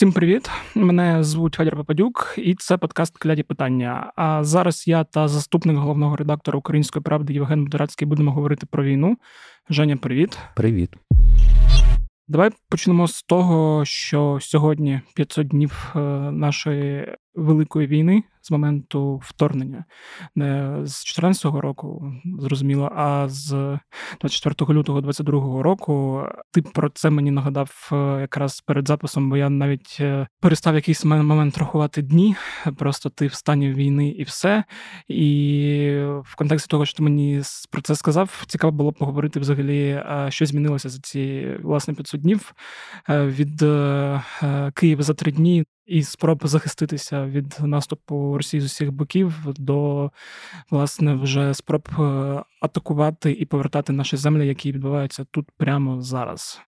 Всім 0.00 0.12
привіт! 0.12 0.50
Мене 0.74 1.24
звуть 1.24 1.54
Федір 1.54 1.76
Попадюк, 1.76 2.34
і 2.38 2.54
це 2.54 2.76
подкаст 2.76 3.18
Кляді 3.18 3.42
питання. 3.42 4.12
А 4.16 4.44
зараз 4.44 4.88
я 4.88 5.04
та 5.04 5.28
заступник 5.28 5.76
головного 5.76 6.16
редактора 6.16 6.58
Української 6.58 7.02
правди 7.02 7.32
Євген 7.32 7.64
Будорацький 7.64 8.08
будемо 8.08 8.32
говорити 8.32 8.66
про 8.70 8.84
війну. 8.84 9.16
Женя, 9.70 9.96
привіт. 9.96 10.38
Привіт. 10.56 10.90
Давай 12.28 12.50
почнемо 12.68 13.08
з 13.08 13.22
того, 13.22 13.84
що 13.84 14.38
сьогодні 14.40 15.00
500 15.14 15.48
днів 15.48 15.92
е, 15.96 15.98
нашої 16.30 17.16
великої 17.34 17.86
війни 17.86 18.22
з 18.42 18.50
моменту 18.50 19.20
вторгнення, 19.22 19.84
не 20.34 20.78
з 20.84 21.04
14 21.04 21.44
року, 21.44 22.12
зрозуміло, 22.38 22.92
а 22.96 23.28
з 23.28 23.78
24 24.20 24.78
лютого 24.78 25.00
22 25.00 25.62
року. 25.62 26.22
Ти 26.52 26.62
про 26.62 26.90
це 26.90 27.10
мені 27.10 27.30
нагадав 27.30 27.90
е, 27.92 28.20
якраз 28.20 28.60
перед 28.60 28.88
записом, 28.88 29.30
бо 29.30 29.36
я 29.36 29.50
навіть 29.50 29.96
е, 30.00 30.26
перестав 30.40 30.74
якийсь 30.74 31.04
момент 31.04 31.58
рахувати 31.58 32.02
дні. 32.02 32.36
Просто 32.76 33.10
ти 33.10 33.26
в 33.26 33.34
стані 33.34 33.72
війни 33.72 34.08
і 34.08 34.22
все. 34.22 34.64
І 35.08 36.02
в 36.24 36.34
контексті 36.36 36.68
того, 36.68 36.86
що 36.86 36.96
ти 36.96 37.02
мені 37.02 37.42
про 37.70 37.82
це 37.82 37.94
сказав, 37.94 38.44
цікаво 38.46 38.72
було 38.72 38.92
поговорити 38.92 39.40
взагалі, 39.40 40.02
що 40.28 40.46
змінилося 40.46 40.88
за 40.88 40.98
ці 41.00 41.56
власне 41.62 41.94
500 41.94 42.20
днів 42.20 42.54
е, 43.08 43.26
від 43.26 43.58
Києва 44.74 45.02
за 45.02 45.14
три 45.14 45.32
дні 45.32 45.64
і 45.90 46.02
спроб 46.02 46.40
захиститися 46.44 47.26
від 47.26 47.56
наступу 47.60 48.36
Росії 48.36 48.60
з 48.60 48.64
усіх 48.64 48.92
боків 48.92 49.34
до 49.46 50.10
власне 50.70 51.14
вже 51.14 51.54
спроб 51.54 51.88
е, 51.98 52.02
атакувати 52.60 53.32
і 53.32 53.44
повертати 53.44 53.92
наші 53.92 54.16
землі, 54.16 54.46
які 54.46 54.72
відбуваються 54.72 55.24
тут 55.30 55.48
прямо 55.56 56.00
зараз. 56.00 56.60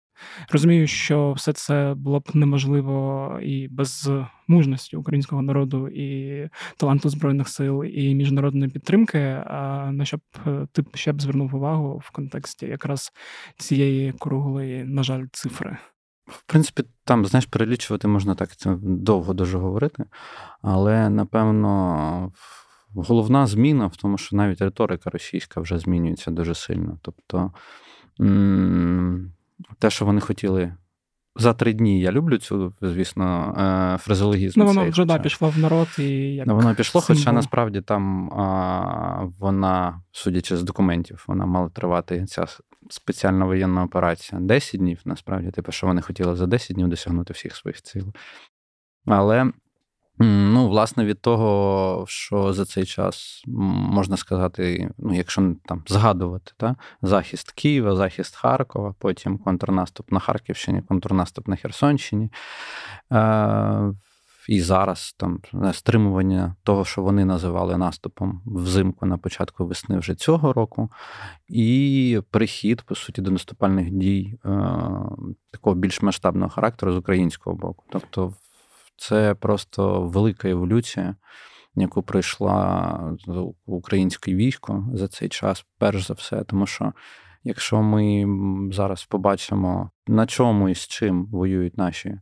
Розумію, 0.50 0.88
що 0.88 1.34
все 1.34 1.54
це 1.54 1.94
було 1.98 2.20
б 2.20 2.30
неможливо 2.34 3.40
і 3.44 3.68
без 3.68 4.10
мужності 4.48 4.96
українського 4.96 5.42
народу, 5.42 5.88
і 5.88 6.50
таланту 6.78 7.10
збройних 7.10 7.50
сил, 7.50 7.84
і 7.84 8.16
міжнародної 8.16 8.72
підтримки. 8.72 9.20
А 9.46 9.90
на 9.92 10.06
що 10.06 10.18
б 10.18 10.22
е, 10.48 10.68
ти 10.72 10.84
ще 10.94 11.12
б 11.14 11.22
звернув 11.22 11.56
увагу 11.56 12.02
в 12.06 12.12
контексті 12.12 12.66
якраз 12.66 13.12
цієї 13.58 14.12
круглої, 14.12 14.84
на 14.84 15.04
жаль, 15.04 15.26
цифри. 15.32 15.78
В 16.28 16.44
принципі, 16.44 16.84
там, 17.04 17.26
знаєш, 17.26 17.46
перелічувати 17.46 18.08
можна 18.08 18.36
так 18.36 18.56
це 18.56 18.78
довго 18.82 19.34
дуже 19.34 19.58
говорити, 19.58 20.06
але 20.62 21.10
напевно 21.10 22.32
головна 22.96 23.48
зміна 23.48 23.88
в 23.88 23.96
тому, 23.96 24.18
що 24.18 24.36
навіть 24.36 24.62
риторика 24.62 25.10
російська 25.10 25.62
вже 25.62 25.80
змінюється 25.80 26.32
дуже 26.32 26.56
сильно. 26.56 26.98
Тобто 27.02 27.52
те, 29.80 29.90
що 29.90 30.06
вони 30.06 30.22
хотіли. 30.22 30.74
За 31.36 31.54
три 31.54 31.74
дні 31.74 32.02
я 32.02 32.12
люблю 32.12 32.38
цю, 32.38 32.74
звісно, 32.82 33.56
е, 33.58 33.98
фразеологізм. 33.98 34.60
Ну, 34.60 34.66
воно 34.66 34.90
вже 34.90 35.06
да, 35.06 35.20
пішло 35.20 35.50
в 35.50 35.58
народ 35.58 35.88
і 36.00 36.04
як 36.36 36.48
Ну, 36.48 36.56
воно 36.56 36.76
пішло, 36.76 37.02
символ. 37.02 37.24
хоча 37.24 37.32
насправді 37.32 37.82
там 37.82 38.34
а, 38.34 39.28
вона, 39.40 40.02
судячи 40.12 40.58
з 40.58 40.64
документів, 40.64 41.26
вона 41.28 41.46
мала 41.46 41.70
тривати 41.70 42.26
ця 42.26 42.46
спеціальна 42.90 43.46
воєнна 43.46 43.84
операція 43.84 44.42
10 44.42 44.80
днів, 44.80 45.02
насправді, 45.06 45.52
типу, 45.52 45.72
що 45.72 45.88
вони 45.88 46.02
хотіли 46.02 46.36
за 46.36 46.48
10 46.48 46.76
днів 46.76 46.88
досягнути 46.88 47.34
всіх 47.34 47.56
своїх 47.56 47.82
цілей. 47.82 48.14
Але, 49.06 49.52
ну, 50.20 50.70
власне, 50.70 51.06
від 51.06 51.22
того, 51.22 52.06
що 52.08 52.54
за 52.54 52.66
цей 52.66 52.86
час 52.86 53.44
можна 53.48 54.18
сказати, 54.18 54.92
ну, 54.98 55.14
якщо 55.14 55.56
там 55.66 55.84
згадувати, 55.88 56.52
та, 56.58 56.76
захист 57.02 57.52
Києва, 57.52 57.96
захист 57.96 58.36
Харкова, 58.36 58.96
потім 59.00 59.38
контрнаступ 59.38 60.12
на 60.12 60.20
Харківщині, 60.20 60.82
контрнаступ 60.82 61.48
на 61.48 61.56
Херсонщині. 61.56 62.32
Е- 63.12 63.94
і 64.50 64.62
зараз 64.62 65.16
там 65.18 65.40
стримування 65.74 66.56
того, 66.64 66.86
що 66.86 67.02
вони 67.02 67.26
називали 67.26 67.78
наступом 67.78 68.42
взимку 68.46 69.06
на 69.06 69.18
початку 69.18 69.66
весни 69.66 69.98
вже 69.98 70.16
цього 70.16 70.54
року, 70.54 70.90
і 71.48 72.22
прихід, 72.32 72.82
по 72.82 72.96
суті, 72.96 73.22
до 73.22 73.32
наступальних 73.32 73.92
дій 73.92 74.40
е, 74.46 74.50
такого 75.52 75.76
більш 75.76 76.02
масштабного 76.02 76.50
характеру 76.50 76.94
з 76.94 76.98
українського 76.98 77.56
боку. 77.56 77.86
Тобто, 77.90 78.34
це 78.98 79.36
просто 79.36 80.02
велика 80.02 80.50
еволюція. 80.50 81.16
Яку 81.76 82.04
пройшла 82.04 83.18
українське 83.66 84.36
військо 84.36 84.90
за 84.94 85.08
цей 85.08 85.30
час, 85.30 85.66
перш 85.78 86.08
за 86.08 86.14
все, 86.14 86.44
тому 86.44 86.68
що 86.68 86.94
якщо 87.44 87.82
ми 87.82 88.26
зараз 88.72 89.06
побачимо, 89.06 89.92
на 90.08 90.26
чому 90.26 90.70
і 90.70 90.76
з 90.76 90.88
чим 90.88 91.26
воюють 91.26 91.78
наші 91.78 92.20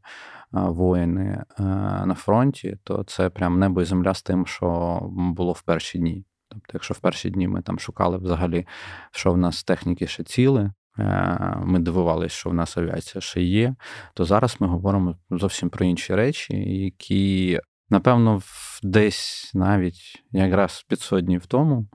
воїни 0.52 1.44
е, 1.60 1.64
на 2.06 2.14
фронті, 2.14 2.78
то 2.84 3.04
це 3.04 3.30
прям 3.30 3.60
небо 3.60 3.82
і 3.82 3.86
земля 3.86 4.14
з 4.14 4.24
тим, 4.24 4.48
що 4.48 5.00
було 5.12 5.52
в 5.52 5.62
перші 5.62 6.00
дні. 6.00 6.26
Тобто, 6.50 6.68
якщо 6.74 6.94
в 6.94 7.00
перші 7.00 7.30
дні 7.30 7.48
ми 7.48 7.62
там 7.62 7.80
шукали 7.80 8.18
взагалі, 8.18 8.68
що 9.12 9.32
в 9.32 9.38
нас 9.38 9.64
техніки 9.64 10.08
ще 10.08 10.24
ціли, 10.24 10.72
е, 11.00 11.58
ми 11.64 11.80
дивувалися, 11.80 12.36
що 12.36 12.50
в 12.50 12.54
нас 12.54 12.78
авіація 12.78 13.22
ще 13.22 13.42
є, 13.42 13.76
то 14.14 14.26
зараз 14.26 14.58
ми 14.60 14.68
говоримо 14.68 15.18
зовсім 15.30 15.70
про 15.70 15.86
інші 15.86 16.16
речі, 16.16 16.54
які, 16.84 17.60
напевно, 17.90 18.42
десь 18.84 19.52
навіть 19.54 20.24
якраз 20.32 20.86
500 20.88 21.26
днів 21.26 21.46
тому 21.46 21.88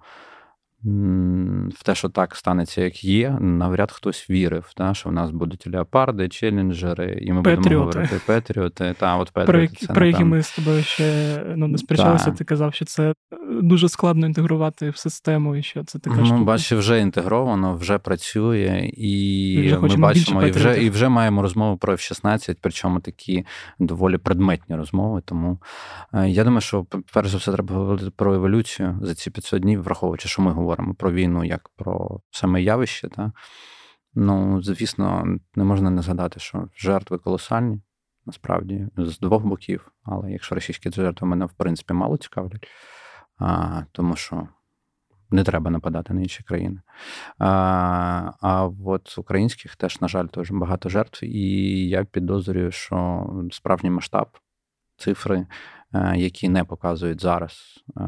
в 0.85 1.83
те, 1.85 1.95
що 1.95 2.09
так 2.09 2.37
станеться, 2.37 2.83
як 2.83 3.05
є, 3.05 3.39
навряд 3.41 3.93
хтось 3.93 4.31
вірив, 4.31 4.73
та, 4.77 4.95
що 4.95 5.09
в 5.09 5.13
нас 5.13 5.31
будуть 5.31 5.67
леопарди, 5.67 6.29
челленджери, 6.29 7.19
і 7.23 7.33
ми 7.33 7.43
Петріоти. 7.43 7.63
будемо 7.63 7.81
говорити 7.81 8.21
Петріоти. 8.27 8.95
Та, 8.99 9.17
от 9.17 9.31
Петріоти 9.31 9.53
про 9.53 9.63
які, 9.63 9.87
про 9.87 10.07
які 10.07 10.25
ми 10.25 10.43
з 10.43 10.57
тобою 10.57 10.83
ще 10.83 11.37
ну, 11.57 11.69
не 11.69 11.79
сперечалися, 11.79 12.31
ти 12.31 12.45
казав, 12.45 12.75
що 12.75 12.85
це 12.85 13.15
дуже 13.63 13.89
складно 13.89 14.27
інтегрувати 14.27 14.91
в 14.91 14.97
систему, 14.97 15.57
і 15.57 15.63
що 15.63 15.85
це 15.85 15.99
така. 15.99 16.17
Ну, 16.17 16.45
бачиш, 16.45 16.73
вже 16.73 17.01
інтегровано, 17.01 17.77
вже 17.77 17.99
працює, 17.99 18.91
і 18.97 19.77
ми 19.81 19.97
бачимо, 19.97 20.43
і 20.43 20.51
вже 20.51 20.85
і 20.85 20.91
вже 20.91 21.09
маємо 21.09 21.43
розмову 21.43 21.77
про 21.77 21.93
F-16, 21.93 22.57
причому 22.61 23.01
такі 23.01 23.45
доволі 23.79 24.19
предметні 24.19 24.77
розмови. 24.77 25.23
Тому 25.25 25.59
е, 26.13 26.29
я 26.29 26.45
думаю, 26.45 26.61
що 26.61 26.87
перш 27.13 27.29
за 27.29 27.37
все 27.37 27.53
треба 27.53 27.75
говорити 27.75 28.11
про 28.17 28.35
еволюцію 28.35 28.99
за 29.03 29.15
ці 29.15 29.31
500 29.31 29.63
днів, 29.63 29.83
враховуючи, 29.83 30.29
що 30.29 30.43
ми 30.43 30.51
говоримо 30.53 30.74
говоримо 30.75 30.95
про 30.95 31.13
війну 31.13 31.45
як 31.45 31.69
про 31.69 32.21
саме 32.31 32.63
явище, 32.63 33.09
та, 33.09 33.33
ну, 34.15 34.63
звісно, 34.63 35.25
не 35.55 35.65
можна 35.65 35.91
не 35.91 36.03
згадати, 36.03 36.41
що 36.41 36.69
жертви 36.77 37.19
колосальні, 37.19 37.81
насправді, 38.27 38.89
з 38.97 39.19
двох 39.19 39.45
боків. 39.45 39.93
Але 40.03 40.33
якщо 40.33 40.55
російські 40.55 40.91
жертви 40.91 41.29
мене, 41.29 41.45
в 41.45 41.53
принципі, 41.53 41.95
мало 41.95 42.17
цікавлять, 42.17 42.67
а, 43.39 43.83
тому 43.93 44.17
що 44.17 44.49
не 45.31 45.45
треба 45.45 45.71
нападати 45.71 46.15
на 46.15 46.21
інші 46.21 46.43
країни. 46.43 46.81
А 47.39 48.33
а 48.41 48.71
от 48.85 49.19
українських 49.19 49.77
теж, 49.77 50.01
на 50.01 50.09
жаль, 50.09 50.27
теж 50.27 50.51
багато 50.51 50.89
жертв, 50.89 51.25
і 51.25 51.89
я 51.89 52.05
підозрюю, 52.05 52.71
що 52.71 53.27
справжній 53.53 53.91
масштаб 53.91 54.29
цифри 54.97 55.47
які 56.17 56.49
не 56.49 56.65
показують 56.65 57.21
зараз. 57.21 57.85
Е, 57.97 58.01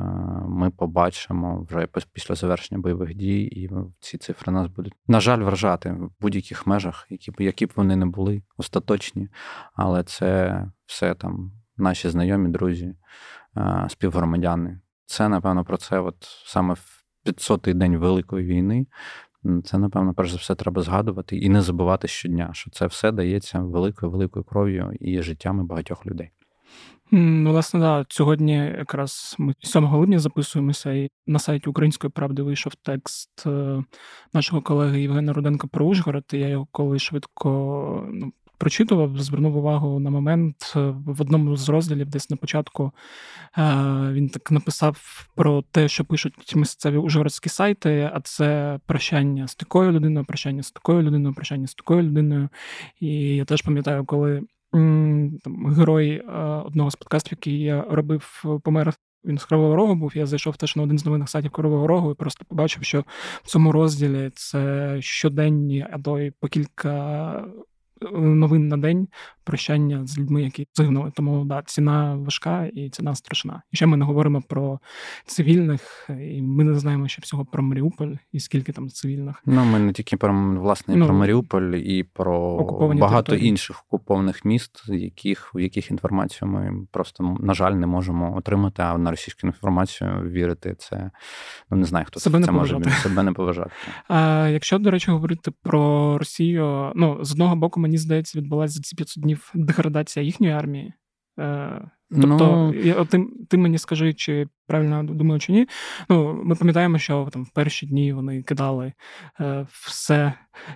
ми 0.48 0.70
побачимо 0.70 1.66
вже 1.70 1.88
після 2.12 2.34
завершення 2.34 2.80
бойових 2.80 3.14
дій, 3.14 3.42
і 3.42 3.70
ці 4.00 4.18
цифри 4.18 4.52
нас 4.52 4.66
будуть, 4.66 4.92
на 5.08 5.20
жаль, 5.20 5.38
вражати 5.38 5.90
в 5.92 6.10
будь-яких 6.20 6.66
межах, 6.66 7.06
які 7.10 7.30
б 7.30 7.34
які 7.38 7.66
б 7.66 7.72
вони 7.76 7.96
не 7.96 8.06
були 8.06 8.42
остаточні, 8.56 9.28
але 9.74 10.02
це 10.04 10.62
все 10.86 11.14
там 11.14 11.52
наші 11.76 12.08
знайомі, 12.08 12.48
друзі, 12.48 12.94
е, 13.56 13.86
співгромадяни. 13.88 14.80
Це, 15.06 15.28
напевно, 15.28 15.64
про 15.64 15.76
це, 15.76 16.00
от 16.00 16.16
саме 16.44 16.74
в 16.74 17.04
500-й 17.26 17.74
день 17.74 17.96
Великої 17.96 18.46
війни. 18.46 18.86
Це, 19.64 19.78
напевно, 19.78 20.14
перш 20.14 20.30
за 20.30 20.36
все, 20.36 20.54
треба 20.54 20.82
згадувати 20.82 21.36
і 21.36 21.48
не 21.48 21.62
забувати 21.62 22.08
щодня, 22.08 22.50
що 22.52 22.70
це 22.70 22.86
все 22.86 23.12
дається 23.12 23.60
великою 23.60 24.12
великою 24.12 24.44
кров'ю 24.44 24.92
і 25.00 25.22
життями 25.22 25.64
багатьох 25.64 26.06
людей. 26.06 26.30
Ну, 27.10 27.50
власне, 27.50 27.80
да, 27.80 28.06
сьогодні 28.08 28.52
якраз 28.54 29.36
ми 29.38 29.54
7 29.60 29.84
липня 29.84 30.18
записуємося, 30.18 30.92
і 30.92 31.10
на 31.26 31.38
сайті 31.38 31.70
Української 31.70 32.10
правди 32.10 32.42
вийшов 32.42 32.74
текст 32.74 33.46
е, 33.46 33.84
нашого 34.32 34.62
колеги 34.62 35.00
Євгена 35.00 35.32
Руденка 35.32 35.66
про 35.66 35.86
Ужгород. 35.86 36.24
Я 36.32 36.48
його 36.48 36.66
коли 36.72 36.98
швидко 36.98 38.08
ну, 38.12 38.32
прочитував, 38.58 39.18
звернув 39.18 39.56
увагу 39.56 40.00
на 40.00 40.10
момент 40.10 40.72
е, 40.76 40.80
в 41.06 41.20
одному 41.20 41.56
з 41.56 41.68
розділів, 41.68 42.08
десь 42.08 42.30
на 42.30 42.36
початку 42.36 42.92
е, 43.58 43.62
він 44.12 44.28
так 44.28 44.50
написав 44.50 45.26
про 45.34 45.62
те, 45.62 45.88
що 45.88 46.04
пишуть 46.04 46.56
місцеві 46.56 46.96
ужгородські 46.96 47.48
сайти, 47.48 48.10
а 48.14 48.20
це 48.20 48.78
прощання 48.86 49.48
з 49.48 49.54
такою 49.54 49.92
людиною, 49.92 50.26
прощання 50.26 50.62
з 50.62 50.70
такою 50.70 51.02
людиною, 51.02 51.34
прощання 51.34 51.66
з 51.66 51.74
такою 51.74 52.02
людиною. 52.02 52.48
І 53.00 53.36
я 53.36 53.44
теж 53.44 53.62
пам'ятаю, 53.62 54.04
коли 54.04 54.42
там, 55.42 55.74
герой 55.74 56.10
е, 56.10 56.32
одного 56.40 56.90
з 56.90 56.96
подкастів, 56.96 57.38
який 57.40 57.60
я 57.60 57.84
робив, 57.90 58.44
помер. 58.62 58.94
Він 59.24 59.38
з 59.38 59.44
Кривого 59.44 59.76
Рогу 59.76 59.94
був. 59.94 60.16
Я 60.16 60.26
зайшов 60.26 60.56
теж 60.56 60.76
на 60.76 60.82
один 60.82 60.98
з 60.98 61.04
новинних 61.04 61.28
сайтів 61.28 61.50
Кривого 61.50 61.86
Рогу 61.86 62.10
і 62.10 62.14
просто 62.14 62.44
побачив, 62.48 62.84
що 62.84 63.04
в 63.42 63.48
цьому 63.48 63.72
розділі 63.72 64.30
це 64.34 64.96
щоденні, 65.00 65.86
а 65.90 65.98
то 65.98 66.18
й 66.18 66.30
по 66.30 66.48
кілька 66.48 66.94
е, 68.02 68.06
новин 68.18 68.68
на 68.68 68.76
день 68.76 69.08
прощання 69.46 70.06
з 70.06 70.18
людьми, 70.18 70.42
які 70.42 70.68
загинули. 70.74 71.12
Тому 71.14 71.44
да, 71.44 71.62
ціна 71.66 72.14
важка 72.14 72.64
і 72.64 72.90
ціна 72.90 73.14
страшна. 73.14 73.62
І 73.72 73.76
ще 73.76 73.86
ми 73.86 73.96
не 73.96 74.04
говоримо 74.04 74.42
про 74.48 74.80
цивільних, 75.26 76.10
і 76.20 76.42
ми 76.42 76.64
не 76.64 76.78
знаємо 76.78 77.08
ще 77.08 77.22
всього 77.22 77.44
про 77.44 77.62
Маріуполь 77.62 78.12
і 78.32 78.40
скільки 78.40 78.72
там 78.72 78.88
цивільних. 78.88 79.42
Ну 79.46 79.64
ми 79.64 79.78
не 79.78 79.92
тільки 79.92 80.16
про 80.16 80.60
власне 80.60 80.96
ну, 80.96 81.06
про 81.06 81.14
Маріуполь 81.14 81.74
і 81.74 82.02
про 82.02 82.56
багато 82.94 83.22
території. 83.22 83.48
інших 83.48 83.84
окупованих 83.90 84.44
міст, 84.44 84.82
яких 84.88 85.54
в 85.54 85.60
яких 85.60 85.90
інформацію 85.90 86.48
ми 86.48 86.86
просто 86.90 87.36
на 87.40 87.54
жаль 87.54 87.72
не 87.72 87.86
можемо 87.86 88.36
отримати. 88.36 88.82
А 88.82 88.98
на 88.98 89.10
російську 89.10 89.46
інформацію 89.46 90.22
вірити 90.30 90.74
це 90.78 91.10
ну 91.70 91.76
не 91.76 91.84
знаю, 91.84 92.04
хто 92.08 92.20
себе 92.20 92.40
це 92.40 92.46
не 92.46 92.52
може 92.52 92.80
себе 92.90 93.22
не 93.22 93.32
поважати. 93.32 93.70
А 94.08 94.48
якщо 94.48 94.78
до 94.78 94.90
речі 94.90 95.10
говорити 95.10 95.50
про 95.62 96.18
Росію, 96.18 96.92
ну 96.94 97.18
з 97.24 97.32
одного 97.32 97.56
боку, 97.56 97.80
мені 97.80 97.98
здається, 97.98 98.38
відбулася 98.38 98.74
за 98.74 98.80
ці 98.80 98.96
500 98.96 99.22
днів 99.22 99.35
деградація 99.54 100.24
їхньої 100.24 100.52
армії. 100.52 100.92
Е, 101.38 101.90
тобто, 102.10 102.72
ну... 102.84 103.04
ти, 103.04 103.26
ти 103.48 103.56
мені 103.56 103.78
скажи, 103.78 104.14
чи 104.14 104.46
правильно 104.66 105.02
думаю, 105.02 105.40
чи 105.40 105.52
ні. 105.52 105.68
Ну, 106.08 106.40
Ми 106.44 106.54
пам'ятаємо, 106.54 106.98
що 106.98 107.28
там 107.32 107.44
в 107.44 107.50
перші 107.50 107.86
дні 107.86 108.12
вони 108.12 108.42
кидали 108.42 108.92
е, 109.40 109.66
все 109.70 110.32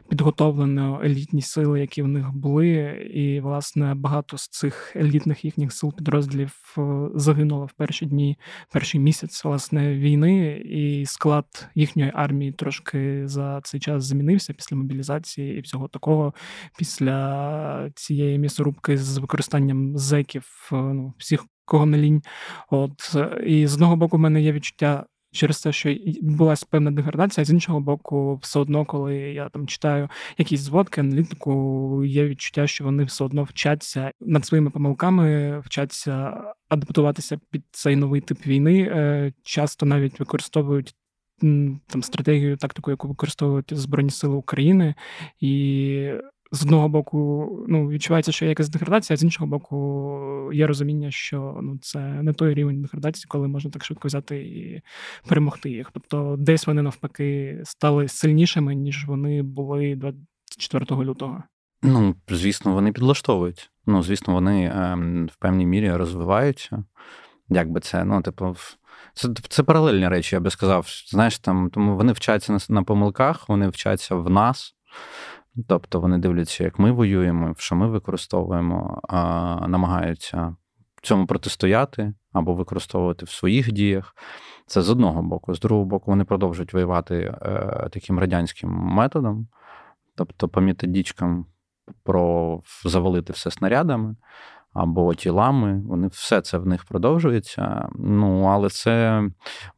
підготовлено, 0.08 1.00
елітні 1.04 1.42
сили, 1.42 1.80
які 1.80 2.02
в 2.02 2.08
них 2.08 2.32
були. 2.32 2.68
І, 3.14 3.40
власне, 3.40 3.94
багато 3.94 4.38
з 4.38 4.48
цих 4.48 4.96
елітних 4.96 5.44
їхніх 5.44 5.72
сил 5.72 5.94
підрозділів 5.96 6.74
е, 6.78 7.08
загинуло 7.14 7.66
в 7.66 7.72
перші 7.72 8.06
дні, 8.06 8.38
перший 8.72 9.00
місяць 9.00 9.44
власне, 9.44 9.94
війни, 9.96 10.62
і 10.64 11.06
склад 11.06 11.68
їхньої 11.74 12.12
армії 12.14 12.52
трошки 12.52 13.28
за 13.28 13.60
цей 13.60 13.80
час 13.80 14.04
змінився 14.04 14.52
після 14.52 14.76
мобілізації 14.76 15.58
і 15.58 15.60
всього 15.60 15.88
такого, 15.88 16.34
після 16.78 17.90
цієї 17.94 18.38
місорубки 18.38 18.98
з 18.98 19.18
використанням 19.18 19.96
зеків, 19.96 20.70
е, 20.72 20.76
ну, 20.76 21.14
всіх 21.20 21.44
кого. 21.64 21.88
От 22.70 23.16
і 23.46 23.66
з 23.66 23.74
одного 23.74 23.96
боку, 23.96 24.16
в 24.16 24.20
мене 24.20 24.42
є 24.42 24.52
відчуття. 24.52 25.06
Через 25.32 25.60
те, 25.60 25.72
що 25.72 25.88
відбулася 25.88 26.66
певна 26.70 26.90
деградація, 26.90 27.42
а 27.42 27.44
з 27.44 27.50
іншого 27.50 27.80
боку, 27.80 28.38
все 28.42 28.60
одно, 28.60 28.84
коли 28.84 29.16
я 29.16 29.48
там 29.48 29.66
читаю 29.66 30.08
якісь 30.38 30.60
зводки, 30.60 31.00
аналітику, 31.00 32.04
є 32.04 32.28
відчуття, 32.28 32.66
що 32.66 32.84
вони 32.84 33.04
все 33.04 33.24
одно 33.24 33.42
вчаться 33.42 34.12
над 34.20 34.46
своїми 34.46 34.70
помилками, 34.70 35.58
вчаться 35.60 36.42
адаптуватися 36.68 37.38
під 37.50 37.62
цей 37.70 37.96
новий 37.96 38.20
тип 38.20 38.46
війни. 38.46 38.82
Е, 38.82 39.32
часто 39.42 39.86
навіть 39.86 40.20
використовують 40.20 40.94
там 41.86 42.02
стратегію, 42.02 42.56
тактику, 42.56 42.90
яку 42.90 43.08
використовують 43.08 43.78
Збройні 43.78 44.10
Сили 44.10 44.36
України, 44.36 44.94
і 45.40 46.12
з 46.52 46.62
одного 46.62 46.88
боку, 46.88 47.48
ну, 47.68 47.88
відчувається, 47.88 48.32
що 48.32 48.44
є 48.44 48.48
якась 48.48 48.68
деградація, 48.68 49.14
а 49.14 49.16
з 49.16 49.22
іншого 49.22 49.46
боку, 49.46 50.50
є 50.52 50.66
розуміння, 50.66 51.10
що 51.10 51.58
ну, 51.62 51.78
це 51.82 51.98
не 51.98 52.32
той 52.32 52.54
рівень 52.54 52.82
деградації, 52.82 53.26
коли 53.28 53.48
можна 53.48 53.70
так 53.70 53.84
швидко 53.84 54.08
взяти 54.08 54.36
і 54.36 54.82
перемогти 55.28 55.70
їх. 55.70 55.90
Тобто, 55.92 56.36
десь 56.38 56.66
вони 56.66 56.82
навпаки 56.82 57.60
стали 57.64 58.08
сильнішими, 58.08 58.74
ніж 58.74 59.06
вони 59.06 59.42
були 59.42 59.94
24 59.96 61.04
лютого. 61.04 61.42
Ну, 61.82 62.14
звісно, 62.28 62.72
вони 62.72 62.92
підлаштовують. 62.92 63.70
Ну, 63.86 64.02
звісно, 64.02 64.34
вони 64.34 64.72
ем, 64.74 65.26
в 65.26 65.36
певній 65.36 65.66
мірі 65.66 65.92
розвиваються. 65.92 66.84
Як 67.48 67.70
би 67.70 67.80
це, 67.80 68.04
ну, 68.04 68.22
типу, 68.22 68.56
це 69.14 69.28
це 69.48 69.62
паралельні 69.62 70.08
речі, 70.08 70.36
я 70.36 70.40
би 70.40 70.50
сказав. 70.50 70.86
Знаєш, 71.08 71.38
там 71.38 71.70
тому 71.70 71.96
вони 71.96 72.12
вчаться 72.12 72.52
на, 72.52 72.58
на 72.68 72.82
помилках, 72.82 73.48
вони 73.48 73.68
вчаться 73.68 74.14
в 74.14 74.30
нас. 74.30 74.74
Тобто 75.68 76.00
вони 76.00 76.18
дивляться, 76.18 76.64
як 76.64 76.78
ми 76.78 76.92
воюємо, 76.92 77.54
що 77.58 77.76
ми 77.76 77.88
використовуємо, 77.88 79.00
намагаються 79.68 80.56
цьому 81.02 81.26
протистояти 81.26 82.14
або 82.32 82.54
використовувати 82.54 83.24
в 83.24 83.30
своїх 83.30 83.72
діях. 83.72 84.14
Це 84.66 84.82
з 84.82 84.90
одного 84.90 85.22
боку. 85.22 85.54
З 85.54 85.60
другого 85.60 85.86
боку, 85.86 86.10
вони 86.10 86.24
продовжують 86.24 86.72
воювати 86.72 87.16
е, 87.16 87.88
таким 87.92 88.18
радянським 88.18 88.70
методом, 88.70 89.48
тобто 90.16 90.48
по 90.48 90.60
дічкам 90.86 91.46
про 92.02 92.60
завалити 92.84 93.32
все 93.32 93.50
снарядами 93.50 94.16
або 94.74 95.14
тілами. 95.14 95.82
Вони 95.86 96.06
все 96.08 96.40
це 96.40 96.58
в 96.58 96.66
них 96.66 96.84
продовжується. 96.84 97.88
Ну, 97.98 98.44
але 98.44 98.68
це 98.68 99.22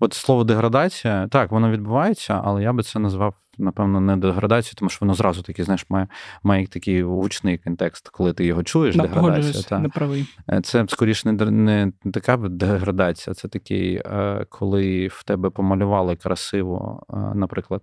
от 0.00 0.12
слово 0.12 0.44
деградація, 0.44 1.28
так, 1.28 1.50
воно 1.52 1.70
відбувається, 1.70 2.40
але 2.44 2.62
я 2.62 2.72
би 2.72 2.82
це 2.82 2.98
назвав. 2.98 3.34
Напевно, 3.58 4.00
не 4.00 4.16
деградацію, 4.16 4.74
тому 4.78 4.88
що 4.88 4.98
воно 5.00 5.14
зразу 5.14 5.42
таки, 5.42 5.64
знаєш, 5.64 5.86
має 5.88 6.08
має 6.42 6.66
такий 6.66 7.02
гучний 7.02 7.58
контекст, 7.58 8.08
коли 8.08 8.32
ти 8.32 8.44
його 8.44 8.62
чуєш. 8.62 8.96
Да, 8.96 9.02
деградація. 9.02 9.64
Та. 9.64 9.78
Не 9.78 9.88
правий. 9.88 10.26
Е, 10.48 10.60
це 10.60 10.84
скоріше 10.88 11.32
не 11.32 11.50
не 11.50 11.92
така 12.12 12.36
деградація, 12.36 13.34
це 13.34 13.48
такий, 13.48 13.94
е, 13.94 14.46
коли 14.48 15.06
в 15.06 15.22
тебе 15.24 15.50
помалювали 15.50 16.16
красиво, 16.16 17.02
е, 17.10 17.16
наприклад 17.34 17.82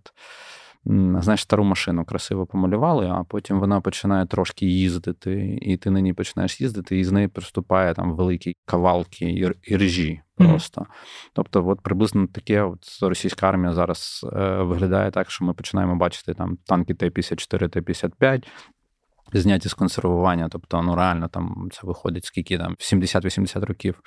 знаєш, 1.19 1.41
стару 1.41 1.63
машину 1.63 2.05
красиво 2.05 2.45
помалювали, 2.45 3.07
а 3.07 3.23
потім 3.23 3.59
вона 3.59 3.81
починає 3.81 4.25
трошки 4.25 4.65
їздити, 4.65 5.59
і 5.61 5.77
ти 5.77 5.89
на 5.89 6.01
ній 6.01 6.13
починаєш 6.13 6.61
їздити, 6.61 6.99
і 6.99 7.03
з 7.03 7.11
неї 7.11 7.27
приступає 7.27 7.93
там 7.93 8.15
великі 8.15 8.55
кавалки 8.65 9.53
і 9.63 9.77
ржі 9.77 10.21
просто. 10.37 10.81
Mm-hmm. 10.81 11.29
Тобто, 11.33 11.67
от 11.67 11.81
приблизно 11.81 12.27
таке 12.27 12.61
от 12.61 12.99
російська 13.01 13.49
армія 13.49 13.73
зараз 13.73 14.25
е, 14.33 14.61
виглядає 14.63 15.11
так, 15.11 15.31
що 15.31 15.45
ми 15.45 15.53
починаємо 15.53 15.95
бачити 15.95 16.33
там 16.33 16.57
танки 16.65 16.93
Т-54, 16.93 17.69
Т-55, 17.69 18.47
Зняті 19.33 19.69
з 19.69 19.73
консервування, 19.73 20.49
тобто 20.51 20.81
ну 20.81 20.95
реально 20.95 21.27
там 21.27 21.69
це 21.71 21.81
виходить 21.83 22.25
скільки 22.25 22.57
там 22.57 22.75
70-80 22.79 23.65
років 23.65 24.01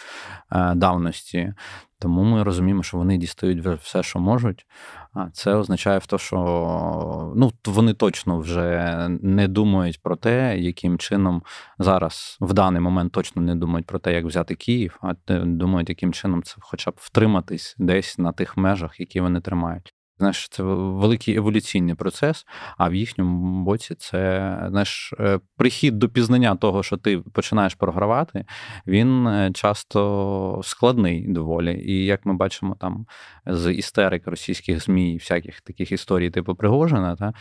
е, 0.53 0.75
давності. 0.75 1.55
Тому 2.03 2.23
ми 2.23 2.43
розуміємо, 2.43 2.83
що 2.83 2.97
вони 2.97 3.17
дістають 3.17 3.67
все, 3.67 4.03
що 4.03 4.19
можуть. 4.19 4.67
А 5.15 5.31
це 5.31 5.55
означає 5.55 5.99
в 5.99 6.07
те, 6.07 6.19
що 6.19 7.33
ну 7.37 7.53
вони 7.65 7.95
точно 7.95 8.39
вже 8.39 9.07
не 9.23 9.49
думають 9.49 10.03
про 10.03 10.17
те, 10.17 10.59
яким 10.59 10.99
чином 10.99 11.43
зараз 11.79 12.39
в 12.41 12.53
даний 12.53 12.81
момент 12.81 13.13
точно 13.13 13.43
не 13.43 13.55
думають 13.55 13.87
про 13.87 13.99
те, 13.99 14.15
як 14.15 14.25
взяти 14.25 14.55
Київ, 14.55 14.99
а 15.03 15.15
думають, 15.45 15.89
яким 15.89 16.13
чином 16.13 16.43
це, 16.43 16.55
хоча 16.61 16.91
б 16.91 16.95
втриматись 16.97 17.77
десь 17.79 18.19
на 18.19 18.33
тих 18.33 18.57
межах, 18.57 19.01
які 19.01 19.21
вони 19.21 19.41
тримають. 19.41 19.95
Знаєш, 20.19 20.49
це 20.49 20.63
великий 20.63 21.37
еволюційний 21.37 21.95
процес, 21.95 22.47
а 22.79 22.89
в 22.89 22.95
їхньому 22.95 23.65
боці 23.65 23.95
це 23.95 24.57
знаєш, 24.69 25.15
е, 25.21 25.41
прихід 25.57 25.99
до 25.99 26.09
пізнання 26.09 26.57
того, 26.57 26.83
що 26.83 26.97
ти 26.97 27.19
починаєш 27.19 27.75
програвати, 27.75 28.45
він 28.87 29.27
е, 29.27 29.51
часто 29.55 30.61
складний 30.65 31.33
доволі. 31.33 31.83
І 31.85 32.05
як 32.05 32.27
ми 32.27 32.35
бачимо 32.35 32.77
там 32.81 33.07
з 33.47 33.73
істерик 33.73 34.27
російських 34.27 34.85
ЗМІ, 34.85 35.17
всяких 35.17 35.61
таких 35.61 35.93
історій, 35.93 36.31
типу 36.31 36.55
Пригожина, 36.55 37.17
та, 37.17 37.33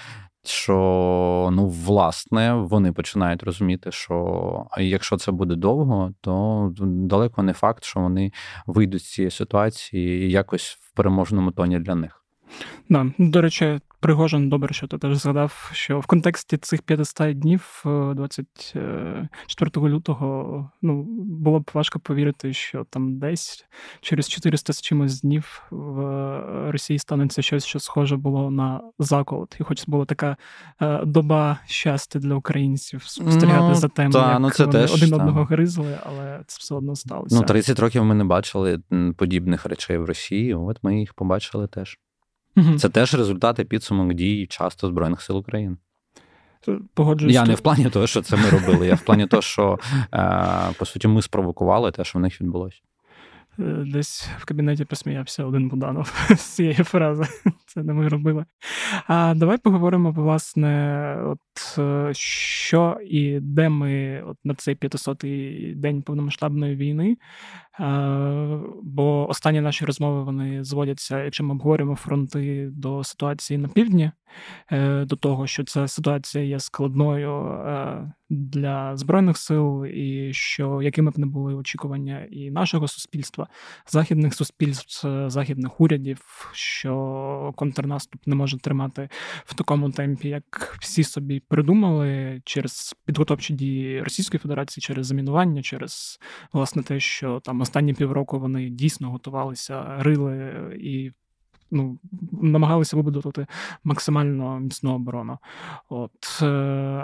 що 0.43 1.49
ну, 1.53 1.67
власне 1.67 2.53
вони 2.53 2.91
починають 2.91 3.43
розуміти, 3.43 3.91
що 3.91 4.65
якщо 4.77 5.17
це 5.17 5.31
буде 5.31 5.55
довго, 5.55 6.13
то 6.21 6.73
далеко 6.79 7.43
не 7.43 7.53
факт, 7.53 7.83
що 7.83 7.99
вони 7.99 8.31
вийдуть 8.65 9.03
з 9.03 9.11
цієї 9.11 9.31
ситуації 9.31 10.31
якось 10.31 10.77
в 10.81 10.95
переможному 10.95 11.51
тоні 11.51 11.79
для 11.79 11.95
них. 11.95 12.20
Да. 12.89 13.11
До 13.17 13.41
речі, 13.41 13.79
Пригожин, 14.01 14.49
добре, 14.49 14.73
що 14.73 14.87
ти 14.87 14.97
теж 14.97 15.17
згадав, 15.17 15.69
що 15.73 15.99
в 15.99 16.05
контексті 16.05 16.57
цих 16.57 16.81
500 16.81 17.39
днів 17.39 17.81
24 17.85 19.71
е, 19.75 19.89
лютого 19.89 20.71
ну, 20.81 21.03
було 21.23 21.59
б 21.59 21.71
важко 21.73 21.99
повірити, 21.99 22.53
що 22.53 22.85
там 22.89 23.19
десь 23.19 23.65
через 24.01 24.29
400 24.29 24.73
з 24.73 24.81
чимось 24.81 25.21
днів 25.21 25.63
в 25.71 26.01
Росії 26.71 26.99
станеться 26.99 27.41
щось, 27.41 27.65
що 27.65 27.79
схоже 27.79 28.17
було 28.17 28.51
на 28.51 28.81
заколот. 28.99 29.55
І 29.59 29.63
хоч 29.63 29.87
була 29.87 30.05
така 30.05 30.37
е, 30.81 31.05
доба 31.05 31.59
щастя 31.65 32.19
для 32.19 32.35
українців 32.35 33.03
спостерігати 33.05 33.67
ну, 33.67 33.75
за 33.75 33.87
тим, 33.87 34.11
та, 34.11 34.31
як 34.31 34.39
ну, 34.39 34.49
це 34.49 34.65
вони 34.65 34.79
теж, 34.79 34.93
один 34.93 35.09
та. 35.09 35.15
одного 35.15 35.43
гризли, 35.43 35.97
але 36.03 36.41
це 36.47 36.57
все 36.59 36.75
одно 36.75 36.95
сталося. 36.95 37.35
Ну, 37.35 37.41
30 37.41 37.79
років 37.79 38.05
ми 38.05 38.15
не 38.15 38.23
бачили 38.23 38.79
подібних 39.17 39.65
речей 39.65 39.97
в 39.97 40.05
Росії. 40.05 40.53
От 40.53 40.83
ми 40.83 40.99
їх 40.99 41.13
побачили 41.13 41.67
теж. 41.67 41.99
Угу. 42.57 42.75
Це 42.77 42.89
теж 42.89 43.13
результати 43.13 43.63
підсумок 43.63 44.13
дій 44.13 44.47
часто 44.47 44.87
Збройних 44.87 45.21
сил 45.21 45.37
України. 45.37 45.77
Погоджуюсь. 46.93 47.33
Я 47.33 47.45
не 47.45 47.55
в 47.55 47.59
плані 47.59 47.89
того, 47.89 48.07
що 48.07 48.21
це 48.21 48.37
ми 48.37 48.49
робили. 48.49 48.87
Я 48.87 48.95
в 48.95 49.01
плані 49.01 49.27
того, 49.27 49.41
що 49.41 49.79
е, 50.13 50.73
по 50.79 50.85
суті 50.85 51.07
ми 51.07 51.21
спровокували 51.21 51.91
те, 51.91 52.03
що 52.03 52.19
в 52.19 52.21
них 52.21 52.41
відбулося. 52.41 52.81
Е, 53.59 53.63
десь 53.87 54.29
в 54.39 54.45
кабінеті 54.45 54.85
посміявся 54.85 55.45
один 55.45 55.69
Буданов 55.69 56.13
з 56.29 56.41
цієї 56.41 56.75
фрази. 56.75 57.25
Це 57.65 57.83
не 57.83 57.93
ми 57.93 58.07
робили. 58.07 58.45
А 59.07 59.33
давай 59.35 59.57
поговоримо, 59.57 60.11
власне, 60.11 61.15
от 61.25 61.77
е, 61.77 62.09
що 62.13 62.97
і 63.05 63.39
де 63.39 63.69
ми 63.69 64.23
от 64.27 64.37
на 64.43 64.55
цей 64.55 64.75
500-й 64.75 65.75
день 65.75 66.01
повномасштабної 66.01 66.75
війни 66.75 67.17
Бо 68.83 69.29
останні 69.29 69.61
наші 69.61 69.85
розмови 69.85 70.23
вони 70.23 70.63
зводяться, 70.63 71.23
якщо 71.23 71.43
ми 71.43 71.51
обговорюємо 71.51 71.95
фронти 71.95 72.69
до 72.71 73.03
ситуації 73.03 73.57
на 73.57 73.67
півдні, 73.67 74.11
е, 74.71 75.05
до 75.05 75.15
того, 75.15 75.47
що 75.47 75.63
ця 75.63 75.87
ситуація 75.87 76.43
є 76.43 76.59
складною 76.59 77.45
е, 77.47 78.11
для 78.29 78.97
збройних 78.97 79.37
сил, 79.37 79.85
і 79.85 80.33
що 80.33 80.81
якими 80.81 81.11
б 81.11 81.19
не 81.19 81.25
були 81.25 81.53
очікування 81.53 82.27
і 82.31 82.51
нашого 82.51 82.87
суспільства, 82.87 83.47
західних 83.87 84.33
суспільств, 84.33 85.07
західних 85.29 85.81
урядів, 85.81 86.49
що 86.53 87.53
контрнаступ 87.55 88.27
не 88.27 88.35
може 88.35 88.59
тримати 88.59 89.09
в 89.45 89.53
такому 89.53 89.91
темпі, 89.91 90.29
як 90.29 90.77
всі 90.81 91.03
собі 91.03 91.39
придумали, 91.39 92.41
через 92.45 92.95
підготовчі 93.05 93.53
дії 93.53 94.01
Російської 94.01 94.39
Федерації, 94.39 94.81
через 94.81 95.07
замінування, 95.07 95.61
через 95.61 96.19
власне 96.53 96.83
те, 96.83 96.99
що 96.99 97.39
там 97.39 97.60
останні 97.61 97.93
півроку 97.93 98.39
вони 98.39 98.69
дійсно 98.69 99.11
готувалися, 99.11 99.95
рили 99.99 100.53
і 100.81 101.11
ну, 101.71 101.99
намагалися 102.41 102.97
вибудувати 102.97 103.47
максимально 103.83 104.59
міцну 104.59 104.95
оборону. 104.95 105.37
От. 105.89 106.39
Е, 106.41 106.45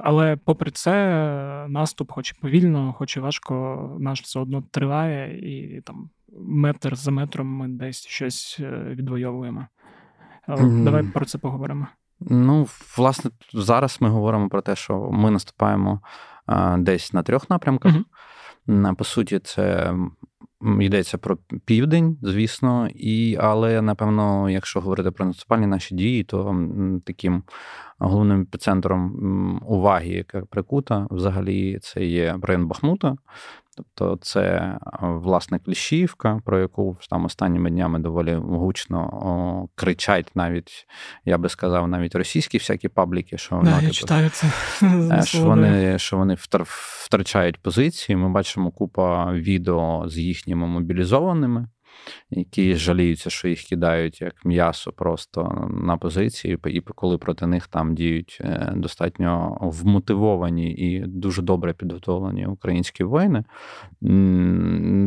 але 0.04 0.36
попри 0.36 0.72
це, 0.72 1.66
наступ, 1.70 2.12
хоч 2.12 2.32
і 2.32 2.42
повільно, 2.42 2.94
хоч 2.94 3.18
і 3.18 3.20
важко, 3.20 3.98
наш 4.00 4.22
все 4.22 4.40
одно 4.40 4.64
триває, 4.72 5.40
і 5.40 5.82
там 5.82 6.10
метр 6.40 6.96
за 6.96 7.12
метром 7.12 7.48
ми 7.48 7.68
десь 7.68 8.08
щось 8.08 8.58
е, 8.60 8.84
відвоюємо. 8.90 9.68
Mm. 10.48 10.84
Давай 10.84 11.04
про 11.04 11.26
це 11.26 11.38
поговоримо. 11.38 11.88
Ну, 12.20 12.68
власне, 12.98 13.32
зараз 13.54 13.98
ми 14.00 14.10
говоримо 14.10 14.50
про 14.50 14.62
те, 14.62 14.76
що 14.76 15.10
ми 15.12 15.32
наступаємо 15.32 16.02
а, 16.46 16.78
десь 16.78 17.14
на 17.14 17.24
трьох 17.24 17.50
напрямках. 17.50 17.94
Mm-hmm. 18.68 18.96
По 18.96 19.04
суті, 19.04 19.40
це 19.40 19.94
Йдеться 20.62 21.18
про 21.18 21.38
південь, 21.66 22.18
звісно, 22.22 22.88
і 22.96 23.38
але 23.40 23.82
напевно, 23.82 24.50
якщо 24.50 24.82
говорити 24.82 25.12
про 25.12 25.26
наступальні 25.26 25.68
наші 25.68 25.96
дії, 25.96 26.24
то 26.24 26.68
таким 27.06 27.44
головним 28.00 28.42
епіцентром 28.42 29.62
уваги, 29.66 30.10
яка 30.10 30.42
прикута, 30.42 31.08
взагалі, 31.12 31.80
це 31.82 32.06
є 32.06 32.36
район 32.42 32.68
Бахмута. 32.68 33.16
Тобто 33.78 34.18
це 34.22 34.78
власне 35.02 35.60
Кліщівка, 35.60 36.42
про 36.46 36.60
яку 36.60 36.98
там 37.10 37.26
останніми 37.26 37.70
днями 37.70 38.00
доволі 38.00 38.34
гучно 38.34 39.00
о, 39.00 39.68
кричать 39.76 40.32
навіть, 40.36 40.88
я 41.26 41.38
би 41.38 41.50
сказав, 41.50 41.88
навіть 41.88 42.16
російські 42.16 42.58
всякі 42.58 42.88
пабліки, 42.88 43.38
що 43.38 43.62
да, 43.64 43.82
я 43.82 43.90
типу, 43.90 44.30
це. 44.30 44.48
Е, 45.12 45.24
що 45.26 45.46
вони 45.46 46.00
що 46.00 46.18
вони 46.18 46.36
втрачають 47.06 47.58
позиції. 47.58 48.16
Ми 48.16 48.30
бачимо 48.30 48.72
купа 48.72 49.34
відео 49.34 50.04
з 50.08 50.18
їхніми 50.18 50.68
мобілізованими 50.68 51.68
які 52.30 52.76
жаліються, 52.76 53.30
що 53.30 53.48
їх 53.48 53.62
кидають 53.62 54.22
як 54.22 54.46
м'ясо 54.46 54.92
просто 54.92 55.68
на 55.70 55.98
позиції, 55.98 56.58
і 56.66 56.82
коли 56.82 57.18
проти 57.18 57.48
них 57.48 57.68
там 57.68 57.96
діють 57.96 58.38
е, 58.42 58.74
достатньо 58.76 59.58
вмотивовані 59.62 60.74
і 60.74 61.00
дуже 61.00 61.42
добре 61.42 61.74
підготовлені 61.74 62.46
українські 62.46 63.04
воїни, 63.04 63.44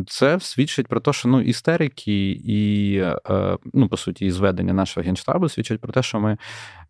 це 0.07 0.39
свідчить 0.39 0.87
про 0.87 0.99
те, 0.99 1.13
що 1.13 1.29
ну, 1.29 1.41
істерики 1.41 2.31
і, 2.45 2.95
е, 3.29 3.57
ну, 3.73 3.87
по 3.87 3.97
суті, 3.97 4.25
і 4.25 4.31
зведення 4.31 4.73
нашого 4.73 5.05
генштабу 5.05 5.49
свідчать 5.49 5.81
про 5.81 5.93
те, 5.93 6.03
що 6.03 6.19
ми 6.19 6.37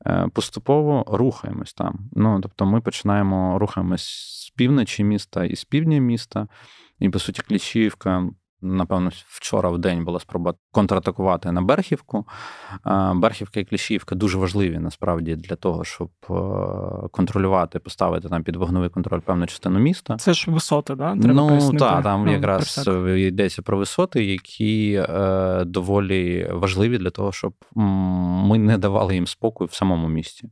е, 0.05 0.27
поступово 0.34 1.05
рухаємось 1.08 1.74
там. 1.74 2.00
Ну, 2.12 2.39
Тобто 2.41 2.65
ми 2.65 2.81
починаємо 2.81 3.60
рухаємось 3.60 4.03
з 4.46 4.50
півночі 4.50 5.03
міста 5.03 5.46
і 5.46 5.55
з 5.55 5.63
півдня 5.63 6.00
міста. 6.00 6.48
І, 7.00 7.10
по 7.10 7.20
суті, 7.20 7.41
Кліщівка 7.41 8.29
Напевно, 8.61 9.11
вчора 9.27 9.69
в 9.69 9.77
день 9.77 10.05
була 10.05 10.19
спроба 10.19 10.53
контратакувати 10.71 11.51
на 11.51 11.61
Берхівку. 11.61 12.25
Берхівка 13.13 13.59
і 13.59 13.65
Кліщівка 13.65 14.15
дуже 14.15 14.37
важливі 14.37 14.79
насправді 14.79 15.35
для 15.35 15.55
того, 15.55 15.83
щоб 15.83 16.09
е, 16.29 16.33
контролювати, 17.11 17.79
поставити 17.79 18.29
там 18.29 18.43
під 18.43 18.55
вогневий 18.55 18.89
контроль 18.89 19.19
певну 19.19 19.47
частину 19.47 19.79
міста. 19.79 20.17
Це 20.17 20.33
ж 20.33 20.51
висоти, 20.51 20.95
да? 20.95 21.15
Треба 21.15 21.33
ну 21.33 21.73
так, 21.73 22.03
там 22.03 22.25
ну, 22.25 22.31
якраз 22.31 22.89
йдеться 23.17 23.61
про 23.61 23.77
висоти, 23.77 24.25
які 24.25 25.05
е, 25.09 25.63
доволі 25.65 26.49
важливі 26.51 26.97
для 26.97 27.09
того, 27.09 27.31
щоб 27.31 27.53
ми 27.75 28.57
не 28.57 28.77
давали 28.77 29.13
їм 29.13 29.27
спокою 29.27 29.67
в 29.67 29.73
самому 29.73 30.07
місті. 30.07 30.49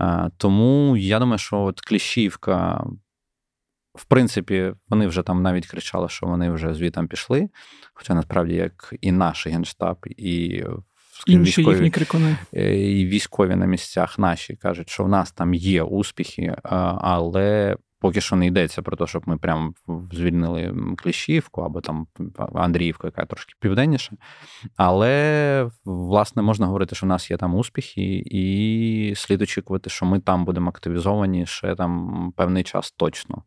Е, 0.00 0.30
тому 0.36 0.96
я 0.96 1.18
думаю, 1.18 1.38
що 1.38 1.60
от 1.60 1.80
Кліщівка 1.80 2.86
в 3.96 4.04
принципі, 4.04 4.72
вони 4.88 5.06
вже 5.06 5.22
там 5.22 5.42
навіть 5.42 5.66
кричали, 5.66 6.08
що 6.08 6.26
вони 6.26 6.50
вже 6.50 6.74
звітом 6.74 7.08
пішли. 7.08 7.48
Хоча 7.94 8.14
насправді, 8.14 8.54
як 8.54 8.94
і 9.00 9.12
наш 9.12 9.46
генштаб, 9.46 9.96
і 10.16 10.64
скажімо, 11.12 11.44
військові, 11.44 11.74
їхні 11.74 11.90
крикуни. 11.90 12.36
Е, 12.54 12.76
і 12.76 13.06
військові 13.06 13.56
на 13.56 13.66
місцях 13.66 14.18
наші 14.18 14.56
кажуть, 14.56 14.90
що 14.90 15.04
в 15.04 15.08
нас 15.08 15.32
там 15.32 15.54
є 15.54 15.82
успіхи, 15.82 16.56
але. 16.62 17.76
Поки 17.98 18.20
що 18.20 18.36
не 18.36 18.46
йдеться 18.46 18.82
про 18.82 18.96
те, 18.96 19.06
щоб 19.06 19.22
ми 19.26 19.36
прям 19.36 19.74
звільнили 20.12 20.74
Кліщівку 20.96 21.60
або 21.60 21.80
там 21.80 22.06
Андріївку, 22.54 23.06
яка 23.06 23.26
трошки 23.26 23.54
південніша. 23.60 24.12
Але, 24.76 25.70
власне, 25.84 26.42
можна 26.42 26.66
говорити, 26.66 26.94
що 26.94 27.06
в 27.06 27.08
нас 27.08 27.30
є 27.30 27.36
там 27.36 27.54
успіхи, 27.54 28.22
і 28.26 29.14
слід 29.16 29.42
очікувати, 29.42 29.90
що 29.90 30.06
ми 30.06 30.20
там 30.20 30.44
будемо 30.44 30.70
активізовані 30.70 31.46
ще 31.46 31.74
там 31.74 32.32
певний 32.36 32.64
час 32.64 32.92
точно. 32.92 33.42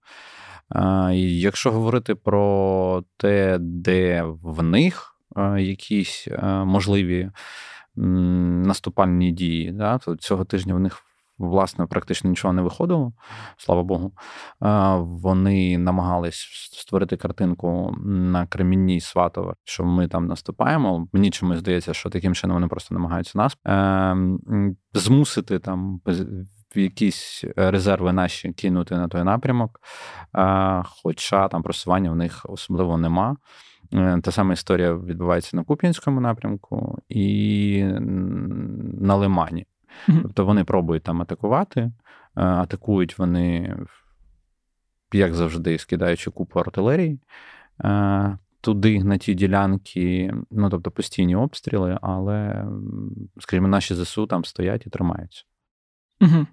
Якщо 1.14 1.72
говорити 1.72 2.16
про 2.16 3.04
те, 3.18 3.58
де 3.60 4.24
в 4.44 4.64
них 4.64 5.16
якісь 5.58 6.28
можливі 6.66 7.32
наступальні 7.96 9.32
дії, 9.32 9.72
да, 9.72 9.98
то 9.98 10.16
цього 10.16 10.46
тижня 10.46 10.76
в 10.76 10.80
них. 10.80 11.04
Власне, 11.38 11.86
практично 11.86 12.30
нічого 12.30 12.54
не 12.54 12.62
виходило, 12.62 13.14
слава 13.58 13.84
Богу. 13.84 14.14
Вони 15.00 15.78
намагались 15.78 16.48
створити 16.74 17.18
картинку 17.18 17.96
на 18.06 18.48
Кремінній 18.48 19.00
Сватово, 19.02 19.56
що 19.64 19.84
ми 19.84 20.08
там 20.08 20.28
наступаємо. 20.28 21.08
Мені 21.14 21.32
чомусь 21.32 21.58
здається, 21.58 21.94
що 21.94 22.10
таким 22.10 22.36
чином 22.36 22.56
вони 22.56 22.68
просто 22.68 22.96
намагаються 22.96 23.38
нас 23.38 23.58
ем, 23.66 24.40
змусити 24.94 25.60
там 25.60 26.02
якісь 26.76 27.44
е, 27.58 27.72
резерви 27.72 28.14
наші 28.14 28.54
кинути 28.54 28.96
на 28.96 29.08
той 29.08 29.24
напрямок, 29.24 29.82
хоча 31.04 31.48
там 31.48 31.64
просування 31.64 32.12
в 32.12 32.16
них 32.16 32.46
особливо 32.50 32.98
нема. 32.98 33.36
Е, 33.94 34.22
та 34.24 34.32
сама 34.32 34.54
історія 34.54 34.94
відбувається 34.94 35.58
на 35.58 35.64
Куп'янському 35.64 36.22
напрямку 36.22 37.00
і 37.10 37.84
на 39.02 39.16
Лимані. 39.16 39.66
Тобто 40.08 40.46
вони 40.46 40.64
пробують 40.64 41.04
там 41.04 41.22
атакувати, 41.22 41.82
е, 41.82 41.92
атакують 42.36 43.20
вони, 43.20 43.78
як 45.14 45.34
завжди, 45.34 45.78
скидаючи 45.78 46.32
купу 46.32 46.60
артилерії. 46.60 47.20
Туди 48.62 49.04
на 49.04 49.18
ті 49.18 49.34
ділянки, 49.34 50.34
ну 50.52 50.70
тобто 50.70 50.92
постійні 50.92 51.36
обстріли, 51.36 51.98
але, 52.02 52.66
скажімо, 53.40 53.68
наші 53.68 53.96
ЗСУ 53.96 54.28
там 54.28 54.46
стоять 54.46 54.88
і 54.88 54.90
тримаються. 54.90 55.44
Угу. 56.22 56.46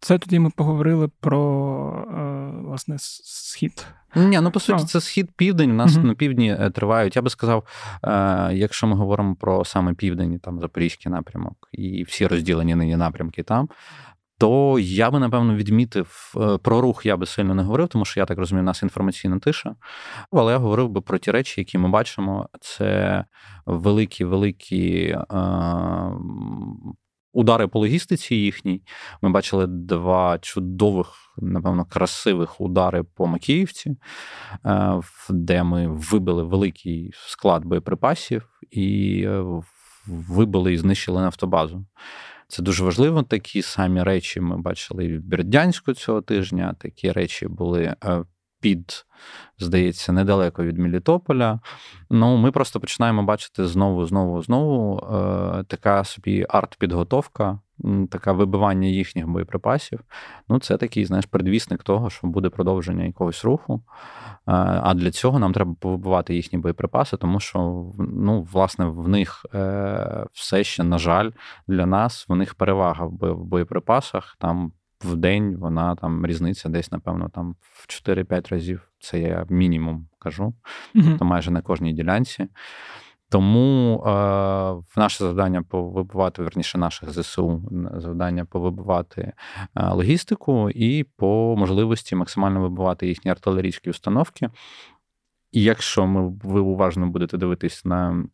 Це 0.00 0.18
тоді 0.18 0.38
ми 0.38 0.50
поговорили 0.50 1.08
про 1.20 2.06
е, 2.18 2.66
власне 2.66 2.96
схід. 2.98 3.86
Ні, 4.16 4.40
ну 4.40 4.50
по 4.50 4.60
суті, 4.60 4.84
це 4.84 5.00
схід 5.00 5.30
південь. 5.36 5.70
У 5.70 5.74
нас 5.74 5.96
угу. 5.96 6.06
на 6.06 6.14
півдні 6.14 6.56
е, 6.60 6.70
тривають. 6.70 7.16
Я 7.16 7.22
би 7.22 7.30
сказав, 7.30 7.64
е, 8.04 8.50
якщо 8.52 8.86
ми 8.86 8.96
говоримо 8.96 9.34
про 9.34 9.64
саме 9.64 9.94
південь, 9.94 10.38
там 10.38 10.60
Запорізький 10.60 11.12
напрямок 11.12 11.68
і 11.72 12.02
всі 12.02 12.26
розділені 12.26 12.74
нині 12.74 12.96
напрямки 12.96 13.42
там. 13.42 13.68
То 14.38 14.78
я 14.78 15.10
би 15.10 15.18
напевно 15.18 15.54
відмітив 15.54 16.34
про 16.62 16.80
рух, 16.80 17.06
я 17.06 17.16
би 17.16 17.26
сильно 17.26 17.54
не 17.54 17.62
говорив, 17.62 17.88
тому 17.88 18.04
що 18.04 18.20
я 18.20 18.26
так 18.26 18.38
розумію, 18.38 18.62
у 18.62 18.66
нас 18.66 18.82
інформаційна 18.82 19.38
тиша. 19.38 19.74
Але 20.32 20.52
я 20.52 20.58
говорив 20.58 20.88
би 20.88 21.00
про 21.00 21.18
ті 21.18 21.30
речі, 21.30 21.60
які 21.60 21.78
ми 21.78 21.88
бачимо. 21.88 22.48
Це 22.60 23.24
великі, 23.66 24.24
великі 24.24 25.16
удари 27.32 27.68
по 27.68 27.78
логістиці 27.78 28.34
їхній. 28.34 28.82
Ми 29.22 29.30
бачили 29.30 29.66
два 29.66 30.38
чудових, 30.38 31.08
напевно, 31.38 31.84
красивих 31.84 32.60
удари 32.60 33.02
по 33.02 33.26
Макіївці, 33.26 33.96
е, 34.66 35.00
де 35.30 35.62
ми 35.62 35.88
вибили 35.88 36.42
великий 36.42 37.12
склад 37.14 37.64
боєприпасів 37.64 38.48
і 38.70 39.22
е, 39.26 39.44
вибили 40.06 40.72
і 40.72 40.76
знищили 40.76 41.20
нафтобазу. 41.20 41.86
Це 42.48 42.62
дуже 42.62 42.84
важливо. 42.84 43.22
Такі 43.22 43.62
самі 43.62 44.02
речі 44.02 44.40
ми 44.40 44.58
бачили 44.58 45.04
і 45.04 45.18
в 45.18 45.24
Бердянську 45.24 45.92
цього 45.92 46.22
тижня. 46.22 46.74
Такі 46.78 47.12
речі 47.12 47.48
були 47.48 47.96
е, 48.04 48.24
під, 48.60 49.06
здається, 49.58 50.12
недалеко 50.12 50.64
від 50.64 50.78
Мелітополя. 50.78 51.60
Ну, 52.10 52.36
ми 52.36 52.50
просто 52.50 52.80
починаємо 52.80 53.22
бачити 53.22 53.66
знову, 53.66 54.06
знову, 54.06 54.42
знову 54.42 54.98
е, 54.98 55.64
така 55.64 56.04
собі 56.04 56.46
арт-підготовка, 56.48 57.58
таке 58.10 58.32
вибивання 58.32 58.88
їхніх 58.88 59.28
боєприпасів. 59.28 60.00
Ну, 60.48 60.58
це 60.58 60.76
такий, 60.76 61.04
знаєш, 61.04 61.26
предвісник 61.26 61.82
того, 61.82 62.10
що 62.10 62.26
буде 62.26 62.48
продовження 62.48 63.04
якогось 63.04 63.44
руху. 63.44 63.82
А 64.46 64.94
для 64.94 65.10
цього 65.10 65.38
нам 65.38 65.52
треба 65.52 65.74
повибивати 65.80 66.34
їхні 66.34 66.58
боєприпаси, 66.58 67.16
тому 67.16 67.40
що 67.40 67.86
ну, 67.98 68.42
власне 68.52 68.84
в 68.84 69.08
них 69.08 69.46
е, 69.54 70.26
все 70.32 70.64
ще, 70.64 70.84
на 70.84 70.98
жаль, 70.98 71.30
для 71.68 71.86
нас 71.86 72.28
в 72.28 72.34
них 72.34 72.54
перевага 72.54 73.04
в 73.04 73.44
боєприпасах. 73.44 74.36
Там 74.40 74.72
в 75.04 75.16
день 75.16 75.56
вона 75.56 75.94
там 75.94 76.26
різниця 76.26 76.68
десь, 76.68 76.92
напевно, 76.92 77.28
там 77.28 77.56
в 77.60 77.86
4-5 77.88 78.50
разів. 78.50 78.88
Це 79.00 79.20
я 79.20 79.46
мінімум 79.48 80.08
кажу, 80.18 80.54
mm 80.94 81.08
тобто 81.08 81.24
майже 81.24 81.50
на 81.50 81.62
кожній 81.62 81.92
ділянці. 81.92 82.46
Тому 83.28 84.02
е, 84.06 84.10
наше 84.96 85.24
завдання 85.24 85.62
повибивати, 85.62 86.42
верніше, 86.42 86.78
наших 86.78 87.10
ЗСУ, 87.10 87.62
завдання 87.94 88.44
повибивати 88.44 89.32
е, 89.76 89.88
логістику 89.90 90.70
і 90.70 91.04
по 91.04 91.54
можливості 91.58 92.16
максимально 92.16 92.60
вибивати 92.60 93.06
їхні 93.06 93.30
артилерійські 93.30 93.90
установки. 93.90 94.48
І 95.52 95.62
якщо 95.62 96.06
ми 96.06 96.32
ви 96.42 96.60
уважно 96.60 97.06
будете 97.06 97.36
дивитись 97.36 97.84
на 97.84 98.24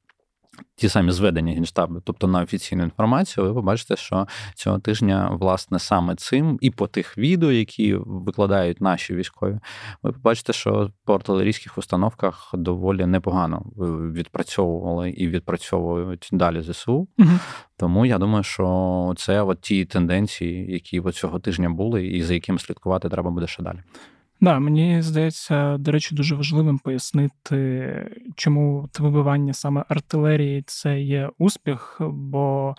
ті 0.77 0.89
самі 0.89 1.13
зведення 1.13 1.53
Генштабу, 1.53 2.01
тобто 2.05 2.27
на 2.27 2.43
офіційну 2.43 2.83
інформацію, 2.83 3.47
ви 3.47 3.55
побачите, 3.55 3.97
що 3.97 4.27
цього 4.55 4.79
тижня, 4.79 5.37
власне, 5.41 5.79
саме 5.79 6.15
цим, 6.15 6.59
і 6.61 6.71
по 6.71 6.87
тих 6.87 7.19
відео, 7.19 7.53
які 7.53 7.95
викладають 7.95 8.81
наші 8.81 9.15
військові, 9.15 9.59
ви 10.03 10.13
побачите, 10.13 10.53
що 10.53 10.91
по 11.05 11.15
артилерійських 11.15 11.79
установках 11.79 12.51
доволі 12.55 13.07
непогано 13.07 13.63
відпрацьовували 14.13 15.11
і 15.11 15.29
відпрацьовують 15.29 16.29
далі 16.33 16.63
ЗСУ. 16.63 17.09
Угу. 17.19 17.31
Тому 17.77 18.07
я 18.07 18.19
думаю, 18.19 18.43
що 18.43 19.15
це 19.17 19.43
от 19.43 19.61
ті 19.61 19.85
тенденції, 19.85 20.73
які 20.73 21.01
цього 21.13 21.39
тижня 21.39 21.71
були, 21.71 22.07
і 22.07 22.23
за 22.23 22.35
якими 22.35 22.59
слідкувати 22.59 23.09
треба 23.09 23.31
буде 23.31 23.47
ще 23.47 23.63
далі. 23.63 23.79
Да, 24.41 24.59
мені 24.59 25.03
здається, 25.03 25.77
до 25.79 25.93
речі, 25.93 26.15
дуже 26.15 26.35
важливим 26.35 26.79
пояснити, 26.79 28.11
чому 28.35 28.89
вибивання 28.99 29.53
саме 29.53 29.85
артилерії 29.89 30.65
це 30.67 31.01
є 31.01 31.31
успіх, 31.39 31.97
бо 32.01 32.75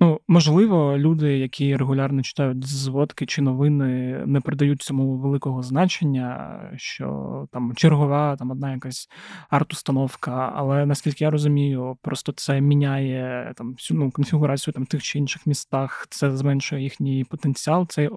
ну, 0.00 0.20
можливо, 0.28 0.98
люди, 0.98 1.38
які 1.38 1.76
регулярно 1.76 2.22
читають 2.22 2.66
зводки 2.66 3.26
чи 3.26 3.42
новини, 3.42 4.20
не 4.26 4.40
придають 4.40 4.82
цьому 4.82 5.16
великого 5.16 5.62
значення, 5.62 6.60
що 6.76 7.46
там 7.52 7.72
чергова, 7.74 8.36
там 8.36 8.50
одна 8.50 8.72
якась 8.72 9.08
арт-установка, 9.50 10.52
але 10.54 10.86
наскільки 10.86 11.24
я 11.24 11.30
розумію, 11.30 11.96
просто 12.02 12.32
це 12.32 12.60
міняє 12.60 13.52
там 13.56 13.72
всю 13.72 14.00
ну, 14.00 14.10
конфігурацію 14.10 14.74
там 14.74 14.86
тих 14.86 15.02
чи 15.02 15.18
інших 15.18 15.46
містах, 15.46 16.06
це 16.10 16.36
зменшує 16.36 16.82
їхній 16.82 17.24
потенціал, 17.24 17.86
цей 17.88 18.06
е, 18.06 18.10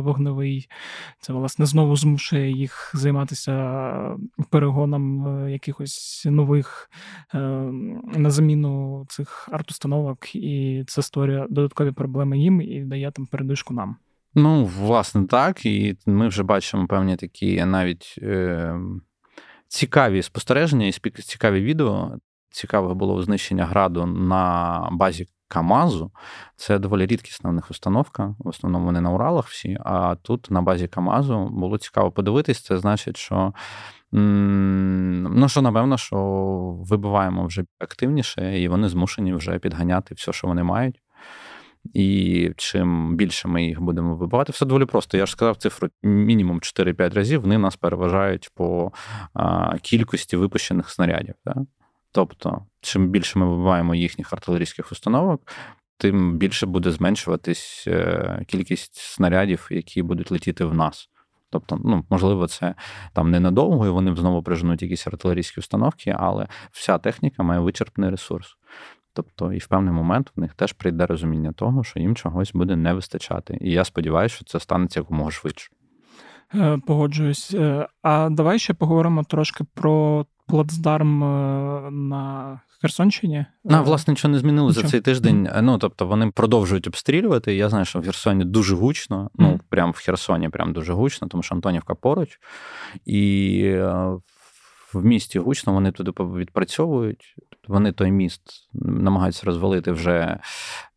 вогневий, 0.00 0.68
це 1.20 1.32
власне 1.32 1.66
знову 1.66 1.96
змушує 1.96 2.19
змушує 2.20 2.50
їх 2.50 2.92
займатися 2.94 4.16
перегоном 4.50 5.26
е, 5.26 5.52
якихось 5.52 6.26
нових 6.30 6.90
е, 7.34 7.38
на 8.16 8.30
заміну 8.30 9.06
цих 9.08 9.48
арт-установок, 9.52 10.36
і 10.36 10.84
це 10.86 11.02
створює 11.02 11.46
додаткові 11.50 11.92
проблеми 11.92 12.38
їм 12.38 12.60
і 12.60 12.84
дає 12.84 13.10
там 13.10 13.26
передишку 13.26 13.74
нам. 13.74 13.96
Ну, 14.34 14.64
власне, 14.64 15.26
так. 15.26 15.66
І 15.66 15.96
ми 16.06 16.28
вже 16.28 16.42
бачимо 16.42 16.86
певні 16.86 17.16
такі 17.16 17.64
навіть 17.64 18.14
е, 18.22 18.74
цікаві 19.68 20.22
спостереження 20.22 20.86
і 20.86 20.92
цікаві 21.22 21.60
відео. 21.60 22.16
Цікаве 22.52 22.94
було 22.94 23.22
знищення 23.22 23.64
граду 23.64 24.06
на 24.06 24.88
базі 24.92 25.26
Камазу. 25.50 26.10
Це 26.56 26.78
доволі 26.78 27.06
рідкісна 27.06 27.50
в 27.50 27.52
них 27.52 27.70
установка. 27.70 28.34
В 28.38 28.48
основному 28.48 28.84
вони 28.84 29.00
на 29.00 29.10
Уралах 29.10 29.48
всі. 29.48 29.78
А 29.84 30.14
тут 30.14 30.50
на 30.50 30.62
базі 30.62 30.88
Камазу 30.88 31.48
було 31.52 31.78
цікаво 31.78 32.10
подивитись. 32.10 32.62
Це 32.62 32.78
значить, 32.78 33.16
що 33.16 33.52
ну 34.12 35.48
що, 35.48 35.62
напевно, 35.62 35.96
що 35.96 36.18
вибиваємо 36.90 37.46
вже 37.46 37.64
активніше, 37.78 38.60
і 38.60 38.68
вони 38.68 38.88
змушені 38.88 39.34
вже 39.34 39.58
підганяти 39.58 40.14
все, 40.14 40.32
що 40.32 40.46
вони 40.46 40.62
мають. 40.62 41.00
І 41.94 42.50
чим 42.56 43.16
більше 43.16 43.48
ми 43.48 43.64
їх 43.64 43.80
будемо 43.80 44.16
вибивати, 44.16 44.52
все 44.52 44.66
доволі 44.66 44.84
просто. 44.84 45.16
Я 45.16 45.26
ж 45.26 45.32
сказав 45.32 45.56
цифру 45.56 45.88
мінімум 46.02 46.58
4-5 46.58 47.14
разів. 47.14 47.40
Вони 47.40 47.58
нас 47.58 47.76
переважають 47.76 48.50
по 48.54 48.92
кількості 49.82 50.36
випущених 50.36 50.90
снарядів. 50.90 51.34
Так? 51.44 51.56
Тобто, 52.12 52.66
чим 52.80 53.08
більше 53.08 53.38
ми 53.38 53.46
вибиваємо 53.46 53.94
їхніх 53.94 54.32
артилерійських 54.32 54.92
установок, 54.92 55.52
тим 55.96 56.38
більше 56.38 56.66
буде 56.66 56.90
зменшуватись 56.90 57.84
е, 57.86 58.44
кількість 58.48 58.96
снарядів, 58.96 59.68
які 59.70 60.02
будуть 60.02 60.30
летіти 60.30 60.64
в 60.64 60.74
нас. 60.74 61.08
Тобто, 61.50 61.78
ну, 61.84 62.04
можливо, 62.10 62.46
це 62.46 62.74
там 63.12 63.30
ненадовго, 63.30 63.86
і 63.86 63.90
вони 63.90 64.16
знову 64.16 64.42
приженуть 64.42 64.82
якісь 64.82 65.06
артилерійські 65.06 65.60
установки, 65.60 66.16
але 66.18 66.48
вся 66.70 66.98
техніка 66.98 67.42
має 67.42 67.60
вичерпний 67.60 68.10
ресурс. 68.10 68.56
Тобто, 69.12 69.52
і 69.52 69.58
в 69.58 69.66
певний 69.66 69.94
момент 69.94 70.32
в 70.36 70.40
них 70.40 70.54
теж 70.54 70.72
прийде 70.72 71.06
розуміння 71.06 71.52
того, 71.52 71.84
що 71.84 71.98
їм 72.00 72.16
чогось 72.16 72.52
буде 72.52 72.76
не 72.76 72.94
вистачати. 72.94 73.58
І 73.60 73.70
я 73.70 73.84
сподіваюся, 73.84 74.34
що 74.34 74.44
це 74.44 74.60
станеться 74.60 75.00
якомога 75.00 75.30
швидше. 75.30 75.70
Е, 76.54 76.78
погоджуюсь. 76.86 77.54
Е, 77.54 77.88
а 78.02 78.28
давай 78.30 78.58
ще 78.58 78.74
поговоримо 78.74 79.24
трошки 79.24 79.64
про 79.74 80.26
плацдарм 80.46 81.24
е, 81.24 81.90
на 81.90 82.60
Херсонщині. 82.80 83.46
На, 83.64 83.80
власне, 83.80 84.12
нічого 84.12 84.32
не 84.32 84.38
змінилося 84.38 84.80
за 84.80 84.88
цей 84.88 85.00
тиждень. 85.00 85.46
Mm-hmm. 85.46 85.62
Ну, 85.62 85.78
тобто, 85.78 86.06
вони 86.06 86.30
продовжують 86.30 86.86
обстрілювати. 86.86 87.54
Я 87.54 87.68
знаю, 87.68 87.84
що 87.84 88.00
в 88.00 88.04
Херсоні 88.04 88.44
дуже 88.44 88.74
гучно. 88.74 89.22
Mm-hmm. 89.22 89.28
Ну, 89.38 89.60
прям 89.68 89.90
в 89.90 89.96
Херсоні, 89.96 90.48
прям 90.48 90.72
дуже 90.72 90.92
гучно, 90.92 91.28
тому 91.28 91.42
що 91.42 91.54
Антонівка 91.54 91.94
поруч. 91.94 92.38
І 93.06 93.74
в 94.94 95.04
місті 95.04 95.38
гучно 95.38 95.72
вони 95.72 95.92
туди 95.92 96.12
відпрацьовують. 96.18 97.36
Вони 97.68 97.92
той 97.92 98.10
міст 98.10 98.42
намагаються 98.72 99.46
розвалити 99.46 99.92
вже, 99.92 100.38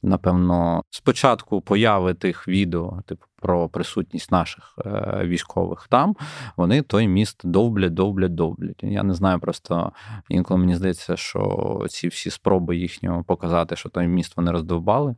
напевно, 0.04 0.84
спочатку 0.90 1.62
появи 1.62 2.14
тих 2.14 2.48
відео, 2.48 3.02
типу 3.06 3.26
про 3.36 3.70
присутність 3.70 4.32
наших 4.32 4.76
е, 4.86 5.22
військових 5.26 5.88
там. 5.88 6.16
Вони 6.58 6.82
той 6.82 7.08
міст 7.08 7.42
довблять, 7.44 7.94
довблять, 7.94 8.36
довблять. 8.36 8.84
Я 8.84 9.04
не 9.04 9.14
знаю, 9.14 9.40
просто 9.40 9.92
інколи 10.30 10.60
мені 10.60 10.76
здається, 10.76 11.18
що 11.18 11.86
ці 11.90 12.08
всі 12.08 12.30
спроби 12.30 12.78
їхнього 12.78 13.24
показати, 13.24 13.76
що 13.76 13.90
той 13.90 14.08
міст 14.08 14.38
вони 14.38 14.52
роздовбали. 14.52 15.16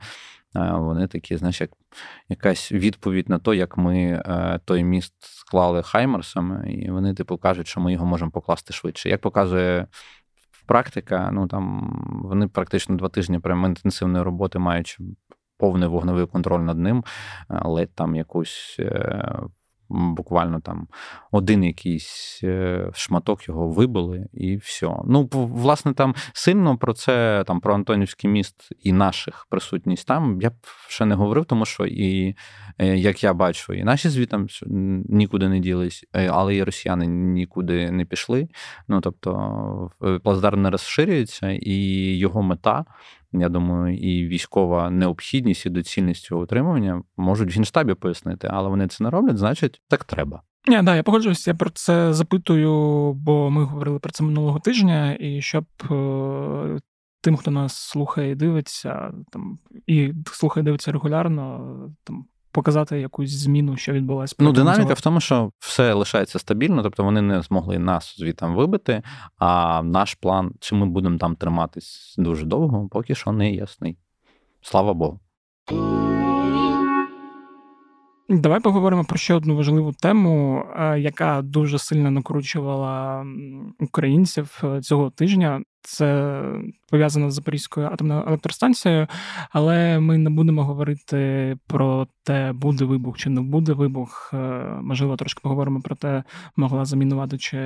Е, 0.55 0.71
вони 0.71 1.07
такі, 1.07 1.37
знаєш, 1.37 1.61
як 1.61 1.69
якась 2.29 2.71
відповідь 2.71 3.29
на 3.29 3.39
те, 3.39 3.55
як 3.55 3.77
ми 3.77 3.97
е, 4.25 4.59
той 4.65 4.83
міст 4.83 5.13
склали 5.19 5.83
Хаймерсами, 5.83 6.73
і 6.73 6.91
вони, 6.91 7.13
типу, 7.13 7.37
кажуть, 7.37 7.67
що 7.67 7.81
ми 7.81 7.93
його 7.93 8.05
можемо 8.05 8.31
покласти 8.31 8.73
швидше. 8.73 9.09
Як 9.09 9.21
показує 9.21 9.87
практика, 10.65 11.29
ну 11.33 11.47
там 11.47 11.91
вони 12.23 12.47
практично 12.47 12.95
два 12.95 13.09
тижні 13.09 13.39
прямо 13.39 13.67
інтенсивної 13.67 14.23
роботи 14.23 14.59
маючи 14.59 15.03
повний 15.57 15.89
вогневий 15.89 16.25
контроль 16.25 16.61
над 16.61 16.77
ним, 16.79 17.03
е, 17.49 17.61
ледь 17.65 17.95
там 17.95 18.15
якусь 18.15 18.75
буквально 19.89 20.59
там 20.59 20.87
один 21.31 21.63
якийсь 21.63 22.39
е, 22.43 22.89
шматок 22.93 23.47
його 23.47 23.69
вибили, 23.69 24.27
і 24.33 24.57
все. 24.57 24.95
Ну, 25.05 25.29
власне, 25.31 25.93
там 25.93 26.15
сильно 26.33 26.77
про 26.77 26.93
це, 26.93 27.43
там 27.47 27.59
про 27.59 27.75
Антонівський 27.75 28.29
міст 28.29 28.69
і 28.79 28.91
наших 28.91 29.47
присутність 29.49 30.07
там 30.07 30.41
я 30.41 30.49
б 30.49 30.53
ще 30.87 31.05
не 31.05 31.15
говорив, 31.15 31.45
тому 31.45 31.65
що 31.65 31.85
і 31.85 32.35
е, 32.77 32.97
як 32.97 33.23
я 33.23 33.33
бачу, 33.33 33.73
і 33.73 33.83
наші 33.83 34.09
звітам 34.09 34.47
нікуди 35.09 35.49
не 35.49 35.59
ділись, 35.59 36.05
е, 36.13 36.29
але 36.33 36.55
і 36.55 36.63
росіяни 36.63 37.07
нікуди 37.07 37.91
не 37.91 38.05
пішли. 38.05 38.47
Ну 38.87 39.01
тобто, 39.01 39.91
плацдарм 40.23 40.61
не 40.61 40.69
розширюється, 40.69 41.49
і 41.51 41.75
його 42.17 42.41
мета 42.41 42.85
я 43.41 43.49
думаю, 43.49 43.97
і 43.97 44.27
військова 44.27 44.89
необхідність 44.89 45.65
і 45.65 45.69
доцільність 45.69 46.23
цього 46.23 46.41
утримування 46.41 47.01
можуть 47.17 47.49
в 47.49 47.55
генштабі 47.55 47.93
пояснити, 47.93 48.49
але 48.51 48.69
вони 48.69 48.87
це 48.87 49.03
не 49.03 49.09
роблять, 49.09 49.37
значить, 49.37 49.81
так 49.89 50.03
треба. 50.03 50.41
Ні, 50.67 50.81
да, 50.81 50.95
я 50.95 51.03
погоджуюся, 51.03 51.51
я 51.51 51.55
про 51.55 51.69
це 51.69 52.13
запитую, 52.13 52.71
бо 53.13 53.49
ми 53.49 53.63
говорили 53.63 53.99
про 53.99 54.11
це 54.11 54.23
минулого 54.23 54.59
тижня, 54.59 55.17
і 55.19 55.41
щоб 55.41 55.65
е, 55.91 56.79
тим, 57.21 57.37
хто 57.37 57.51
нас 57.51 57.75
слухає 57.75 58.31
і 58.31 58.35
дивиться, 58.35 59.13
там 59.31 59.59
і 59.87 60.13
слухає, 60.31 60.63
дивиться 60.63 60.91
регулярно, 60.91 61.75
там 62.03 62.25
показати 62.55 62.99
якусь 62.99 63.29
зміну, 63.29 63.77
що 63.77 63.93
відбулася. 63.93 64.35
Ну, 64.39 64.51
динаміка 64.51 64.93
в 64.93 65.01
тому, 65.01 65.19
що 65.19 65.51
все 65.59 65.93
лишається 65.93 66.39
стабільно, 66.39 66.83
тобто 66.83 67.03
вони 67.03 67.21
не 67.21 67.41
змогли 67.41 67.79
нас 67.79 68.15
звітам 68.17 68.55
вибити. 68.55 69.01
А 69.37 69.81
наш 69.83 70.13
план, 70.13 70.51
чи 70.59 70.75
ми 70.75 70.85
будемо 70.85 71.17
там 71.17 71.35
триматись 71.35 72.15
дуже 72.17 72.45
довго, 72.45 72.87
поки 72.91 73.15
що 73.15 73.31
не 73.31 73.51
ясний. 73.51 73.97
Слава 74.61 74.93
Богу. 74.93 75.19
Давай 78.29 78.59
поговоримо 78.59 79.05
про 79.05 79.17
ще 79.17 79.33
одну 79.33 79.55
важливу 79.55 79.93
тему, 79.93 80.63
е, 80.77 80.99
яка 80.99 81.41
дуже 81.41 81.79
сильно 81.79 82.11
накручувала 82.11 83.25
українців 83.79 84.61
е, 84.63 84.81
цього 84.81 85.09
тижня. 85.09 85.61
Це 85.85 86.41
пов'язано 86.89 87.31
з 87.31 87.33
Запорізькою 87.33 87.87
атомною 87.87 88.23
електростанцією, 88.27 89.07
але 89.51 89.99
ми 89.99 90.17
не 90.17 90.29
будемо 90.29 90.63
говорити 90.63 91.57
про 91.67 92.07
те, 92.23 92.53
буде 92.53 92.85
вибух 92.85 93.17
чи 93.17 93.29
не 93.29 93.41
буде 93.41 93.73
вибух. 93.73 94.31
Е, 94.33 94.37
можливо, 94.81 95.15
трошки 95.15 95.39
поговоримо 95.43 95.81
про 95.81 95.95
те, 95.95 96.23
могла 96.55 96.85
замінувати 96.85 97.37
чи 97.37 97.57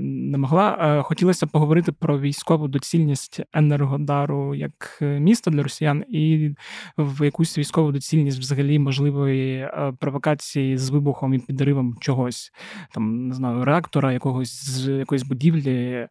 не 0.00 0.38
могла. 0.38 0.78
Е, 0.80 1.02
хотілося 1.02 1.46
поговорити 1.46 1.92
про 1.92 2.20
військову 2.20 2.68
доцільність 2.68 3.40
енергодару 3.52 4.54
як 4.54 4.98
міста 5.00 5.50
для 5.50 5.62
росіян, 5.62 6.04
і 6.08 6.54
в 6.98 7.24
якусь 7.24 7.58
військову 7.58 7.92
доцільність 7.92 8.38
взагалі 8.38 8.78
можливої 8.78 9.56
е, 9.58 9.92
провокації 10.00 10.78
з 10.78 10.90
вибухом 10.90 11.34
і 11.34 11.38
підривом 11.38 11.96
чогось, 12.00 12.52
там 12.92 13.28
не 13.28 13.34
знаю, 13.34 13.64
реактора, 13.64 14.12
якогось 14.12 14.64
з 14.64 14.88
якоїсь 14.98 15.24
будівлі. 15.24 16.08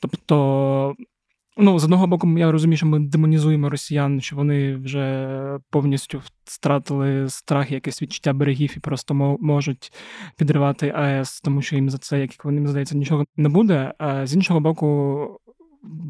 Тобто. 0.00 0.94
Ну, 1.56 1.78
з 1.78 1.84
одного 1.84 2.06
боку, 2.06 2.38
я 2.38 2.52
розумію, 2.52 2.76
що 2.76 2.86
ми 2.86 3.00
демонізуємо 3.00 3.70
росіян, 3.70 4.20
що 4.20 4.36
вони 4.36 4.76
вже 4.76 5.58
повністю 5.70 6.22
втратили 6.44 7.28
страх, 7.28 7.70
якесь 7.70 8.02
відчуття 8.02 8.32
берегів 8.32 8.74
і 8.76 8.80
просто 8.80 9.14
можуть 9.40 9.92
підривати 10.36 10.92
АЕС, 10.96 11.40
тому 11.40 11.62
що 11.62 11.76
їм 11.76 11.90
за 11.90 11.98
це, 11.98 12.20
як 12.20 12.44
вони 12.44 12.66
здається, 12.66 12.96
нічого 12.96 13.24
не 13.36 13.48
буде. 13.48 13.94
А 13.98 14.26
з 14.26 14.34
іншого 14.34 14.60
боку, 14.60 15.40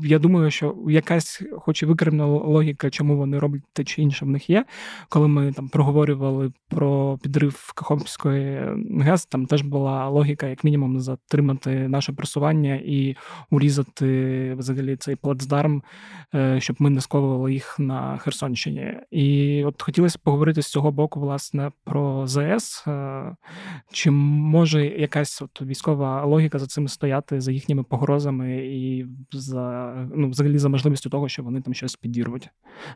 я 0.02 0.18
думаю, 0.18 0.50
що 0.50 0.76
якась, 0.88 1.42
хоч 1.58 1.82
і 1.82 1.86
викривна 1.86 2.26
логіка, 2.26 2.90
чому 2.90 3.16
вони 3.16 3.38
роблять 3.38 3.62
те 3.72 3.84
чи 3.84 4.02
інше 4.02 4.24
в 4.24 4.28
них 4.28 4.50
є. 4.50 4.64
Коли 5.08 5.28
ми 5.28 5.52
там 5.52 5.68
проговорювали 5.68 6.52
про 6.68 7.18
підрив 7.22 7.72
Каховської 7.74 8.62
ГЕС, 9.00 9.26
там 9.26 9.46
теж 9.46 9.62
була 9.62 10.08
логіка, 10.08 10.46
як 10.46 10.64
мінімум, 10.64 11.00
затримати 11.00 11.88
наше 11.88 12.12
просування 12.12 12.74
і 12.74 13.16
урізати 13.50 14.54
взагалі 14.58 14.96
цей 14.96 15.16
плацдарм, 15.16 15.82
е, 16.34 16.60
щоб 16.60 16.76
ми 16.78 16.90
не 16.90 17.00
сковували 17.00 17.52
їх 17.52 17.78
на 17.78 18.16
Херсонщині. 18.16 18.94
І 19.10 19.64
от 19.64 19.82
хотілося 19.82 20.18
поговорити 20.22 20.62
з 20.62 20.66
цього 20.66 20.92
боку, 20.92 21.20
власне, 21.20 21.70
про 21.84 22.26
ЗС. 22.26 22.84
Е, 22.86 23.36
чи 23.92 24.10
може 24.10 24.86
якась 24.86 25.42
от 25.42 25.62
військова 25.62 26.24
логіка 26.24 26.58
за 26.58 26.66
цим 26.66 26.88
стояти, 26.88 27.40
за 27.40 27.52
їхніми 27.52 27.82
погрозами 27.82 28.56
і 28.56 29.06
за 29.32 29.61
ну, 30.14 30.30
взагалі 30.30 30.58
за 30.58 30.68
можливістю 30.68 31.10
того, 31.10 31.28
що 31.28 31.42
вони 31.42 31.60
там 31.60 31.74
щось 31.74 31.96
підірвуть. 31.96 32.48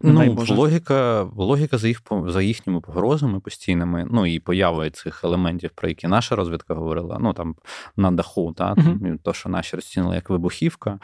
Не 0.02 0.26
ну, 0.26 0.34
Боже. 0.34 0.54
Логіка 0.54 1.22
логіка 1.36 1.78
за 1.78 1.88
їх 1.88 2.02
за 2.26 2.42
їхніми 2.42 2.80
погрозами 2.80 3.40
постійними, 3.40 4.06
ну 4.10 4.26
і 4.26 4.40
появою 4.40 4.90
цих 4.90 5.24
елементів, 5.24 5.70
про 5.74 5.88
які 5.88 6.08
наша 6.08 6.36
розвідка 6.36 6.74
говорила, 6.74 7.18
ну 7.20 7.32
там 7.32 7.54
на 7.96 8.10
даху, 8.10 8.52
та, 8.52 8.74
uh-huh. 8.74 9.18
то, 9.22 9.32
що 9.32 9.48
наші 9.48 9.76
розцінили 9.76 10.14
як 10.14 10.30
вибухівка. 10.30 10.98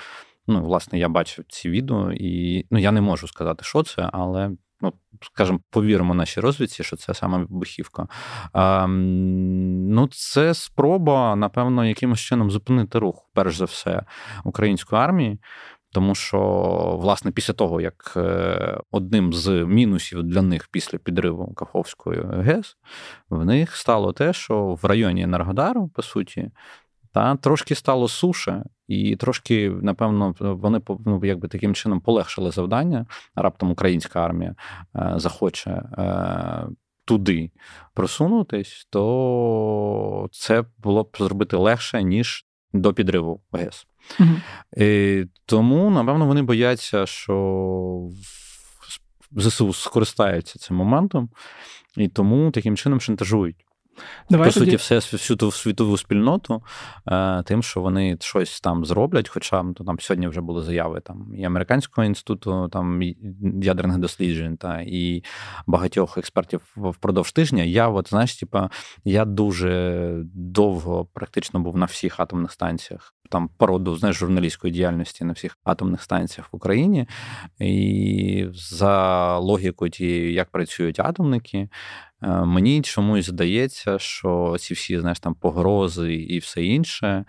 Ну, 0.47 0.65
власне, 0.65 0.99
я 0.99 1.09
бачив 1.09 1.45
ці 1.49 1.71
відео, 1.71 2.13
і 2.13 2.65
ну, 2.71 2.79
я 2.79 2.93
не 2.93 3.01
можу 3.01 3.29
сказати, 3.29 3.65
що 3.65 3.83
це, 3.83 4.11
але 4.13 4.51
ну, 4.83 4.93
скажімо, 5.21 5.61
повіримо 5.71 6.15
нашій 6.15 6.41
розвідці, 6.41 6.85
що 6.85 6.97
це 6.97 7.15
саме 7.15 7.39
вибухівка. 7.39 8.09
А, 8.53 8.87
Ну, 9.93 10.09
це 10.13 10.55
спроба, 10.55 11.37
напевно, 11.37 11.85
якимось 11.85 12.21
чином 12.21 12.51
зупинити 12.51 12.99
рух, 12.99 13.29
перш 13.35 13.57
за 13.57 13.65
все, 13.65 14.03
української 14.45 15.03
армії. 15.03 15.39
Тому 15.93 16.15
що, 16.15 16.39
власне, 17.01 17.31
після 17.31 17.55
того, 17.55 17.81
як 17.81 18.13
е, 18.17 18.81
одним 18.91 19.33
з 19.33 19.49
мінусів 19.51 20.23
для 20.23 20.43
них 20.43 20.69
після 20.73 20.99
підриву 20.99 21.55
Каховської 21.55 22.23
ГЕС, 22.31 22.77
в 23.31 23.45
них 23.45 23.77
стало 23.77 24.13
те, 24.13 24.33
що 24.33 24.79
в 24.83 24.85
районі 24.85 25.23
Енергодару, 25.23 25.89
по 25.89 26.03
суті, 26.03 26.51
та 27.13 27.37
трошки 27.37 27.75
стало 27.75 28.09
суше, 28.09 28.65
і 28.89 29.17
трошки, 29.17 29.71
напевно, 29.71 30.35
вони 30.41 30.81
ну, 31.07 31.21
якби 31.25 31.49
таким 31.49 31.75
чином 31.75 32.01
полегшили 32.01 32.51
завдання. 32.51 33.07
Раптом 33.35 33.71
українська 33.71 34.25
армія 34.25 34.55
е, 34.97 35.13
захоче 35.17 35.71
е, 35.71 36.67
туди 37.05 37.51
просунутись, 37.95 38.87
то 38.91 40.29
це 40.33 40.65
було 40.79 41.03
б 41.03 41.17
зробити 41.19 41.57
легше, 41.57 42.03
ніж 42.03 42.47
до 42.73 42.95
підриву 42.95 43.43
ГЕС. 43.53 43.87
Угу. 44.21 44.31
І 44.77 45.25
Тому, 45.47 45.91
напевно, 45.91 46.27
вони 46.27 46.43
бояться, 46.43 47.07
що 47.07 48.09
ЗСУ 49.37 49.73
скористаються 49.73 50.59
цим 50.59 50.77
моментом, 50.77 51.31
і 51.97 52.09
тому 52.09 52.51
таким 52.51 52.77
чином 52.77 53.01
шантажують. 53.01 53.67
Давай 54.31 54.49
По 54.49 54.55
тоді... 54.55 54.67
суті, 54.67 54.77
все 54.77 54.95
всю 54.95 55.51
світову 55.51 55.97
спільноту 55.97 56.63
е, 57.09 57.43
тим, 57.43 57.63
що 57.63 57.81
вони 57.81 58.17
щось 58.21 58.61
там 58.61 58.85
зроблять. 58.85 59.29
Хоча 59.29 59.65
то 59.77 59.85
там 59.85 60.01
сьогодні 60.01 60.29
вже 60.29 60.41
були 60.41 60.63
заяви 60.63 61.01
там 61.01 61.33
і 61.37 61.45
Американського 61.45 62.05
інституту 62.05 62.69
там 62.73 63.03
ядерних 63.63 63.99
досліджень 63.99 64.57
та 64.57 64.81
і 64.87 65.25
багатьох 65.67 66.19
експертів 66.19 66.61
впродовж 66.77 67.33
тижня. 67.33 67.63
Я, 67.63 67.89
от 67.89 68.09
знаєш, 68.09 68.37
типа, 68.37 68.71
я 69.05 69.25
дуже 69.25 70.13
довго 70.35 71.05
практично 71.05 71.61
був 71.61 71.77
на 71.77 71.87
всіх 71.87 72.21
атомних 72.21 72.53
станціях. 72.53 73.15
Там 73.31 73.49
породу 73.57 73.97
знаєш, 73.97 74.17
журналістської 74.17 74.73
діяльності 74.73 75.25
на 75.25 75.33
всіх 75.33 75.59
атомних 75.65 76.03
станціях 76.03 76.53
в 76.53 76.57
Україні, 76.57 77.07
і 77.59 78.47
за 78.53 79.39
логікою 79.39 79.91
тією, 79.91 80.33
як 80.33 80.51
працюють 80.51 81.01
атомники, 81.01 81.69
мені 82.23 82.83
чомусь 82.83 83.27
здається, 83.27 83.99
що 83.99 84.57
ці 84.59 84.75
всі 84.75 85.01
знаєш, 85.01 85.21
там 85.21 85.35
погрози 85.35 86.15
і 86.15 86.39
все 86.39 86.65
інше, 86.65 87.25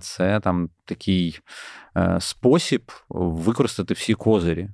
це 0.00 0.40
там 0.40 0.70
такий 0.84 1.40
е, 1.96 2.16
спосіб 2.20 2.92
використати 3.08 3.94
всі 3.94 4.14
козирі, 4.14 4.68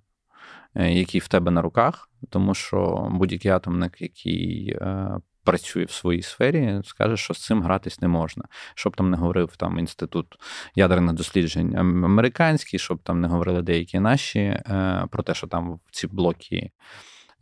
е, 0.74 0.92
які 0.92 1.18
в 1.18 1.28
тебе 1.28 1.50
на 1.50 1.62
руках, 1.62 2.10
тому 2.30 2.54
що 2.54 3.08
будь-який 3.10 3.50
атомник, 3.50 4.00
який 4.00 4.78
працює 5.44 5.84
в 5.84 5.90
своїй 5.90 6.22
сфері, 6.22 6.80
скаже, 6.84 7.16
що 7.16 7.34
з 7.34 7.44
цим 7.44 7.62
гратись 7.62 8.00
не 8.00 8.08
можна. 8.08 8.44
Щоб 8.74 8.96
там 8.96 9.10
не 9.10 9.16
говорив 9.16 9.56
там 9.56 9.78
інститут 9.78 10.26
ядерних 10.74 11.14
досліджень 11.14 11.76
американський, 11.76 12.78
щоб 12.78 13.02
там 13.02 13.20
не 13.20 13.28
говорили 13.28 13.62
деякі 13.62 14.00
наші 14.00 14.60
про 15.10 15.22
те, 15.22 15.34
що 15.34 15.46
там 15.46 15.80
ці 15.90 16.06
блоки. 16.06 16.70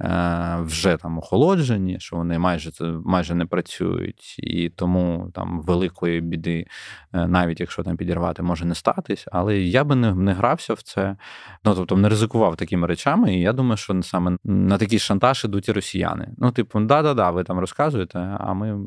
Е, 0.00 0.58
вже 0.60 0.96
там 0.96 1.18
охолоджені, 1.18 2.00
що 2.00 2.16
вони 2.16 2.38
майже 2.38 2.70
майже 3.04 3.34
не 3.34 3.46
працюють, 3.46 4.36
і 4.38 4.68
тому 4.68 5.30
там 5.34 5.62
великої 5.62 6.20
біди, 6.20 6.66
е, 7.12 7.26
навіть 7.26 7.60
якщо 7.60 7.82
там 7.82 7.96
підірвати, 7.96 8.42
може 8.42 8.64
не 8.64 8.74
статись. 8.74 9.26
Але 9.32 9.58
я 9.58 9.84
би 9.84 9.94
не 9.94 10.14
не 10.14 10.32
грався 10.32 10.74
в 10.74 10.82
це, 10.82 11.16
ну 11.64 11.74
тобто 11.74 11.96
не 11.96 12.08
ризикував 12.08 12.56
такими 12.56 12.86
речами. 12.86 13.34
І 13.34 13.40
я 13.40 13.52
думаю, 13.52 13.76
що 13.76 14.02
саме 14.02 14.36
на 14.44 14.78
такий 14.78 14.98
шантаж 14.98 15.44
ідуть 15.44 15.68
і 15.68 15.72
росіяни. 15.72 16.28
Ну, 16.38 16.50
типу, 16.50 16.80
да-да-да, 16.80 17.30
ви 17.30 17.44
там 17.44 17.58
розказуєте, 17.58 18.36
а 18.38 18.54
ми 18.54 18.78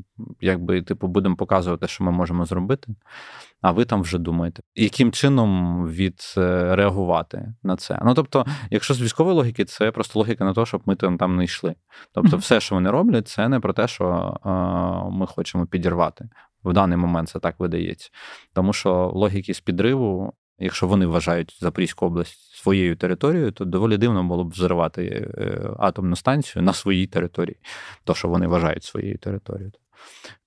якби 0.41 0.81
типу 0.81 1.07
будемо 1.07 1.35
показувати, 1.35 1.87
що 1.87 2.03
ми 2.03 2.11
можемо 2.11 2.45
зробити 2.45 2.95
а 3.61 3.71
ви 3.71 3.85
там 3.85 4.01
вже 4.01 4.17
думаєте, 4.17 4.61
яким 4.75 5.11
чином 5.11 5.83
відреагувати 5.87 7.53
на 7.63 7.75
це? 7.75 7.99
Ну 8.05 8.13
тобто, 8.13 8.45
якщо 8.71 8.93
з 8.93 9.01
військової 9.01 9.35
логіки, 9.35 9.65
це 9.65 9.91
просто 9.91 10.19
логіка 10.19 10.45
на 10.45 10.53
те, 10.53 10.65
щоб 10.65 10.81
ми 10.85 10.95
там 10.95 11.17
там 11.17 11.35
не 11.35 11.43
йшли. 11.43 11.75
Тобто, 12.13 12.37
все, 12.37 12.59
що 12.59 12.75
вони 12.75 12.91
роблять, 12.91 13.27
це 13.27 13.49
не 13.49 13.59
про 13.59 13.73
те, 13.73 13.87
що 13.87 14.37
е, 14.45 14.49
ми 15.17 15.27
хочемо 15.27 15.65
підірвати. 15.65 16.29
В 16.63 16.73
даний 16.73 16.97
момент 16.97 17.29
це 17.29 17.39
так 17.39 17.59
видається. 17.59 18.09
Тому 18.53 18.73
що 18.73 19.11
логіки 19.13 19.53
з 19.53 19.59
підриву. 19.59 20.33
Якщо 20.59 20.87
вони 20.87 21.05
вважають 21.05 21.57
Запорізьку 21.61 22.05
область 22.05 22.55
своєю 22.55 22.95
територією, 22.95 23.51
то 23.51 23.65
доволі 23.65 23.97
дивно 23.97 24.23
було 24.23 24.43
б 24.43 24.49
взривати 24.49 25.31
е, 25.37 25.69
атомну 25.79 26.15
станцію 26.15 26.63
на 26.63 26.73
своїй 26.73 27.07
території, 27.07 27.57
то 28.03 28.13
що 28.13 28.27
вони 28.27 28.47
вважають 28.47 28.83
своєю 28.83 29.17
територією. 29.17 29.71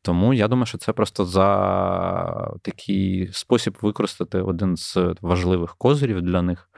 Тому 0.02 0.34
я 0.34 0.48
думаю, 0.48 0.66
що 0.66 0.78
це 0.78 0.92
просто 0.92 1.24
за 1.24 2.54
такий 2.62 3.28
спосіб 3.32 3.78
використати 3.82 4.40
один 4.40 4.76
з 4.76 4.98
важливих 5.20 5.76
козирів 5.76 6.22
для 6.22 6.42
них 6.42 6.70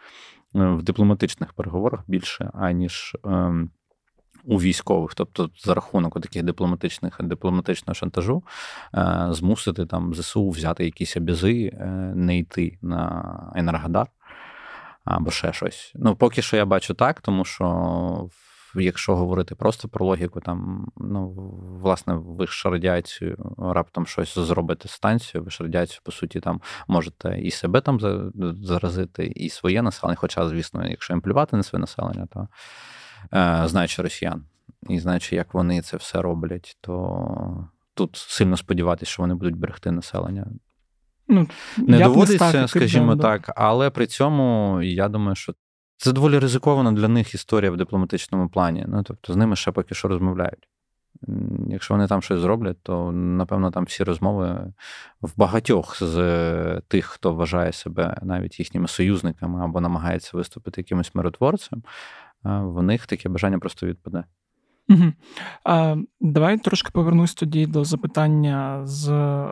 е, 0.55 0.67
в 0.67 0.83
дипломатичних 0.83 1.53
переговорах 1.53 2.01
більше, 2.07 2.51
аніж 2.55 3.17
ем, 3.25 3.71
у 4.45 4.57
військових, 4.57 5.15
тобто 5.15 5.51
за 5.65 5.75
рахунок 5.75 6.21
таких 6.21 6.43
дипломатичних 6.43 7.17
дипломатичного 7.23 7.95
шантажу, 7.95 8.43
е, 8.95 9.27
змусити 9.31 9.87
там 9.87 10.15
ЗСУ 10.15 10.51
взяти 10.51 10.85
якісь 10.85 11.17
обязи, 11.17 11.73
е, 11.75 11.87
не 12.17 12.39
йти 12.39 12.79
на 12.83 13.53
Енергодар 13.57 14.07
або 15.05 15.31
ще 15.31 15.53
щось. 15.53 15.93
Ну, 15.95 16.17
поки 16.17 16.43
що 16.43 16.57
я 16.57 16.65
бачу 16.65 16.95
так, 16.95 17.21
тому 17.21 17.45
що 17.45 18.29
якщо 18.75 19.17
говорити 19.17 19.55
просто 19.55 19.89
про 19.89 20.07
логіку, 20.07 20.41
там 20.41 20.89
ну 20.97 21.29
власне 21.81 22.15
ви 22.15 22.47
ж 22.47 22.71
радіацію 22.71 23.55
раптом 23.59 24.07
щось 24.07 24.39
зробите 24.39 24.89
станцію, 24.89 25.45
ви 25.45 25.51
ж 25.51 25.63
радіацію, 25.63 26.01
по 26.05 26.13
суті, 26.13 26.41
там 26.41 26.61
можете 26.89 27.41
і 27.41 27.51
себе 27.51 27.81
там 27.81 28.01
заразити, 28.63 29.27
і 29.27 29.49
своє 29.49 29.83
населення. 29.83 30.17
Хоча, 30.17 30.49
звісно, 30.49 30.89
якщо 30.89 31.13
їм 31.13 31.21
плювати 31.21 31.57
на 31.57 31.63
своє 31.63 31.81
населення, 31.81 32.27
то 32.33 32.49
е, 33.35 33.63
знаючи 33.69 34.03
росіян. 34.03 34.45
і 34.89 35.01
знаючи, 35.01 35.37
як 35.37 35.55
вони 35.55 35.83
це 35.83 35.97
все 35.97 36.23
роблять, 36.23 36.77
то 36.81 37.69
тут 37.95 38.17
сильно 38.17 38.57
сподіватися, 38.57 39.13
що 39.13 39.23
вони 39.23 39.35
будуть 39.35 39.57
берегти 39.57 39.91
населення. 39.91 40.47
Ну, 41.29 41.49
Не 41.77 41.99
доводиться, 41.99 42.49
став, 42.49 42.71
скажімо 42.71 43.15
да, 43.15 43.23
так, 43.23 43.53
але 43.57 43.91
при 43.91 44.07
цьому 44.07 44.79
я 44.83 45.09
думаю, 45.09 45.35
що 45.35 45.55
це 46.03 46.13
доволі 46.13 46.39
ризикована 46.39 46.93
для 46.93 47.09
них 47.09 47.35
історія 47.35 47.71
в 47.71 47.77
дипломатичному 47.77 48.49
плані. 48.49 48.85
Ну 48.89 49.03
тобто 49.03 49.33
з 49.33 49.37
ними 49.37 49.57
ще 49.57 49.73
поки 49.73 49.95
що 49.95 50.09
розмовляють. 50.09 50.69
Якщо 51.69 51.95
вони 51.95 52.07
там 52.07 52.23
щось 52.23 52.41
зроблять, 52.41 52.83
то 52.83 53.13
напевно 53.13 53.71
там 53.71 53.85
всі 53.85 54.05
розмови 54.05 54.73
в 55.21 55.31
багатьох 55.37 56.03
з 56.03 56.81
тих, 56.89 57.07
хто 57.07 57.35
вважає 57.35 57.73
себе 57.73 58.19
навіть 58.23 58.59
їхніми 58.59 58.89
союзниками 58.89 59.65
або 59.65 59.81
намагається 59.81 60.37
виступити 60.37 60.81
якимось 60.81 61.15
миротворцем, 61.15 61.83
в 62.45 62.83
них 62.83 63.07
таке 63.07 63.29
бажання 63.29 63.59
просто 63.59 63.87
відпаде. 63.87 64.25
Угу. 64.89 65.13
А, 65.65 65.97
Давай 66.21 66.59
трошки 66.59 66.91
повернусь 66.93 67.35
тоді 67.35 67.67
до 67.67 67.85
запитання 67.85 68.81
з 68.87 69.09
е, 69.09 69.49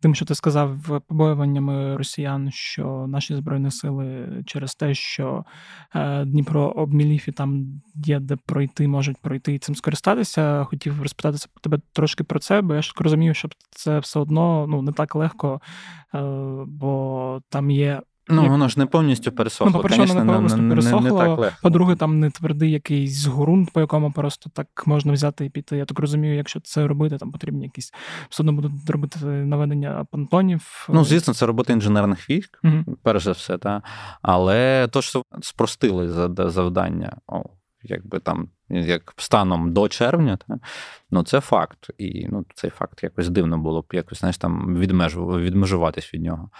тим, 0.00 0.14
що 0.14 0.24
ти 0.24 0.34
сказав, 0.34 1.02
побоюваннями 1.06 1.96
росіян, 1.96 2.50
що 2.50 3.06
наші 3.08 3.36
збройні 3.36 3.70
сили 3.70 4.28
через 4.46 4.74
те, 4.74 4.94
що 4.94 5.44
е, 5.94 6.24
Дніпро 6.24 6.68
обмілів 6.68 7.24
і 7.28 7.32
там 7.32 7.80
є 7.94 8.20
де 8.20 8.36
пройти, 8.36 8.88
можуть 8.88 9.16
пройти 9.16 9.54
і 9.54 9.58
цим 9.58 9.74
скористатися. 9.74 10.64
Хотів 10.64 11.02
розпитатися 11.02 11.48
тебе 11.60 11.78
трошки 11.92 12.24
про 12.24 12.38
це, 12.38 12.60
бо 12.62 12.74
я 12.74 12.82
ж 12.82 12.92
розумію, 12.98 13.34
що 13.34 13.48
це 13.70 13.98
все 13.98 14.20
одно 14.20 14.66
ну 14.68 14.82
не 14.82 14.92
так 14.92 15.14
легко, 15.14 15.60
е, 16.14 16.20
бо 16.66 17.42
там 17.48 17.70
є 17.70 18.00
Ну, 18.30 18.42
Як- 18.42 18.50
воно 18.50 18.68
ж 18.68 18.78
не 18.78 18.86
повністю 18.86 19.32
пересохло. 19.32 19.72
Ну, 19.76 19.82
по-перше, 19.82 20.04
воно 20.04 20.24
не 20.24 20.32
повністю 20.32 20.62
не, 20.62 20.68
пересохло. 20.74 21.00
не 21.00 21.10
так 21.10 21.38
легко. 21.38 21.56
По-друге, 21.62 21.96
там 21.96 22.20
не 22.20 22.30
твердий 22.30 22.70
якийсь 22.70 23.26
ґрунт, 23.26 23.70
по 23.72 23.80
якому 23.80 24.12
просто 24.12 24.50
так 24.54 24.66
можна 24.86 25.12
взяти 25.12 25.44
і 25.44 25.50
піти. 25.50 25.76
Я 25.76 25.84
так 25.84 25.98
розумію, 25.98 26.34
якщо 26.36 26.60
це 26.60 26.86
робити, 26.86 27.18
там 27.18 27.32
потрібні 27.32 27.64
якісь 27.64 27.92
все 28.30 28.42
одно 28.42 28.52
будуть 28.52 28.90
робити 28.90 29.18
наведення 29.26 30.06
понтонів. 30.10 30.86
Ну, 30.88 31.04
звісно, 31.04 31.34
це 31.34 31.46
робота 31.46 31.72
інженерних 31.72 32.30
військ, 32.30 32.58
Мгм. 32.62 32.84
перш 33.02 33.24
за 33.24 33.32
все, 33.32 33.58
та. 33.58 33.82
але 34.22 34.88
то, 34.92 35.02
що 35.02 35.22
спростили 35.42 36.08
завдання, 36.50 37.16
о, 37.26 37.42
якби 37.82 38.18
там, 38.18 38.48
як 38.70 39.14
станом 39.16 39.72
до 39.72 39.88
червня, 39.88 40.36
та, 40.36 40.58
ну 41.10 41.22
це 41.22 41.40
факт. 41.40 41.90
І 41.98 42.26
ну, 42.30 42.44
цей 42.54 42.70
факт 42.70 43.02
якось 43.02 43.28
дивно 43.28 43.58
було 43.58 43.82
б 43.82 43.86
якось, 43.92 44.18
знаєш, 44.18 44.38
там 44.38 44.76
відмежу, 44.76 45.26
відмежуватись 45.26 46.14
від 46.14 46.22
нього. 46.22 46.50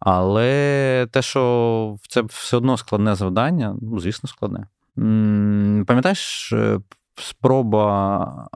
Але 0.00 1.06
те, 1.10 1.22
що 1.22 1.96
це 2.08 2.22
все 2.22 2.56
одно 2.56 2.76
складне 2.76 3.14
завдання, 3.14 3.76
ну, 3.82 3.98
звісно, 3.98 4.28
складне. 4.28 4.66
Пам'ятаєш, 5.86 6.52
е, 6.52 6.78
спроба, 7.18 8.48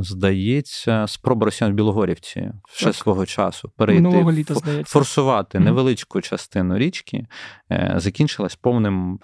здається, 0.00 1.06
спроба 1.08 1.44
росіян 1.44 1.72
в 1.72 1.76
Білогорівці 1.76 2.52
ще 2.72 2.86
Так. 2.86 2.94
свого 2.94 3.26
часу 3.26 3.72
перейти 3.76 4.24
літа, 4.32 4.54
форсувати 4.84 5.60
невеличку 5.60 6.20
частину 6.20 6.78
річки, 6.78 7.26
е, 7.72 7.94
закінчилась 7.96 8.56
повним 8.56 9.18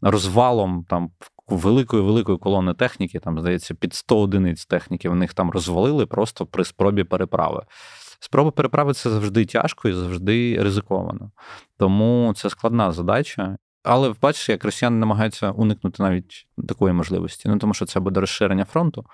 розвалом 0.00 0.86
там 0.88 1.10
великої 1.48 2.02
великої 2.02 2.38
колони 2.38 2.74
техніки. 2.74 3.18
Там 3.18 3.40
здається, 3.40 3.74
під 3.74 3.94
100 3.94 4.20
одиниць 4.20 4.66
техніки 4.66 5.08
в 5.08 5.14
них 5.14 5.34
там 5.34 5.50
розвалили 5.50 6.06
просто 6.06 6.46
при 6.46 6.64
спробі 6.64 7.04
переправи. 7.04 7.62
Спроба 8.20 8.50
переправи 8.50 8.92
це 8.92 9.10
завжди 9.10 9.44
тяжко 9.44 9.88
і 9.88 9.92
завжди 9.92 10.62
ризиковано. 10.62 11.30
Тому 11.78 12.32
це 12.36 12.50
складна 12.50 12.92
задача. 12.92 13.56
Але 13.82 14.14
бачиш, 14.22 14.48
як 14.48 14.64
росіяни 14.64 14.96
намагаються 14.96 15.50
уникнути 15.50 16.02
навіть 16.02 16.46
такої 16.68 16.92
можливості. 16.92 17.48
Ну 17.48 17.58
тому 17.58 17.74
що 17.74 17.86
це 17.86 18.00
буде 18.00 18.20
розширення 18.20 18.64
фронту, 18.64 19.04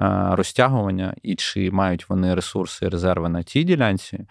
е, 0.00 0.28
розтягування, 0.30 1.14
і 1.22 1.34
чи 1.34 1.70
мають 1.70 2.08
вони 2.08 2.34
ресурси, 2.34 2.88
резерви 2.88 3.28
на 3.28 3.42
тій 3.42 3.64
ділянці. 3.64 4.26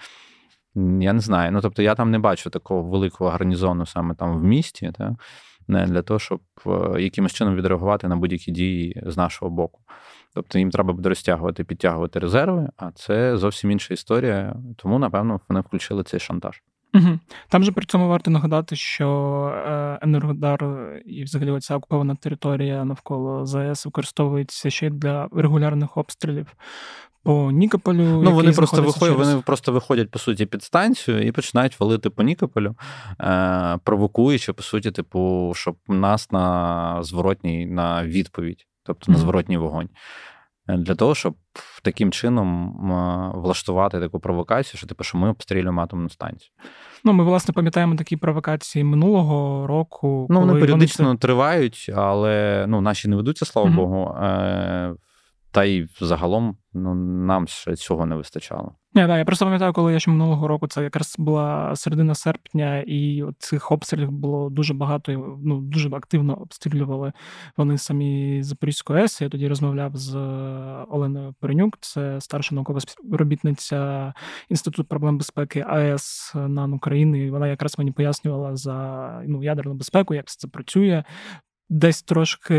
Я 0.76 1.14
не 1.14 1.20
знаю. 1.20 1.52
Ну 1.52 1.62
тобто, 1.62 1.82
я 1.82 1.96
там 1.96 2.12
не 2.12 2.20
бачу 2.20 2.50
такого 2.50 2.84
великого 2.84 3.30
гарнізону 3.30 3.86
саме 3.86 4.16
там 4.16 4.40
в 4.40 4.44
місті, 4.44 4.92
та, 4.98 5.16
не 5.68 5.86
для 5.86 6.02
того, 6.02 6.20
щоб 6.20 6.42
е, 6.68 7.02
якимось 7.02 7.34
чином 7.34 7.56
відреагувати 7.56 8.08
на 8.08 8.16
будь-які 8.16 8.52
дії 8.52 9.02
з 9.06 9.18
нашого 9.18 9.52
боку. 9.52 9.82
Тобто 10.34 10.60
їм 10.60 10.72
треба 10.72 10.94
буде 10.94 11.10
розтягувати, 11.10 11.64
підтягувати 11.64 12.20
резерви, 12.20 12.70
а 12.78 12.92
це 12.92 13.38
зовсім 13.38 13.72
інша 13.72 13.94
історія. 13.94 14.56
Тому, 14.76 15.00
напевно, 15.00 15.40
вони 15.50 15.60
включили 15.62 16.04
цей 16.04 16.20
шантаж. 16.20 16.62
Угу. 16.94 17.20
Там 17.50 17.64
же 17.64 17.72
при 17.72 17.86
цьому 17.86 18.08
варто 18.08 18.32
нагадати, 18.32 18.76
що 18.76 19.08
е, 19.68 20.00
Енергодар 20.02 20.66
і 21.06 21.24
взагалі 21.24 21.52
оця 21.52 21.76
окупована 21.76 22.16
територія 22.16 22.86
навколо 22.86 23.46
ЗАЕС 23.46 23.86
використовується 23.86 24.70
ще 24.70 24.88
й 24.88 24.90
для 24.90 25.28
регулярних 25.32 25.98
обстрілів 25.98 26.48
по 27.26 27.52
Нікополю. 27.52 28.22
Ну, 28.24 28.32
вони 28.32 28.52
просто 28.52 28.82
виходять, 28.82 29.16
через- 29.18 29.30
вони 29.30 29.42
просто 29.42 29.72
виходять, 29.72 30.12
по 30.12 30.20
суті, 30.20 30.46
під 30.46 30.64
станцію 30.64 31.28
і 31.28 31.32
починають 31.32 31.80
валити 31.80 32.10
по 32.10 32.24
Нікополю, 32.24 32.76
е, 33.22 33.78
провокуючи, 33.84 34.54
по 34.54 34.64
суті, 34.64 34.92
типу, 34.92 35.52
щоб 35.56 35.76
нас 35.88 36.32
на 36.32 36.98
зворотній 37.04 37.66
на 37.66 38.04
відповідь, 38.06 38.66
тобто 38.84 39.12
на 39.12 39.18
зворотній 39.18 39.58
вогонь. 39.58 39.90
Е, 40.70 40.78
Для 40.78 40.96
того, 40.96 41.16
щоб 41.16 41.36
таким 41.84 42.12
чином 42.12 42.70
е, 42.92 43.32
влаштувати 43.40 44.00
таку 44.00 44.20
провокацію, 44.20 44.78
що 44.78 44.88
типу, 44.88 45.04
що 45.04 45.18
ми 45.18 45.30
обстрілюємо 45.30 45.82
атомну 45.82 46.10
станцію. 46.10 46.52
Ну, 47.04 47.14
ми, 47.14 47.24
власне, 47.24 47.54
пам'ятаємо 47.54 47.96
такі 47.96 48.18
провокації 48.18 48.84
минулого 48.84 49.68
року. 49.68 50.28
Ну, 50.30 50.40
вони 50.40 50.60
періодично 50.60 51.14
це- 51.14 51.18
тривають, 51.20 51.92
але 51.96 52.66
ну, 52.68 52.82
наші 52.82 53.08
не 53.08 53.16
ведуться, 53.16 53.46
слава 53.46 53.68
Мгм. 53.68 53.76
Богу. 53.78 54.16
Е, 55.56 55.60
Та 55.60 55.64
й 55.64 55.88
загалом 56.00 56.58
ну, 56.74 56.96
нам 57.26 57.48
ще 57.48 57.76
цього 57.76 58.06
не 58.06 58.16
вистачало. 58.16 58.76
Ні, 58.94 59.08
да, 59.08 59.18
я 59.18 59.26
просто 59.26 59.46
пам'ятаю, 59.46 59.74
коли 59.74 59.94
я 59.94 60.00
ще 60.00 60.12
минулого 60.12 60.48
року, 60.48 60.68
це 60.68 60.84
якраз 60.84 61.16
була 61.18 61.76
середина 61.76 62.16
серпня, 62.16 62.84
і 62.88 63.24
цих 63.40 63.72
обстрілів 63.72 64.12
було 64.12 64.50
дуже 64.50 64.74
багато, 64.74 65.12
і, 65.12 65.18
ну 65.44 65.62
дуже 65.62 65.90
активно 65.90 66.36
обстрілювали 66.36 67.14
вони 67.58 67.78
самі 67.78 68.44
Запорізьку 68.44 68.94
АЕС. 68.94 69.22
Я 69.22 69.30
тоді 69.30 69.48
розмовляв 69.48 69.96
з 69.96 70.16
Оленою 70.90 71.36
Перенюк, 71.40 71.78
це 71.80 72.22
старша 72.22 72.56
наукова 72.56 72.80
співробітниця 72.80 74.14
Інституту 74.50 74.84
проблем 74.84 75.18
безпеки 75.18 75.66
АЕС 75.68 76.32
НАН 76.36 76.74
України. 76.74 77.20
І 77.20 77.30
вона 77.30 77.48
якраз 77.48 77.78
мені 77.78 77.92
пояснювала 77.92 78.56
за 78.56 79.22
ну, 79.28 79.44
ядерну 79.44 79.74
безпеку, 79.74 80.14
як 80.14 80.26
це 80.26 80.48
працює. 80.48 81.04
Десь 81.70 82.04
трошки 82.04 82.54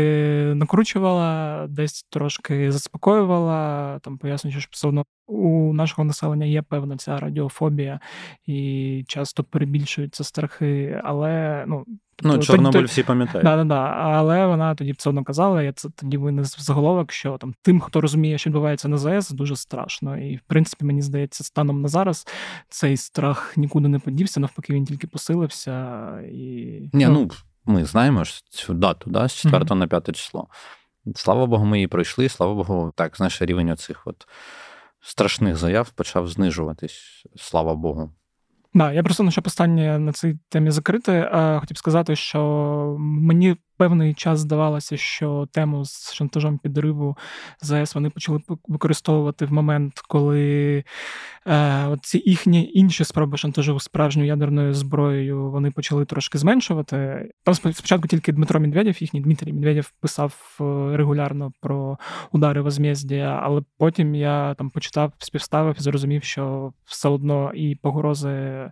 накручувала, 0.55 1.65
десь 1.69 2.05
трошки 2.09 2.71
заспокоювала, 2.71 3.99
там 3.99 4.17
пояснюючи, 4.17 4.61
що 4.61 4.69
все 4.71 4.87
одно 4.87 5.05
у 5.27 5.73
нашого 5.73 6.03
населення 6.03 6.45
є 6.45 6.61
певна 6.61 6.97
ця 6.97 7.17
радіофобія, 7.17 7.99
і 8.45 9.05
часто 9.07 9.43
перебільшуються 9.43 10.23
страхи, 10.23 11.01
але 11.03 11.63
ну. 11.67 11.85
Ну, 12.23 12.31
тобто, 12.31 12.45
Чорнобиль 12.45 12.83
всі 12.83 13.03
пам'ятають. 13.03 13.45
Да, 13.45 13.55
да, 13.55 13.63
да. 13.63 13.81
Але 13.85 14.47
вона 14.47 14.75
тоді 14.75 14.91
все 14.91 15.09
одно 15.09 15.23
казала, 15.23 15.63
я 15.63 15.73
це 15.73 15.89
тоді 15.95 16.17
винес 16.17 16.57
в 16.57 16.61
заголовок, 16.61 17.11
що 17.11 17.37
там 17.37 17.53
тим, 17.61 17.79
хто 17.79 18.01
розуміє, 18.01 18.37
що 18.37 18.49
відбувається 18.49 18.87
на 18.87 18.97
ЗАЕС, 18.97 19.29
дуже 19.29 19.55
страшно. 19.55 20.17
І 20.17 20.35
в 20.35 20.41
принципі, 20.47 20.85
мені 20.85 21.01
здається, 21.01 21.43
станом 21.43 21.81
на 21.81 21.87
зараз 21.87 22.27
цей 22.69 22.97
страх 22.97 23.57
нікуди 23.57 23.87
не 23.87 23.99
подівся, 23.99 24.39
навпаки, 24.39 24.73
він 24.73 24.85
тільки 24.85 25.07
посилився. 25.07 26.07
І, 26.31 26.81
Ні, 26.93 27.07
ну 27.07 27.29
ми 27.67 27.85
знаємо 27.85 28.23
ж 28.23 28.43
цю 28.49 28.73
дату, 28.73 29.09
да, 29.09 29.27
з 29.27 29.33
4 29.33 29.65
Мгм. 29.65 29.79
на 29.79 29.87
5 29.87 30.11
число. 30.15 30.47
Слава 31.15 31.45
Богу, 31.45 31.65
ми 31.65 31.77
її 31.77 31.87
пройшли. 31.87 32.29
Слава 32.29 32.53
Богу, 32.53 32.93
так, 32.95 33.17
знаєш, 33.17 33.41
рівень 33.41 33.69
оцих 33.69 34.01
от 34.05 34.27
страшних 35.01 35.55
заяв 35.55 35.89
почав 35.89 36.27
знижуватись. 36.27 37.25
Слава 37.35 37.75
Богу. 37.75 38.11
Да, 38.73 38.93
я 38.93 39.03
просто 39.03 39.23
ну, 39.23 39.31
щоб 39.31 39.47
останнє 39.47 39.99
на 39.99 40.13
цій 40.13 40.39
темі 40.49 40.71
закрити, 40.71 41.11
е, 41.11 41.57
хотів 41.59 41.77
сказати, 41.77 42.15
що 42.15 42.95
мені 42.99 43.57
певний 43.77 44.13
час 44.13 44.39
здавалося, 44.39 44.97
що 44.97 45.47
тему 45.51 45.85
з 45.85 46.13
шантажом 46.13 46.57
підриву 46.57 47.17
ЗАЕС 47.61 47.95
вони 47.95 48.09
почали 48.09 48.41
використовувати 48.67 49.45
в 49.45 49.53
момент, 49.53 49.93
коли 50.07 50.83
е, 51.47 51.97
ці 52.01 52.23
їхні 52.25 52.71
інші 52.73 53.03
спроби 53.03 53.37
шантажу 53.37 53.79
справжньою 53.79 54.27
ядерною 54.27 54.73
зброєю 54.73 55.51
вони 55.51 55.71
почали 55.71 56.05
трошки 56.05 56.37
зменшувати. 56.37 57.29
Там 57.43 57.53
спочатку 57.53 58.07
тільки 58.07 58.31
Дмитро 58.31 58.59
Медведєв, 58.59 59.01
їхній 59.01 59.21
Дмитрій 59.21 59.53
Медведєв 59.53 59.93
писав 60.01 60.57
е, 60.61 60.97
регулярно 60.97 61.51
про 61.61 61.97
удари 62.31 62.61
возмездія, 62.61 63.39
але 63.43 63.61
потім 63.77 64.15
я 64.15 64.53
там 64.53 64.69
почитав, 64.69 65.13
співставив 65.17 65.75
і 65.79 65.81
зрозумів, 65.81 66.23
що 66.23 66.73
все 66.85 67.09
одно 67.09 67.51
і 67.53 67.75
погрози 67.75 68.69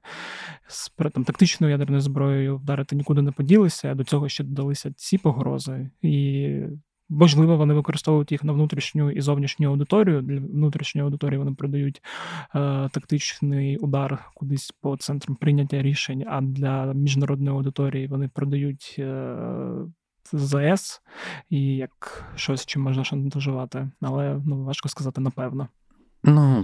з 0.68 0.91
там, 1.13 1.24
тактичною 1.24 1.72
ядерною 1.72 2.02
зброєю 2.02 2.58
вдарити 2.58 2.96
нікуди 2.96 3.22
не 3.22 3.32
поділися. 3.32 3.96
До 3.96 4.04
цього 4.04 4.30
ще 4.30 4.44
додалися 4.44 4.91
ці 4.95 5.17
погрози, 5.17 5.89
і 6.01 6.49
можливо 7.10 7.58
вони 7.58 7.73
використовують 7.73 8.31
їх 8.31 8.43
на 8.43 8.53
внутрішню 8.53 9.12
і 9.12 9.21
зовнішню 9.21 9.69
аудиторію. 9.69 10.21
Для 10.21 10.39
внутрішньої 10.39 11.05
аудиторії 11.05 11.38
вони 11.38 11.51
продають 11.51 12.01
е, 12.55 12.89
тактичний 12.91 13.77
удар 13.77 14.31
кудись 14.36 14.71
по 14.81 14.97
центрам 14.97 15.36
прийняття 15.36 15.81
рішень. 15.81 16.23
А 16.27 16.41
для 16.41 16.93
міжнародної 16.93 17.58
аудиторії 17.58 18.08
вони 18.08 18.27
продають. 18.27 18.95
Е, 18.99 19.36
ЗАЕС 20.31 21.01
і 21.49 21.75
як 21.75 22.25
щось, 22.36 22.65
чим 22.65 22.81
можна 22.81 23.03
шантажувати. 23.03 23.89
Але 24.01 24.41
ну, 24.45 24.63
важко 24.63 24.89
сказати, 24.89 25.21
напевно. 25.21 25.67
Ну, 26.23 26.63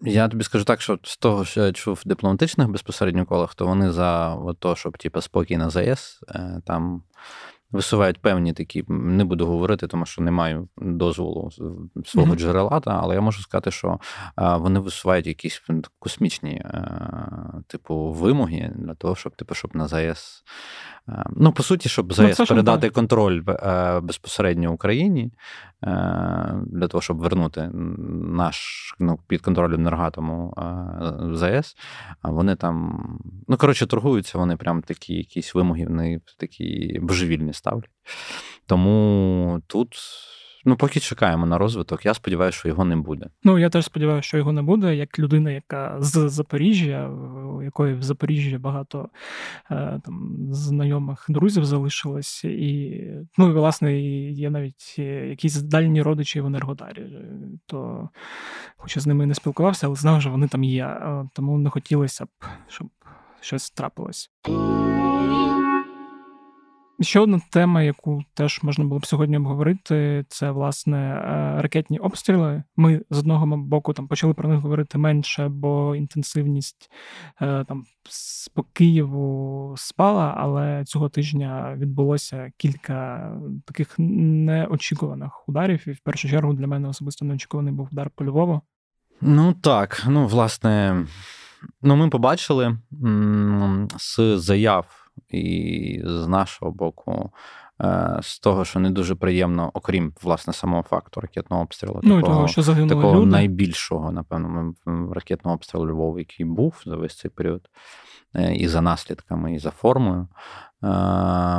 я 0.00 0.28
тобі 0.28 0.44
скажу 0.44 0.64
так, 0.64 0.80
що 0.80 0.98
з 1.02 1.16
того, 1.16 1.44
що 1.44 1.66
я 1.66 1.72
чув 1.72 1.94
в 2.04 2.08
дипломатичних 2.08 2.68
безпосередньо 2.68 3.26
колах, 3.26 3.54
то 3.54 3.66
вони 3.66 3.92
за 3.92 4.38
то, 4.58 4.76
щоб 4.76 4.98
типу, 4.98 5.20
спокій 5.20 5.56
на 5.56 5.70
ЗАЕС, 5.70 6.20
е, 6.28 6.60
там 6.66 7.02
висувають 7.70 8.22
певні 8.22 8.52
такі, 8.52 8.84
не 8.88 9.24
буду 9.24 9.46
говорити, 9.46 9.86
тому 9.86 10.06
що 10.06 10.22
не 10.22 10.30
маю 10.30 10.68
дозволу 10.76 11.50
свого 12.04 12.32
mm-hmm. 12.32 12.36
джерела, 12.36 12.80
та, 12.80 13.00
але 13.02 13.14
я 13.14 13.20
можу 13.20 13.42
сказати, 13.42 13.70
що 13.70 13.98
вони 14.36 14.80
висувають 14.80 15.26
якісь 15.26 15.62
космічні 15.98 16.50
е, 16.50 16.90
типу 17.66 18.12
вимоги 18.12 18.72
для 18.76 18.94
того, 18.94 19.16
щоб 19.16 19.36
типу, 19.36 19.54
щоб 19.54 19.76
на 19.76 19.88
ЗАЕС. 19.88 20.44
Е, 21.08 21.24
ну, 21.30 21.52
по 21.52 21.62
суті, 21.62 21.88
щоб 21.88 22.12
ЗАЕС 22.12 22.38
ну, 22.38 22.46
передати 22.46 22.90
контроль 22.90 23.42
е, 23.48 24.00
безпосередньо 24.00 24.72
Україні 24.72 25.32
для 26.66 26.88
того, 26.88 27.02
щоб 27.02 27.18
вернути 27.18 27.70
наш 27.72 28.56
ну, 28.98 29.18
під 29.28 29.40
контроль 29.40 29.74
енергатому 29.74 30.54
ЗАЕС. 31.32 31.76
Вони 32.22 32.56
там, 32.56 33.08
ну 33.48 33.56
коротше, 33.56 33.86
торгуються, 33.86 34.38
вони 34.38 34.56
прям 34.56 34.82
такі 34.82 35.14
якісь 35.14 35.54
вимоги, 35.54 35.86
вони 35.86 36.20
такі 36.38 36.98
божевільні 37.02 37.52
ставлять. 37.52 37.90
Тому 38.66 39.62
тут. 39.66 39.96
Ну, 40.68 40.76
поки 40.76 41.00
чекаємо 41.00 41.46
на 41.46 41.58
розвиток, 41.58 42.06
я 42.06 42.14
сподіваюся, 42.14 42.58
що 42.58 42.68
його 42.68 42.84
не 42.84 42.96
буде. 42.96 43.26
Ну, 43.44 43.58
я 43.58 43.70
теж 43.70 43.84
сподіваюся, 43.84 44.28
що 44.28 44.36
його 44.36 44.52
не 44.52 44.62
буде. 44.62 44.96
Як 44.96 45.18
людина, 45.18 45.50
яка 45.50 45.96
з 46.00 46.28
Запоріжжя, 46.28 47.08
у 47.08 47.62
якої 47.62 47.94
в 47.94 48.02
Запоріжжі 48.02 48.58
багато 48.58 49.08
е, 49.70 50.00
там 50.04 50.36
знайомих 50.50 51.26
друзів 51.28 51.64
залишилось, 51.64 52.44
і 52.44 53.02
ну, 53.38 53.52
власне, 53.52 54.00
є 54.30 54.50
навіть 54.50 54.98
якісь 55.28 55.62
дальні 55.62 56.02
родичі 56.02 56.40
в 56.40 56.46
Енергодарі. 56.46 57.06
То, 57.66 58.08
хоч 58.76 58.96
я 58.96 59.02
з 59.02 59.06
ними 59.06 59.26
не 59.26 59.34
спілкувався, 59.34 59.86
але 59.86 59.96
знав, 59.96 60.20
що 60.20 60.30
вони 60.30 60.48
там 60.48 60.64
є. 60.64 61.00
Тому 61.32 61.58
не 61.58 61.70
хотілося 61.70 62.24
б, 62.24 62.28
щоб 62.68 62.88
щось 63.40 63.70
трапилось. 63.70 64.30
Ще 67.00 67.20
одна 67.20 67.40
тема, 67.50 67.82
яку 67.82 68.22
теж 68.34 68.62
можна 68.62 68.84
було 68.84 69.00
б 69.00 69.06
сьогодні 69.06 69.36
обговорити, 69.36 70.24
це 70.28 70.50
власне 70.50 70.98
е, 70.98 71.62
ракетні 71.62 71.98
обстріли. 71.98 72.62
Ми 72.76 73.02
з 73.10 73.18
одного 73.18 73.56
боку 73.56 73.92
там 73.92 74.08
почали 74.08 74.34
про 74.34 74.48
них 74.48 74.58
говорити 74.58 74.98
менше, 74.98 75.48
бо 75.48 75.96
інтенсивність 75.96 76.90
е, 77.40 77.64
там 77.64 77.84
по 78.54 78.62
Києву 78.62 79.74
спала, 79.78 80.34
але 80.36 80.84
цього 80.84 81.08
тижня 81.08 81.74
відбулося 81.78 82.52
кілька 82.56 83.30
таких 83.64 83.94
неочікуваних 83.98 85.48
ударів. 85.48 85.88
І 85.88 85.92
в 85.92 86.00
першу 86.00 86.28
чергу 86.28 86.52
для 86.52 86.66
мене 86.66 86.88
особисто 86.88 87.24
неочікуваний 87.24 87.72
був 87.72 87.88
удар 87.92 88.10
по 88.14 88.24
Львову. 88.24 88.60
Ну 89.20 89.52
так, 89.52 90.02
ну 90.08 90.26
власне, 90.26 91.06
ну 91.82 91.96
ми 91.96 92.08
побачили 92.08 92.78
з 93.98 94.38
заяв 94.38 95.05
і 95.28 96.02
з 96.04 96.26
нашого 96.26 96.72
боку. 96.72 97.30
Е, 97.82 98.18
з 98.22 98.38
того, 98.38 98.64
що 98.64 98.80
не 98.80 98.90
дуже 98.90 99.14
приємно, 99.14 99.70
окрім 99.74 100.12
власне 100.22 100.52
самого 100.52 100.82
факту 100.82 101.20
ракетного 101.20 101.62
обстрілу, 101.62 102.00
ну, 102.02 102.16
такого, 102.20 102.34
того, 102.34 102.48
що 102.48 102.62
такого 102.88 103.20
люди. 103.20 103.30
найбільшого, 103.30 104.12
напевно, 104.12 104.74
ракетного 105.12 105.54
обстрілу 105.54 105.86
Львова, 105.86 106.18
який 106.18 106.46
був 106.46 106.82
за 106.86 106.96
весь 106.96 107.16
цей 107.16 107.30
період, 107.30 107.68
е, 108.34 108.54
і 108.54 108.68
за 108.68 108.80
наслідками, 108.80 109.54
і 109.54 109.58
за 109.58 109.70
формою. 109.70 110.28
Е, 110.82 110.88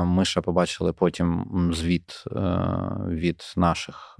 ми 0.03 0.25
ще 0.25 0.41
побачили 0.41 0.93
потім 0.93 1.45
звіт 1.73 2.23
від 3.07 3.53
наших 3.57 4.19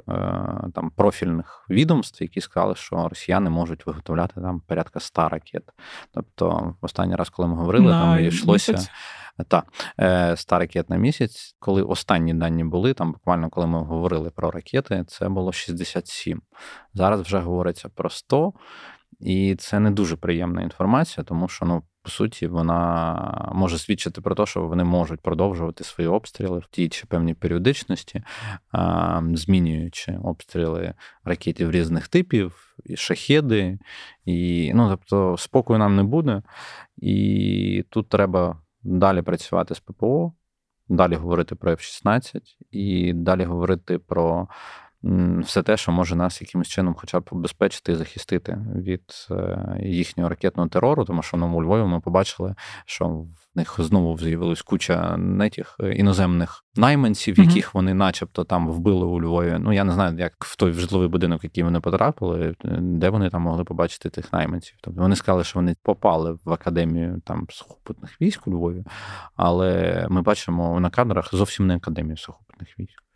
там 0.74 0.92
профільних 0.96 1.66
відомств, 1.70 2.24
які 2.24 2.42
сказали, 2.42 2.76
що 2.76 3.08
росіяни 3.08 3.50
можуть 3.50 3.86
виготовляти 3.86 4.42
там 4.42 4.60
порядка 4.68 5.00
100 5.00 5.30
ракет. 5.30 5.64
Тобто, 6.14 6.76
останній 6.82 7.16
раз, 7.16 7.30
коли 7.30 7.48
ми 7.48 7.56
говорили, 7.56 7.86
На 7.86 8.02
там 8.02 8.26
йшлося. 8.26 8.72
Місяць? 8.72 8.92
Та 9.44 9.64
е, 9.98 10.32
ста 10.34 10.60
ракет 10.60 10.90
на 10.90 10.98
місяць, 10.98 11.56
коли 11.60 11.82
останні 11.82 12.34
дані 12.34 12.64
були, 12.64 12.94
там 12.94 13.12
буквально 13.12 13.50
коли 13.50 13.68
ми 13.68 13.80
говорили 13.80 14.30
про 14.30 14.52
ракети, 14.52 15.04
це 15.08 15.30
було 15.30 15.52
67. 15.52 16.42
Зараз 16.94 17.22
вже 17.22 17.40
говориться 17.40 17.90
про 17.90 18.10
100, 18.10 18.54
і 19.20 19.56
це 19.56 19.80
не 19.80 19.92
дуже 19.92 20.16
приємна 20.16 20.62
інформація, 20.62 21.24
тому 21.24 21.48
що 21.48 21.66
ну. 21.66 21.84
По 22.08 22.12
суті, 22.12 22.48
вона 22.48 23.52
може 23.54 23.78
свідчити 23.78 24.22
про 24.22 24.36
те, 24.36 24.46
що 24.46 24.68
вони 24.68 24.84
можуть 24.84 25.22
продовжувати 25.22 25.84
свої 25.84 26.10
обстріли 26.10 26.60
в 26.60 26.66
тій 26.66 26.90
чи 26.90 27.06
певній 27.06 27.34
періодичності, 27.34 28.24
змінюючи 29.34 30.18
обстріли 30.24 30.94
ракетів 31.24 31.72
різних 31.72 32.08
типів, 32.08 32.76
і 32.86 32.98
шахеди, 32.98 33.80
і 34.26 34.72
ну 34.76 34.90
тобто 34.90 35.38
спокою 35.38 35.80
нам 35.80 35.96
не 35.96 36.04
буде. 36.04 36.42
І 36.98 37.86
тут 37.90 38.10
треба 38.10 38.62
далі 38.84 39.22
працювати 39.22 39.76
з 39.76 39.80
ППО, 39.80 40.34
далі 40.88 41.16
говорити 41.16 41.56
про 41.56 41.72
F-16 41.72 42.42
і 42.72 43.14
далі 43.14 43.44
говорити 43.44 44.00
про 44.00 44.48
все 45.42 45.64
те, 45.64 45.78
що 45.78 45.92
може 45.92 46.16
нас 46.16 46.42
якимось 46.42 46.68
чином 46.68 46.96
хоча 46.98 47.20
б 47.20 47.30
обезпечити 47.32 47.92
і 47.92 47.96
захистити 47.96 48.58
від 48.76 49.02
е, 49.32 49.78
їхнього 49.84 50.30
ракетного 50.30 50.70
терору, 50.70 51.06
тому 51.06 51.22
що 51.22 51.38
ну, 51.38 51.58
у 51.58 51.64
Львові 51.64 51.84
ми 51.84 52.00
побачили, 52.00 52.56
що 52.86 53.08
в 53.08 53.28
них 53.56 53.76
знову 53.80 54.18
з'явилась 54.18 54.62
куча 54.62 55.18
нетіх 55.18 55.76
е, 55.80 55.94
іноземних 55.94 56.64
найманців, 56.76 57.40
яких 57.40 57.68
mm-hmm. 57.68 57.74
вони, 57.74 57.94
начебто, 57.94 58.44
там 58.44 58.68
вбили 58.68 59.06
у 59.06 59.22
Львові. 59.22 59.58
Ну 59.60 59.74
я 59.74 59.84
не 59.84 59.94
знаю, 59.94 60.18
як 60.18 60.34
в 60.40 60.56
той 60.56 60.74
житловий 60.74 61.08
будинок, 61.08 61.44
який 61.44 61.64
вони 61.64 61.80
потрапили, 61.80 62.56
де 62.80 63.10
вони 63.10 63.30
там 63.30 63.42
могли 63.42 63.64
побачити 63.64 64.10
тих 64.10 64.34
найманців. 64.34 64.78
Тобто 64.82 65.02
вони 65.02 65.16
сказали, 65.16 65.44
що 65.44 65.60
вони 65.60 65.76
попали 65.84 66.38
в 66.46 66.54
академію 66.54 67.22
там 67.26 67.46
сухопутних 67.50 68.22
військ 68.22 68.48
у 68.48 68.52
Львові, 68.52 68.84
але 69.36 70.06
ми 70.10 70.22
бачимо 70.22 70.80
на 70.80 70.90
кадрах 70.90 71.36
зовсім 71.36 71.68
не 71.68 71.76
академію 71.76 72.18
сухопутних 72.18 72.80
військ. 72.80 73.07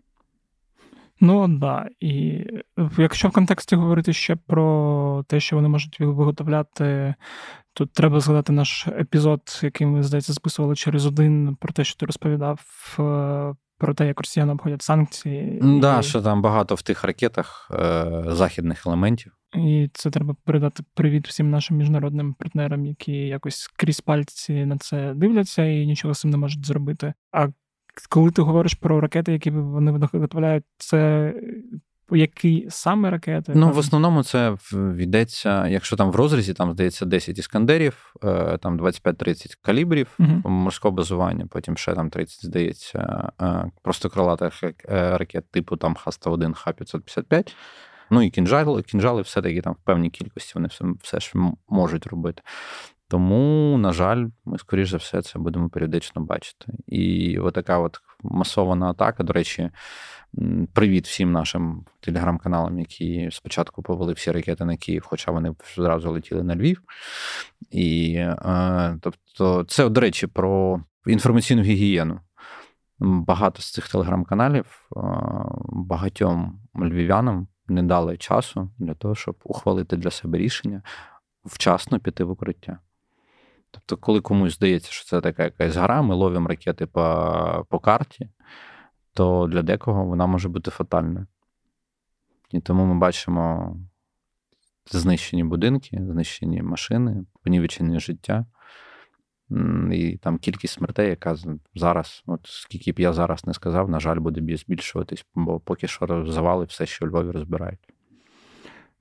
Ну 1.22 1.48
да. 1.48 1.90
І 2.00 2.44
якщо 2.98 3.28
в 3.28 3.32
контексті 3.32 3.76
говорити 3.76 4.14
ще 4.14 4.36
про 4.36 5.26
те, 5.28 5.40
що 5.40 5.56
вони 5.56 5.68
можуть 5.68 6.00
виготовляти, 6.00 7.16
то 7.74 7.86
треба 7.86 8.20
згадати 8.20 8.54
наш 8.54 8.88
епізод, 8.88 9.60
який 9.64 9.88
ми, 9.88 10.04
здається, 10.04 10.34
записували 10.34 10.76
через 10.76 11.06
один, 11.06 11.58
про 11.60 11.74
те, 11.74 11.84
що 11.84 11.98
ти 11.98 12.06
розповідав. 12.06 12.60
Е, 13.00 13.54
про 13.78 13.94
те, 13.94 14.08
як 14.08 14.20
росіяни 14.20 14.54
обходять 14.54 14.82
санкції. 14.82 15.60
Так, 15.62 15.80
да, 15.80 16.00
і... 16.00 16.04
що 16.04 16.22
там 16.22 16.42
багато 16.42 16.76
в 16.76 16.82
тих 16.82 17.04
ракетах 17.04 17.72
е, 17.74 18.24
західних 18.28 18.88
елементів. 18.88 19.34
І 19.56 19.90
це 19.94 20.10
треба 20.10 20.36
передати 20.46 20.84
привіт 20.94 21.28
всім 21.28 21.50
нашим 21.50 21.78
міжнародним 21.78 22.34
партнерам, 22.34 22.86
які 22.86 23.14
якось 23.14 23.68
крізь 23.78 24.02
пальці 24.02 24.66
на 24.66 24.78
це 24.78 25.14
дивляться 25.14 25.66
і 25.66 25.86
нічого 25.86 26.14
з 26.14 26.20
цим 26.20 26.32
не 26.32 26.38
можуть 26.38 26.66
зробити. 26.66 27.14
А 27.32 27.48
коли 28.10 28.32
ти 28.32 28.42
говориш 28.42 28.74
про 28.74 29.02
ракети, 29.02 29.34
які 29.34 29.52
вони 29.52 29.92
виготовляють, 29.92 30.64
це 30.78 31.34
які 32.18 32.68
саме 32.70 33.10
ракети? 33.10 33.52
Ну, 33.56 33.72
в 33.72 33.78
основному 33.78 34.24
це 34.24 34.58
йдеться, 35.00 35.68
якщо 35.68 35.96
там 35.96 36.12
в 36.12 36.16
розрізі, 36.16 36.54
там 36.54 36.72
здається 36.72 37.06
10 37.06 37.40
іскандерів, 37.40 38.14
е, 38.24 38.58
там 38.58 38.80
25-30 38.80 39.58
калібрів 39.62 40.08
uh 40.20 40.48
морського 40.50 40.92
базування, 40.92 41.46
потім 41.50 41.78
ще 41.78 41.94
там 41.94 42.10
30, 42.10 42.46
здається, 42.46 43.32
е, 43.42 43.72
просто 43.82 44.10
крилатих 44.10 44.64
е, 44.64 44.74
ракет 45.18 45.52
типу 45.52 45.78
там 45.78 45.96
Х-101, 45.96 46.54
Х-555. 46.54 47.54
Ну 48.10 48.22
і 48.22 48.30
кінжали, 48.30 48.84
кінжали 48.84 49.22
все-таки 49.22 49.62
там 49.62 49.74
в 49.74 49.86
певній 49.86 50.10
кількості 50.10 50.52
вони 50.56 50.68
все 50.68 50.86
все 51.02 51.20
ж 51.20 51.34
можуть 51.70 52.08
робити. 52.08 52.42
Тому, 53.12 53.78
на 53.78 53.94
жаль, 53.94 54.28
ми, 54.46 54.58
скоріш 54.58 54.90
за 54.90 54.98
все, 54.98 55.22
це 55.22 55.40
будемо 55.40 55.70
періодично 55.70 56.22
бачити. 56.22 56.74
І 56.88 57.40
отака 57.40 57.80
от 57.80 57.98
масована 58.24 58.90
атака, 58.90 59.24
до 59.24 59.34
речі, 59.34 59.70
привіт 60.74 61.08
всім 61.08 61.32
нашим 61.32 61.86
телеграм-каналам, 62.00 62.80
які 62.80 63.30
спочатку 63.32 63.84
повели 63.84 64.14
всі 64.14 64.32
ракети 64.32 64.66
на 64.66 64.78
Київ, 64.78 65.04
хоча 65.06 65.32
вони 65.32 65.56
зразу 65.76 66.12
летіли 66.12 66.44
на 66.44 66.56
Львів. 66.56 66.82
І 67.72 68.14
е, 68.18 68.98
тобто, 69.02 69.64
це, 69.64 69.90
до 69.90 70.02
речі, 70.02 70.28
про 70.28 70.82
інформаційну 71.06 71.62
гігієну. 71.62 72.20
Багато 73.00 73.62
з 73.62 73.72
цих 73.72 73.90
телеграм-каналів 73.90 74.66
е, 74.66 75.00
багатьом 75.70 76.60
львів'янам 76.76 77.48
не 77.68 77.84
дали 77.84 78.18
часу 78.18 78.70
для 78.78 78.94
того, 78.94 79.16
щоб 79.16 79.36
ухвалити 79.44 79.98
для 79.98 80.12
себе 80.12 80.38
рішення 80.38 80.82
вчасно 81.46 82.00
піти 82.00 82.24
в 82.24 82.30
укриття. 82.30 82.80
Тобто, 83.72 83.98
коли 83.98 84.22
комусь 84.22 84.56
здається, 84.56 84.92
що 84.92 85.06
це 85.06 85.22
така 85.22 85.44
якась 85.44 85.76
гра, 85.76 86.02
ми 86.02 86.16
ловимо 86.16 86.48
ракети 86.48 86.86
по, 86.86 87.66
по 87.70 87.80
карті, 87.80 88.30
то 89.14 89.48
для 89.48 89.62
декого 89.62 90.06
вона 90.06 90.28
може 90.28 90.50
бути 90.50 90.72
фатальною. 90.72 91.28
І 92.52 92.60
тому 92.60 92.86
ми 92.86 93.00
бачимо 93.00 93.78
знищені 94.92 95.44
будинки, 95.44 96.02
знищені 96.02 96.62
машини, 96.62 97.26
понівечені 97.44 98.00
життя. 98.00 98.46
І 99.92 100.18
там 100.18 100.38
кількість 100.38 100.74
смертей, 100.74 101.10
яка 101.10 101.36
зараз, 101.76 102.24
от 102.26 102.40
скільки 102.44 102.92
б 102.92 103.00
я 103.00 103.14
зараз 103.14 103.46
не 103.46 103.54
сказав, 103.54 103.90
на 103.90 104.00
жаль, 104.00 104.18
буде 104.18 104.58
збільшуватись, 104.58 105.26
бо 105.36 105.60
поки 105.60 105.88
що 105.88 106.26
завали 106.28 106.66
все, 106.66 106.86
що 106.86 107.06
у 107.06 107.08
Львові 107.08 107.32
розбирають. 107.32 107.88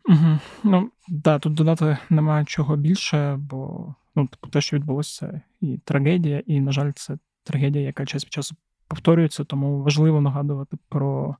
Угу. 0.08 0.38
Ну, 0.64 0.90
да, 1.08 1.38
тут 1.38 1.54
додати 1.54 1.98
немає 2.10 2.44
чого 2.44 2.76
більше, 2.76 3.36
бо 3.36 3.94
ну, 4.16 4.26
типу, 4.26 4.48
те, 4.48 4.60
що 4.60 4.76
відбулося, 4.76 5.40
і 5.60 5.78
трагедія, 5.84 6.42
і, 6.46 6.60
на 6.60 6.72
жаль, 6.72 6.92
це 6.94 7.18
трагедія, 7.44 7.84
яка 7.84 8.06
час 8.06 8.24
від 8.24 8.32
часу 8.32 8.56
повторюється, 8.88 9.44
тому 9.44 9.82
важливо 9.82 10.20
нагадувати 10.20 10.76
про 10.88 11.36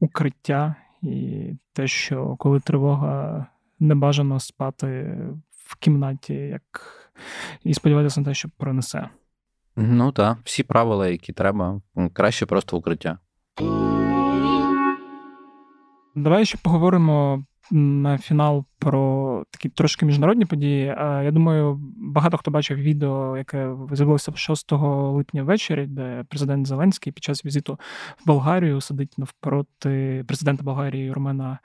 укриття 0.00 0.74
і 1.02 1.50
те, 1.72 1.86
що 1.86 2.36
коли 2.36 2.60
тривога 2.60 3.46
не 3.80 3.94
бажано 3.94 4.40
спати 4.40 5.18
в 5.50 5.76
кімнаті, 5.76 6.34
як 6.34 6.62
і 7.64 7.74
сподіватися 7.74 8.20
на 8.20 8.24
те, 8.24 8.34
що 8.34 8.48
пронесе. 8.56 9.08
Ну 9.76 10.12
так, 10.12 10.38
всі 10.44 10.62
правила, 10.62 11.08
які 11.08 11.32
треба, 11.32 11.80
краще 12.12 12.46
просто 12.46 12.76
укриття. 12.76 13.18
Давай 16.14 16.44
ще 16.44 16.58
поговоримо 16.62 17.44
на 17.70 18.18
фінал 18.18 18.64
про 18.78 19.44
такі 19.50 19.68
трошки 19.68 20.06
міжнародні 20.06 20.44
події. 20.44 20.84
Я 20.98 21.30
думаю, 21.30 21.80
багато 21.96 22.36
хто 22.36 22.50
бачив 22.50 22.78
відео, 22.78 23.36
яке 23.36 23.74
з'явилося 23.92 24.32
6 24.34 24.72
липня 24.72 25.42
ввечері, 25.42 25.86
де 25.86 26.24
президент 26.28 26.66
Зеленський 26.66 27.12
під 27.12 27.24
час 27.24 27.44
візиту 27.44 27.78
в 28.18 28.26
Болгарію 28.26 28.80
сидить 28.80 29.18
навпроти 29.18 30.24
президента 30.28 30.64
Болгарії 30.64 31.12
Ромена 31.12 31.58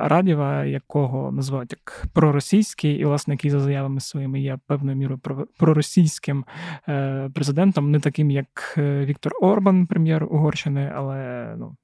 Радєва, 0.00 0.64
якого 0.64 1.32
називають 1.32 1.72
як 1.72 2.06
проросійський, 2.12 2.94
і, 2.94 3.04
власне, 3.04 3.34
який 3.34 3.50
за 3.50 3.60
заявами 3.60 4.00
своїми 4.00 4.40
є 4.40 4.58
певною 4.66 4.96
мірою 4.96 5.20
проросійським 5.58 6.44
е, 6.88 7.30
президентом, 7.34 7.90
не 7.90 8.00
таким, 8.00 8.30
як 8.30 8.74
е, 8.78 9.04
Віктор 9.04 9.32
Орбан, 9.40 9.86
прем'єр 9.86 10.24
Угорщини, 10.24 10.92
але 10.96 11.54
ну 11.58 11.76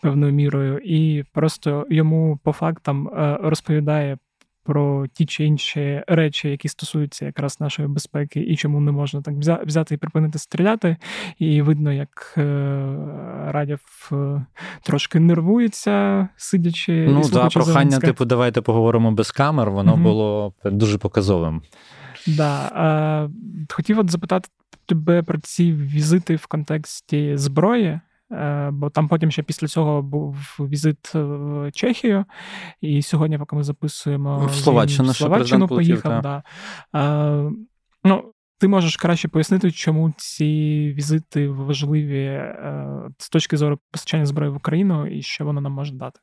певною 0.00 0.32
мірою, 0.32 0.78
і 0.78 1.24
просто 1.32 1.86
йому 1.90 2.38
по 2.42 2.52
фактам 2.52 3.08
е, 3.08 3.38
розповідає. 3.42 4.18
Про 4.64 5.06
ті 5.06 5.26
чи 5.26 5.44
інші 5.44 6.02
речі, 6.06 6.48
які 6.48 6.68
стосуються 6.68 7.26
якраз 7.26 7.60
нашої 7.60 7.88
безпеки, 7.88 8.40
і 8.40 8.56
чому 8.56 8.80
не 8.80 8.92
можна 8.92 9.22
так 9.22 9.34
взяти 9.66 9.94
і 9.94 9.98
припинити 9.98 10.38
стріляти. 10.38 10.96
І 11.38 11.62
видно, 11.62 11.92
як 11.92 12.34
е, 12.38 12.42
Радів 13.46 14.10
е, 14.12 14.44
трошки 14.82 15.20
нервується, 15.20 16.28
сидячи. 16.36 17.06
Ну 17.08 17.22
так, 17.22 17.52
прохання, 17.52 17.98
типу, 17.98 18.24
давайте 18.24 18.60
поговоримо 18.60 19.12
без 19.12 19.30
камер, 19.30 19.70
воно 19.70 19.92
угу. 19.92 20.02
було 20.02 20.52
дуже 20.64 20.98
показовим. 20.98 21.62
Да. 22.26 23.28
Хотів 23.68 23.98
от 23.98 24.10
запитати 24.10 24.48
тебе 24.88 25.22
про 25.22 25.38
ці 25.38 25.72
візити 25.72 26.36
в 26.36 26.46
контексті 26.46 27.36
зброї. 27.36 28.00
Е, 28.32 28.70
бо 28.72 28.90
там 28.90 29.08
потім 29.08 29.30
ще 29.30 29.42
після 29.42 29.66
цього 29.66 30.02
був 30.02 30.36
візит 30.60 31.14
в 31.14 31.70
Чехію, 31.72 32.24
і 32.80 33.02
сьогодні, 33.02 33.38
поки 33.38 33.56
ми 33.56 33.62
записуємо 33.62 34.46
в 34.46 34.54
Словаччину, 34.54 35.10
в 35.10 35.16
Словаччину 35.16 35.68
поїхав. 35.68 36.22
Да. 36.22 36.42
А, 36.92 37.50
ну, 38.04 38.32
ти 38.58 38.68
можеш 38.68 38.96
краще 38.96 39.28
пояснити, 39.28 39.70
чому 39.70 40.12
ці 40.16 40.44
візити 40.96 41.48
важливі 41.48 42.24
е, 42.24 42.86
з 43.18 43.28
точки 43.28 43.56
зору 43.56 43.78
постачання 43.90 44.26
зброї 44.26 44.52
в 44.52 44.56
Україну 44.56 45.06
і 45.06 45.22
що 45.22 45.44
воно 45.44 45.60
нам 45.60 45.72
може 45.72 45.94
дати? 45.94 46.20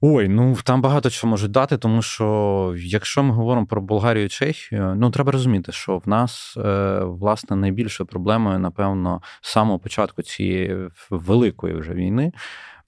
Ой, 0.00 0.28
ну 0.28 0.56
там 0.64 0.82
багато 0.82 1.10
чого 1.10 1.30
можуть 1.30 1.50
дати, 1.50 1.78
тому 1.78 2.02
що 2.02 2.74
якщо 2.78 3.22
ми 3.22 3.34
говоримо 3.34 3.66
про 3.66 3.80
Болгарію 3.80 4.24
і 4.24 4.28
Чехію, 4.28 4.94
ну 4.96 5.10
треба 5.10 5.32
розуміти, 5.32 5.72
що 5.72 5.98
в 5.98 6.08
нас 6.08 6.56
е, 6.56 7.00
власне 7.04 7.56
найбільшою 7.56 8.06
проблемою, 8.06 8.58
напевно, 8.58 9.22
з 9.40 9.50
самого 9.50 9.78
початку 9.78 10.22
цієї 10.22 10.76
великої 11.10 11.74
вже 11.74 11.94
війни 11.94 12.32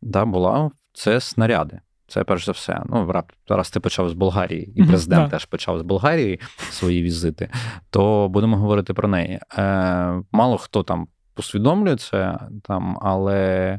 да, 0.03 0.25
була 0.25 0.71
це 0.93 1.21
снаряди. 1.21 1.81
Це 2.09 2.25
перш 2.25 2.47
за 2.47 2.53
все. 2.53 2.83
Ну, 2.87 3.13
раз 3.49 3.71
ти 3.71 3.81
почав 3.81 4.09
з 4.09 4.13
Болгарії, 4.13 4.73
і 4.77 4.85
президент 4.85 5.27
mm-hmm. 5.27 5.31
теж 5.31 5.45
почав 5.45 5.79
з 5.79 5.83
Болгарії 5.83 6.41
свої 6.71 7.03
візити, 7.03 7.51
то 7.91 8.29
будемо 8.29 8.57
говорити 8.57 8.95
про 8.95 9.09
неї. 9.09 9.41
Е, 9.59 10.23
Мало 10.33 10.59
хто 10.59 10.83
там 10.83 11.09
усвідомлює 11.37 11.97
це, 11.97 12.39
там, 12.63 12.99
але 13.03 13.79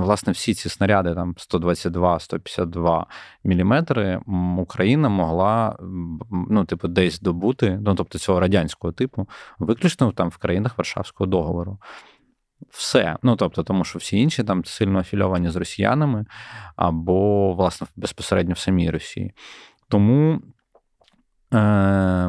власне 0.00 0.32
всі 0.32 0.54
ці 0.54 0.68
снаряди, 0.68 1.14
там 1.14 1.34
122-152 1.34 3.04
міліметри, 3.44 4.20
Україна 4.58 5.08
могла 5.08 5.76
ну, 6.50 6.64
типу, 6.64 6.88
десь 6.88 7.20
добути, 7.20 7.80
ну 7.84 7.94
тобто 7.94 8.18
цього 8.18 8.40
радянського 8.40 8.92
типу, 8.92 9.28
виключно 9.58 10.12
там 10.12 10.28
в 10.28 10.36
країнах 10.36 10.78
Варшавського 10.78 11.30
договору. 11.30 11.78
Все, 12.70 13.16
ну 13.22 13.36
тобто, 13.36 13.62
тому 13.62 13.84
що 13.84 13.98
всі 13.98 14.20
інші 14.20 14.44
там 14.44 14.64
сильно 14.64 14.98
афільовані 14.98 15.48
з 15.48 15.56
росіянами 15.56 16.26
або, 16.76 17.54
власне, 17.54 17.86
безпосередньо 17.96 18.54
в 18.54 18.58
самій 18.58 18.90
Росії. 18.90 19.32
Тому 19.88 20.42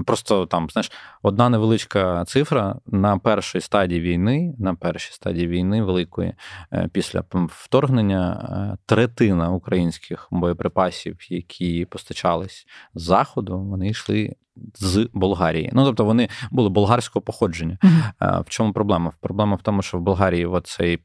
Просто 0.05 0.45
там, 0.45 0.69
знаєш, 0.69 0.91
одна 1.21 1.49
невеличка 1.49 2.25
цифра 2.25 2.75
на 2.87 3.17
першій 3.17 3.61
стадії 3.61 4.01
війни, 4.01 4.55
на 4.59 4.75
першій 4.75 5.13
стадії 5.13 5.47
війни 5.47 5.83
великої, 5.83 6.33
е, 6.73 6.89
після 6.93 7.23
вторгнення, 7.47 8.49
е, 8.73 8.77
третина 8.85 9.49
українських 9.49 10.27
боєприпасів, 10.31 11.17
які 11.29 11.85
постачались 11.85 12.65
з 12.93 13.01
заходу, 13.03 13.59
вони 13.59 13.89
йшли 13.89 14.35
з 14.75 15.09
Болгарії. 15.13 15.69
Ну 15.73 15.85
тобто 15.85 16.05
вони 16.05 16.29
були 16.51 16.69
болгарського 16.69 17.23
походження. 17.23 17.77
Mm-hmm. 17.83 18.43
В 18.43 18.49
чому 18.49 18.73
проблема? 18.73 19.11
Проблема 19.21 19.55
в 19.55 19.61
тому, 19.61 19.81
що 19.81 19.97
в 19.97 20.01
Болгарії 20.01 20.45
оцей 20.45 20.99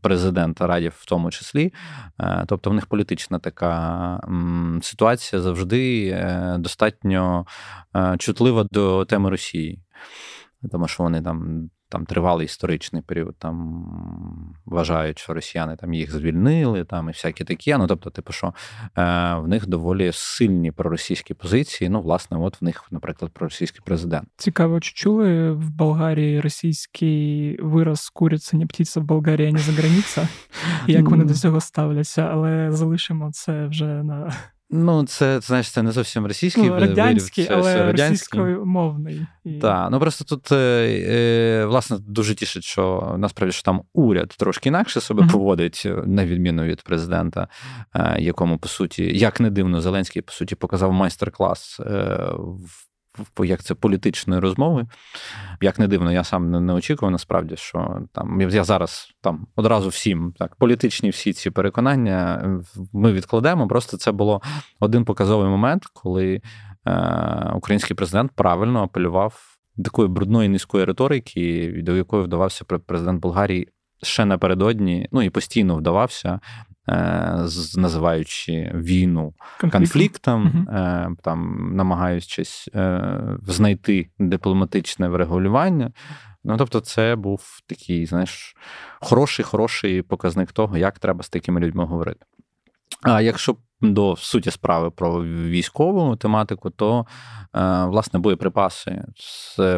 президент 0.00 0.60
Радів 0.60 0.92
в 0.96 1.06
тому 1.06 1.30
числі, 1.30 1.72
е, 2.20 2.44
тобто 2.48 2.70
в 2.70 2.74
них 2.74 2.86
політична 2.86 3.38
така 3.38 4.20
ситуація 4.82 5.42
завжди 5.42 6.08
е, 6.08 6.56
достатньо 6.58 7.46
чутлива 8.18 8.66
до 8.70 9.04
теми 9.04 9.30
Росії, 9.30 9.78
тому 10.72 10.88
що 10.88 11.02
вони 11.02 11.22
там 11.22 11.70
там 11.92 12.06
тривалий 12.06 12.44
історичний 12.44 13.02
період, 13.02 13.36
там 13.38 13.84
вважають, 14.66 15.18
що 15.18 15.34
росіяни 15.34 15.76
там 15.76 15.94
їх 15.94 16.12
звільнили, 16.12 16.84
там 16.84 17.08
і 17.08 17.12
всякі 17.12 17.44
такі. 17.44 17.76
Ну 17.76 17.86
тобто, 17.86 18.10
типу, 18.10 18.32
що 18.32 18.54
е, 18.98 19.34
в 19.34 19.48
них 19.48 19.66
доволі 19.66 20.10
сильні 20.14 20.72
проросійські 20.72 21.34
позиції. 21.34 21.90
Ну, 21.90 22.00
власне, 22.00 22.38
от 22.38 22.60
в 22.60 22.64
них, 22.64 22.84
наприклад, 22.90 23.30
проросійський 23.32 23.80
президент. 23.84 24.28
Цікаво, 24.36 24.80
чи 24.80 24.92
чули 24.94 25.52
в 25.52 25.70
Болгарії 25.70 26.40
російський 26.40 27.56
вираз 27.62 28.08
куриця, 28.08 28.56
не 28.56 28.66
птиця 28.66 29.00
в 29.00 29.02
Болгарії, 29.02 29.48
а 29.48 29.52
не 29.52 29.58
за 29.58 29.72
границя? 29.72 30.28
Як 30.86 31.08
вони 31.08 31.24
до 31.24 31.34
цього 31.34 31.60
ставляться, 31.60 32.22
але 32.32 32.72
залишимо 32.72 33.30
це 33.32 33.66
вже 33.66 33.86
на. 34.02 34.32
Ну, 34.74 35.04
це 35.04 35.40
знаєш, 35.40 35.70
це 35.70 35.82
не 35.82 35.92
зовсім 35.92 36.26
російський 36.26 36.64
ну, 36.64 36.80
радянський, 36.80 37.48
вирів, 37.48 37.64
це 37.64 37.80
але 37.80 37.92
російськомовний. 37.92 39.26
Так, 39.60 39.88
ну 39.90 40.00
просто 40.00 40.24
тут 40.24 40.52
е, 40.52 40.56
е, 41.08 41.64
власне 41.66 41.98
дуже 42.00 42.34
тішить, 42.34 42.64
що 42.64 43.14
насправді 43.18 43.52
що 43.52 43.62
там 43.62 43.82
уряд 43.94 44.28
трошки 44.28 44.68
інакше 44.68 45.00
себе 45.00 45.22
mm-hmm. 45.22 45.32
поводить, 45.32 45.88
на 46.06 46.26
відміну 46.26 46.62
від 46.62 46.82
президента, 46.82 47.48
е, 47.94 48.16
якому 48.18 48.58
по 48.58 48.68
суті, 48.68 49.18
як 49.18 49.40
не 49.40 49.50
дивно, 49.50 49.80
Зеленський 49.80 50.22
по 50.22 50.32
суті 50.32 50.54
показав 50.54 50.92
майстер-клас 50.92 51.80
в 52.36 52.91
як 53.44 53.62
це 53.62 53.74
політичної 53.74 54.40
розмови. 54.40 54.86
Як 55.60 55.78
не 55.78 55.88
дивно, 55.88 56.12
я 56.12 56.24
сам 56.24 56.50
не, 56.50 56.60
не 56.60 56.72
очікував 56.72 57.12
насправді, 57.12 57.56
що 57.56 57.98
там 58.12 58.40
я 58.40 58.64
зараз 58.64 59.14
там 59.20 59.46
одразу 59.56 59.88
всім 59.88 60.34
так 60.38 60.56
політичні 60.56 61.10
всі 61.10 61.32
ці 61.32 61.50
переконання 61.50 62.44
ми 62.92 63.12
відкладемо. 63.12 63.68
Просто 63.68 63.96
це 63.96 64.12
було 64.12 64.42
один 64.80 65.04
показовий 65.04 65.48
момент, 65.48 65.86
коли 65.92 66.40
е, 66.86 67.52
український 67.54 67.96
президент 67.96 68.32
правильно 68.32 68.82
апелював 68.82 69.58
такої 69.84 70.08
брудної 70.08 70.48
низької 70.48 70.84
риторики, 70.84 71.74
до 71.84 71.96
якої 71.96 72.24
вдавався 72.24 72.64
президент 72.64 73.22
Болгарії 73.22 73.68
ще 74.02 74.24
напередодні, 74.24 75.08
ну 75.12 75.22
і 75.22 75.30
постійно 75.30 75.76
вдавався 75.76 76.40
Е, 76.71 76.71
називаючи 77.76 78.72
війну 78.74 79.34
конфліктом, 79.72 80.66
угу. 80.66 81.16
там 81.22 81.70
намагаючись 81.76 82.68
е, 82.74 83.20
знайти 83.46 84.10
дипломатичне 84.18 85.08
врегулювання. 85.08 85.92
Ну, 86.44 86.56
тобто, 86.56 86.80
це 86.80 87.16
був 87.16 87.60
такий, 87.66 88.06
знаєш, 88.06 88.56
хороший, 89.00 89.44
хороший 89.44 90.02
показник 90.02 90.52
того, 90.52 90.76
як 90.76 90.98
треба 90.98 91.22
з 91.22 91.28
такими 91.28 91.60
людьми 91.60 91.84
говорити. 91.84 92.26
А 93.02 93.20
якщо 93.20 93.56
до 93.82 94.16
суті 94.16 94.50
справи 94.50 94.90
про 94.90 95.24
військову 95.24 96.16
тематику, 96.16 96.70
то 96.70 97.06
е, 97.54 97.84
власне 97.84 98.20
боєприпаси 98.20 99.04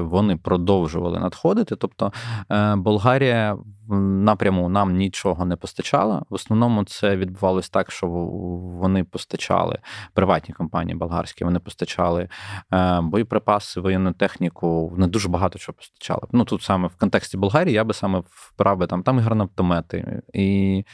вони 0.00 0.36
продовжували 0.36 1.18
надходити. 1.18 1.76
Тобто 1.76 2.12
е, 2.50 2.76
Болгарія 2.76 3.56
напряму 3.88 4.68
нам 4.68 4.96
нічого 4.96 5.44
не 5.44 5.56
постачала. 5.56 6.22
В 6.30 6.34
основному 6.34 6.84
це 6.84 7.16
відбувалось 7.16 7.70
так, 7.70 7.90
що 7.90 8.06
вони 8.06 9.04
постачали 9.04 9.78
приватні 10.14 10.54
компанії 10.54 10.98
болгарські, 10.98 11.44
вони 11.44 11.58
постачали 11.58 12.28
е, 12.72 13.00
боєприпаси, 13.00 13.80
воєнну 13.80 14.12
техніку. 14.12 14.94
Не 14.96 15.06
дуже 15.06 15.28
багато 15.28 15.58
чого 15.58 15.76
постачали. 15.76 16.22
Ну 16.32 16.44
тут 16.44 16.62
саме 16.62 16.88
в 16.88 16.96
контексті 16.96 17.36
Болгарії 17.36 17.74
я 17.74 17.84
би 17.84 17.94
саме 17.94 18.22
вправи 18.30 18.86
там 18.86 19.02
там 19.02 19.18
і 19.18 19.20
гранатомети 19.20 20.22
і 20.32 20.84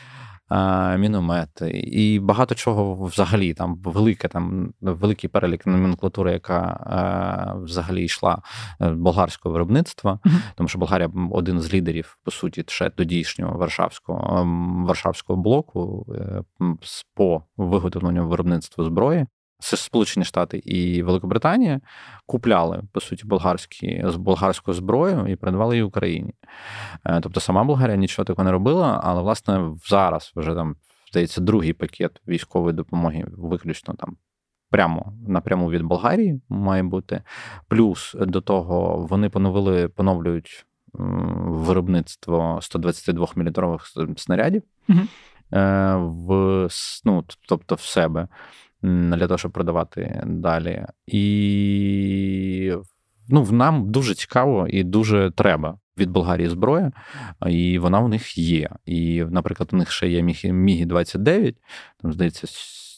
міномети, 0.99 1.71
і 1.71 2.21
багато 2.21 2.55
чого 2.55 3.05
взагалі 3.05 3.55
там 3.55 3.77
велике, 3.77 4.29
там 4.29 4.73
великий 4.81 5.31
перелік 5.31 5.67
номенклатури, 5.67 6.33
яка 6.33 7.55
взагалі 7.63 8.05
йшла 8.05 8.43
е, 8.81 8.91
болгарського 8.91 9.53
виробництва, 9.53 10.19
тому 10.55 10.69
що 10.69 10.79
Болгарія 10.79 11.11
один 11.31 11.61
з 11.61 11.75
лідерів, 11.75 12.19
по 12.25 12.31
суті, 12.31 12.65
ще 12.67 12.91
тодішнього 12.91 13.59
Варшавського 13.59 14.45
Варшавського 14.87 15.43
блоку 15.43 16.07
е, 16.15 16.43
по 17.15 17.43
виготовленню 17.57 18.29
виробництва 18.29 18.85
зброї. 18.85 19.27
Сполучені 19.61 20.25
Штати 20.25 20.59
і 20.59 21.03
Великобританія 21.03 21.81
купляли 22.27 22.83
по 22.93 23.01
суті 23.01 23.27
болгарські 23.27 24.03
з 24.07 24.17
болгарською 24.17 24.75
зброю 24.75 25.27
і 25.27 25.37
передавали 25.37 25.75
її 25.75 25.83
Україні. 25.83 26.35
Е, 27.05 27.21
тобто 27.23 27.41
сама 27.41 27.65
Болгарія 27.65 27.97
нічого 27.97 28.25
такого 28.25 28.45
не 28.45 28.53
робила, 28.53 29.01
але 29.05 29.23
власне 29.23 29.71
зараз 29.87 30.33
вже 30.37 30.55
там 30.55 30.77
здається 31.11 31.41
другий 31.41 31.73
пакет 31.73 32.21
військової 32.29 32.75
допомоги, 32.77 33.25
виключно 33.39 33.95
там. 33.95 34.17
Прямо 34.71 35.13
напряму 35.29 35.71
від 35.71 35.83
Болгарії 35.83 36.41
має 36.49 36.83
бути. 36.83 37.23
Плюс 37.69 38.17
до 38.19 38.41
того 38.41 39.07
вони 39.11 39.29
поновили, 39.29 39.89
поновлюють 39.89 40.67
виробництво 40.93 42.59
122 42.63 43.27
мм 43.37 43.79
снарядів 44.17 44.63
mm 44.89 45.07
в 45.99 46.69
ну, 47.05 47.25
тобто 47.49 47.75
в 47.75 47.81
себе 47.81 48.29
для 48.83 49.27
того, 49.27 49.39
щоб 49.39 49.53
продавати 49.53 50.23
далі. 50.27 50.87
І 51.07 52.73
ну, 53.29 53.49
нам 53.51 53.91
дуже 53.91 54.15
цікаво 54.15 54.67
і 54.69 54.85
дуже 54.85 55.31
треба 55.31 55.79
від 55.99 56.11
Болгарії 56.11 56.49
зброя, 56.49 56.93
і 57.47 57.79
вона 57.79 58.01
у 58.01 58.09
них 58.09 58.39
є. 58.39 58.69
І, 58.87 59.25
наприклад, 59.25 59.69
у 59.73 59.77
них 59.77 59.91
ще 59.91 60.09
є 60.09 60.23
Мігі 60.53 60.85
29, 60.85 61.57
там 62.03 62.13
здається, 62.13 62.47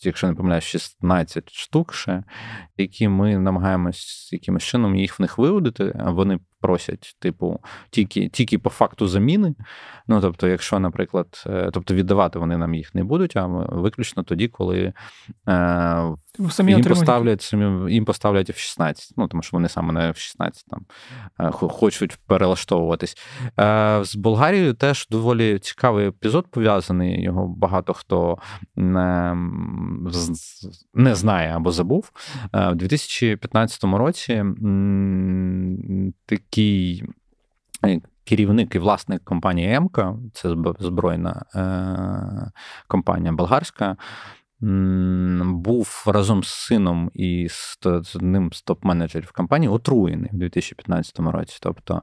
якщо 0.03 0.27
не 0.27 0.35
помиляюсь, 0.35 0.65
16 0.65 1.53
штук 1.53 1.95
ще, 1.95 2.25
які 2.77 3.09
ми 3.09 3.39
намагаємось 3.39 4.33
якимось 4.33 4.63
чином 4.63 4.97
їх 4.97 5.19
в 5.19 5.23
них 5.23 5.39
виводити. 5.39 6.01
Вони 6.07 6.39
просять, 6.63 7.17
типу, 7.19 7.61
тільки 7.91 8.29
тільки 8.29 8.59
по 8.59 8.71
факту 8.71 9.07
заміни. 9.07 9.55
Ну, 10.09 10.21
тобто, 10.21 10.49
якщо, 10.49 10.79
наприклад, 10.79 11.45
е, 11.47 11.71
тобто 11.73 11.95
віддавати 11.95 12.39
вони 12.39 12.57
нам 12.57 12.75
їх 12.75 12.95
не 12.95 13.05
будуть, 13.05 13.37
а 13.37 13.47
виключно 13.69 14.23
тоді, 14.23 14.49
коли 14.49 14.93
е, 15.49 16.17
самі 16.51 16.73
їм 16.73 16.83
поставлять 16.83 17.43
самі, 17.43 17.93
їм 17.93 18.05
поставлять 18.05 18.51
F-16, 18.51 19.11
ну 19.17 19.29
тому 19.29 19.43
що 19.43 19.57
вони 19.57 19.69
саме 19.69 19.93
на 19.93 20.01
F-16 20.01 20.51
там 20.69 20.87
е, 21.41 21.51
хочуть 21.53 22.19
перелаштовуватись. 22.27 23.17
Е, 23.61 24.01
З 24.05 24.17
Болгарією 24.17 24.75
теж 24.75 25.07
доволі 25.11 25.59
цікавий 25.59 26.09
епізод 26.09 26.47
пов'язаний. 26.51 27.23
Його 27.23 27.49
багато 27.49 27.93
хто 27.93 28.39
не, 28.77 29.37
не 30.95 31.15
знає 31.15 31.57
або 31.57 31.73
забув. 31.73 32.11
Е, 32.53 32.71
У 32.71 32.75
2015 32.75 33.85
році 33.85 34.45
такий. 36.27 36.52
Е, 36.59 38.01
керівник 38.25 38.75
і 38.75 38.79
власник 38.79 39.25
компанії 39.25 39.75
ЕМКА, 39.75 40.17
це 40.33 40.57
збройна 40.79 41.45
е, 41.55 42.51
компанія 42.89 43.33
болгарська, 43.33 43.97
був 44.63 46.05
разом 46.07 46.45
з 46.45 46.49
сином 46.49 47.11
і 47.15 47.49
з 47.49 48.17
одним 48.17 48.53
з 48.53 48.65
топ-менеджерів 48.65 49.33
компанії 49.33 49.69
отруєний 49.69 50.31
в 50.33 50.37
2015 50.37 51.19
році. 51.19 51.59
Тобто 51.63 51.95
е, 51.95 52.01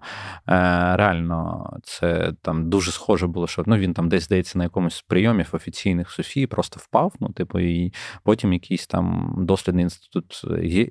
реально 0.95 1.69
це 1.83 2.33
там 2.41 2.69
дуже 2.69 2.91
схоже 2.91 3.27
було, 3.27 3.47
що 3.47 3.63
ну, 3.65 3.77
він 3.77 3.93
там 3.93 4.09
десь 4.09 4.23
здається 4.23 4.57
на 4.57 4.63
якомусь 4.63 5.01
прийомів 5.07 5.49
офіційних 5.51 6.11
Софії 6.11 6.47
просто 6.47 6.79
впав. 6.83 7.13
Ну, 7.19 7.29
типу, 7.29 7.59
і 7.59 7.93
потім 8.23 8.53
якийсь 8.53 8.87
там 8.87 9.35
дослідний 9.37 9.83
інститут 9.83 10.41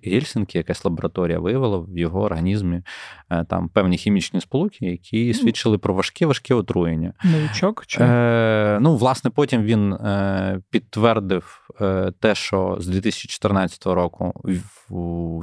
Гельсінкі, 0.05 0.59
якась 0.59 0.85
лабораторія 0.85 1.39
виявила 1.39 1.79
в 1.79 1.99
його 1.99 2.23
організмі 2.23 2.83
е, 3.31 3.45
там 3.45 3.69
певні 3.69 3.97
хімічні 3.97 4.41
сполуки, 4.41 4.87
які 4.87 5.35
свідчили 5.35 5.79
про 5.79 5.95
важке 5.95 6.27
важке 6.27 6.55
отруєння. 6.55 7.13
Новичок? 7.25 7.87
Чи? 7.87 8.03
Е, 8.03 8.79
Ну, 8.81 8.97
власне, 8.97 9.31
потім 9.31 9.63
він 9.63 9.93
е, 9.93 10.61
підтвердив. 10.71 11.58
Е, 11.81 12.13
те, 12.21 12.35
що 12.35 12.77
з 12.81 12.87
2014 12.87 13.87
року 13.87 14.33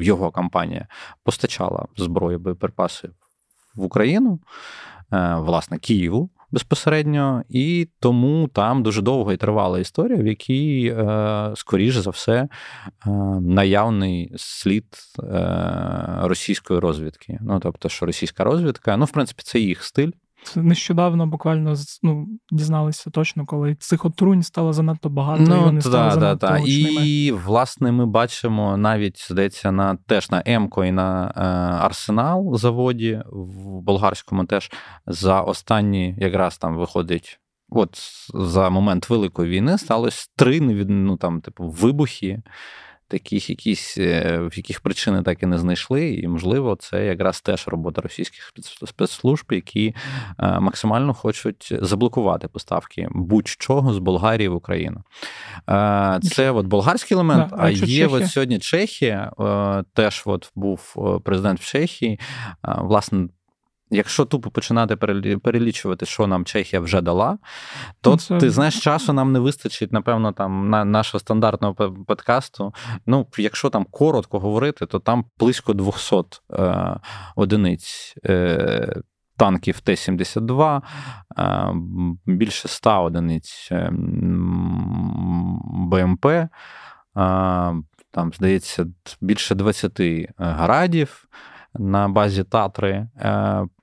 його 0.02 0.32
компанія 0.32 0.88
постачала 1.24 1.86
зброю 1.98 2.40
боєприпаси 2.40 3.10
в 3.76 3.84
Україну, 3.84 4.40
е, 5.14 5.36
власне, 5.36 5.78
Києву. 5.78 6.30
Безпосередньо, 6.52 7.44
і 7.50 7.90
тому 8.00 8.48
там 8.48 8.84
дуже 8.84 9.02
довго 9.02 9.34
і 9.34 9.38
тривала 9.38 9.80
історія, 9.80 10.24
в 10.24 10.28
якій, 10.28 10.96
е, 10.98 11.52
скоріше 11.56 12.02
за 12.02 12.10
все, 12.10 12.48
наявний 13.42 14.34
слід 14.38 14.86
російської 16.22 16.80
розвідки. 16.80 17.40
Ну 17.42 17.60
тобто, 17.60 17.90
що 17.90 18.06
російська 18.06 18.44
розвідка, 18.44 18.98
ну, 18.98 19.06
в 19.06 19.12
принципі, 19.12 19.42
це 19.46 19.60
їх 19.60 19.84
стиль. 19.84 20.12
Нещодавно 20.56 21.28
буквально 21.28 21.76
ну, 22.04 22.28
дізналися 22.52 23.10
точно, 23.10 23.46
коли 23.46 23.76
цих 23.76 24.06
отрунь 24.06 24.44
стало 24.44 24.74
занадто 24.74 25.10
багато. 25.10 25.44
Ну, 25.44 25.56
і 25.56 25.60
вони 25.60 25.82
та, 25.82 25.90
стали 25.90 26.22
та, 26.22 26.36
та. 26.36 26.58
І, 26.66 27.32
власне, 27.32 27.92
ми 27.92 28.06
бачимо 28.06 28.78
навіть, 28.78 29.28
здається, 29.32 29.72
на 29.72 29.96
теж 29.96 30.32
на 30.32 30.44
Емко 30.46 30.86
і 30.86 30.92
на 30.92 31.34
е, 31.36 31.40
Арсенал 31.86 32.58
заводі 32.58 33.22
в 33.32 33.82
болгарському 33.82 34.46
теж 34.46 34.72
за 35.08 35.42
останні 35.42 36.16
якраз 36.18 36.58
там 36.58 36.78
виходить. 36.78 37.40
От 37.70 38.00
за 38.34 38.70
момент 38.70 39.10
Великої 39.10 39.50
війни 39.50 39.78
сталося 39.78 40.28
три 40.36 40.62
ну, 40.62 41.18
там, 41.18 41.42
типу, 41.42 41.70
вибухи 41.70 42.42
таких 43.08 43.50
якісь, 43.50 43.98
е, 43.98 44.40
в 44.52 44.58
яких 44.58 44.82
причини 44.82 45.22
так 45.22 45.44
і 45.44 45.46
не 45.46 45.58
знайшли. 45.58 46.10
І, 46.14 46.28
можливо, 46.28 46.76
це 46.80 47.06
якраз 47.06 47.42
теж 47.42 47.68
робота 47.68 48.02
російських 48.02 48.54
спецслужб, 48.86 49.46
які 49.52 49.96
е, 50.40 50.60
максимально 50.60 51.14
хочуть 51.14 51.74
заблокувати 51.82 52.48
поставки 52.48 53.08
будь-чого 53.12 53.94
з 53.94 53.98
Болгарії 53.98 54.48
в 54.48 54.56
Україну. 54.56 55.04
Е, 55.70 56.20
це 56.24 56.52
от 56.52 56.66
болгарський 56.66 57.16
елемент, 57.16 57.50
да, 57.50 57.56
а 57.60 57.70
є 57.70 58.08
от 58.08 58.28
сьогодні 58.28 58.60
Чехія, 58.60 59.32
теж 59.94 60.24
от 60.26 60.52
був 60.56 60.96
президент 61.24 61.60
в 61.60 61.66
Чехії, 61.66 62.20
власне. 62.64 63.28
Якщо 63.96 64.26
тупо 64.26 64.52
починати 64.52 64.96
перелічувати, 65.38 66.06
що 66.06 66.28
нам 66.28 66.46
Чехія 66.46 66.80
вже 66.80 67.02
дала, 67.02 67.38
то 68.02 68.12
ну, 68.12 68.18
Це... 68.18 68.38
ти 68.38 68.50
знаєш, 68.50 68.80
часу 68.80 69.14
нам 69.14 69.32
не 69.32 69.40
вистачить, 69.40 69.94
напевно, 69.94 70.32
там 70.32 70.70
на 70.70 70.86
нашого 70.86 71.20
стандартного 71.20 71.94
подкасту. 72.08 72.74
Ну, 73.06 73.28
якщо 73.38 73.70
там 73.70 73.86
коротко 73.92 74.40
говорити, 74.40 74.86
то 74.86 75.00
там 75.00 75.26
близько 75.40 75.74
200 75.74 76.16
е, 76.52 77.00
одиниць. 77.36 78.16
Е, 78.26 79.02
Танків 79.38 79.80
Т-72, 79.80 80.82
е, 81.38 81.74
більше 82.26 82.68
100 82.68 83.04
одиниць 83.04 83.70
е, 83.72 83.90
БМП, 85.64 86.26
е, 86.26 86.50
там, 88.12 88.34
здається, 88.34 88.86
більше 89.22 89.56
20 89.56 90.02
градів 90.38 91.26
на 91.74 92.08
базі 92.08 92.44
Татри, 92.44 93.08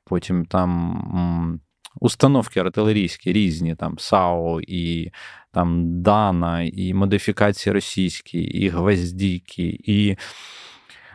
потім 0.05 0.45
там 0.45 1.61
установки 2.01 2.61
артилерійські 2.61 3.33
різні, 3.33 3.75
там 3.75 3.99
САО 3.99 4.61
і 4.61 5.11
там 5.53 6.03
Дана, 6.03 6.63
і 6.63 6.95
модифікації 6.95 7.73
російські, 7.73 8.39
і 8.39 8.69
гвоздіки, 8.69 9.79
і. 9.85 10.17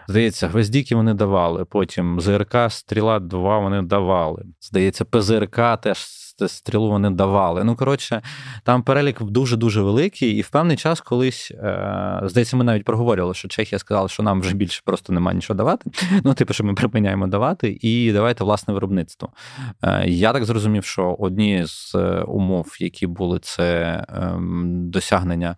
Здається, 0.09 0.47
гвоздіки 0.47 0.95
вони 0.95 1.13
давали. 1.13 1.65
Потім 1.65 2.21
ЗРК 2.21 2.55
Стріла 2.69 3.19
2 3.19 3.59
вони 3.59 3.81
давали. 3.81 4.45
Здається, 4.61 5.05
ПЗРК 5.05 5.59
теж 5.81 5.97
стрілу 6.47 6.89
вони 6.89 7.09
давали. 7.09 7.63
Ну, 7.63 7.75
коротше, 7.75 8.21
там 8.63 8.83
перелік 8.83 9.21
дуже-дуже 9.21 9.81
великий, 9.81 10.31
і 10.31 10.41
в 10.41 10.49
певний 10.49 10.77
час 10.77 11.01
колись, 11.01 11.51
е, 11.51 12.21
здається, 12.23 12.57
ми 12.57 12.63
навіть 12.63 12.83
проговорювали, 12.83 13.33
що 13.33 13.47
Чехія 13.47 13.79
сказала, 13.79 14.07
що 14.07 14.23
нам 14.23 14.41
вже 14.41 14.55
більше 14.55 14.81
просто 14.85 15.13
немає 15.13 15.35
нічого 15.35 15.57
давати. 15.57 15.91
Ну, 16.23 16.33
типу, 16.33 16.53
що 16.53 16.63
ми 16.63 16.73
припиняємо 16.73 17.27
давати, 17.27 17.77
і 17.81 18.11
давайте 18.13 18.43
власне 18.43 18.73
виробництво. 18.73 19.29
Е, 19.83 20.03
я 20.07 20.33
так 20.33 20.45
зрозумів, 20.45 20.85
що 20.85 21.15
одні 21.19 21.63
з 21.65 21.95
е, 21.95 22.21
умов, 22.21 22.77
які 22.79 23.07
були, 23.07 23.39
це 23.39 24.05
ем, 24.09 24.91
досягнення 24.91 25.55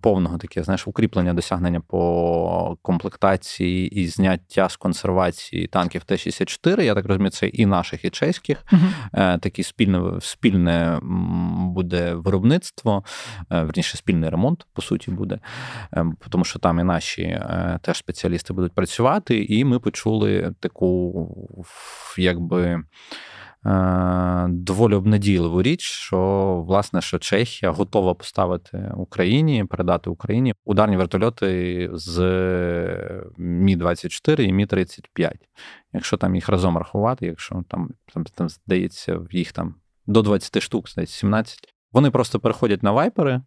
повного 0.00 0.38
таке, 0.38 0.62
знаєш, 0.62 0.88
укріплення 0.88 1.34
досягнення 1.34 1.80
по 1.80 2.76
комплектації 2.82 3.88
і 3.88 4.06
зняття 4.06 4.68
з 4.68 4.76
консервації 4.76 5.66
танків 5.66 6.04
Т-64. 6.04 6.82
Я 6.82 6.94
так 6.94 7.06
розумію, 7.06 7.30
це 7.30 7.46
і 7.46 7.66
наших, 7.66 8.04
і 8.04 8.10
чеських. 8.10 8.64
Uh-huh. 8.72 9.38
Такі 9.38 9.62
спільне 9.62 9.98
спільне 10.20 10.98
буде 11.74 12.14
виробництво, 12.14 13.04
верніше 13.50 13.96
спільний 13.96 14.30
ремонт, 14.30 14.66
по 14.72 14.82
суті, 14.82 15.10
буде, 15.10 15.38
ем, 15.92 16.16
тому 16.28 16.44
що 16.44 16.58
там 16.58 16.78
і 16.80 16.84
наші 16.84 17.40
теж 17.82 17.98
спеціалісти 17.98 18.52
будуть 18.52 18.72
працювати, 18.72 19.44
і 19.44 19.64
ми 19.64 19.78
почули 19.78 20.54
таку, 20.60 21.66
якби. 22.18 22.84
Е, 23.66 24.46
доволі 24.48 24.94
обнадійливу 24.94 25.62
річ, 25.62 25.80
що 25.80 26.18
власне 26.68 27.00
що 27.00 27.18
Чехія 27.18 27.72
готова 27.72 28.14
поставити 28.14 28.92
Україні, 28.96 29.64
передати 29.64 30.10
Україні 30.10 30.54
ударні 30.64 30.96
вертольоти 30.96 31.90
з 31.92 32.20
Мі 33.38 33.76
24 33.76 34.44
і 34.44 34.52
Мі 34.52 34.66
35 34.66 35.36
Якщо 35.92 36.16
там 36.16 36.34
їх 36.34 36.48
разом 36.48 36.78
рахувати, 36.78 37.26
якщо 37.26 37.62
там 37.68 37.90
там, 38.14 38.24
там 38.24 38.48
здається, 38.48 39.20
їх 39.30 39.52
там 39.52 39.74
до 40.06 40.22
20 40.22 40.62
штук, 40.62 40.88
здається, 40.88 41.18
17, 41.18 41.58
вони 41.92 42.10
просто 42.10 42.40
переходять 42.40 42.82
на 42.82 42.92
вайпери. 42.92 43.40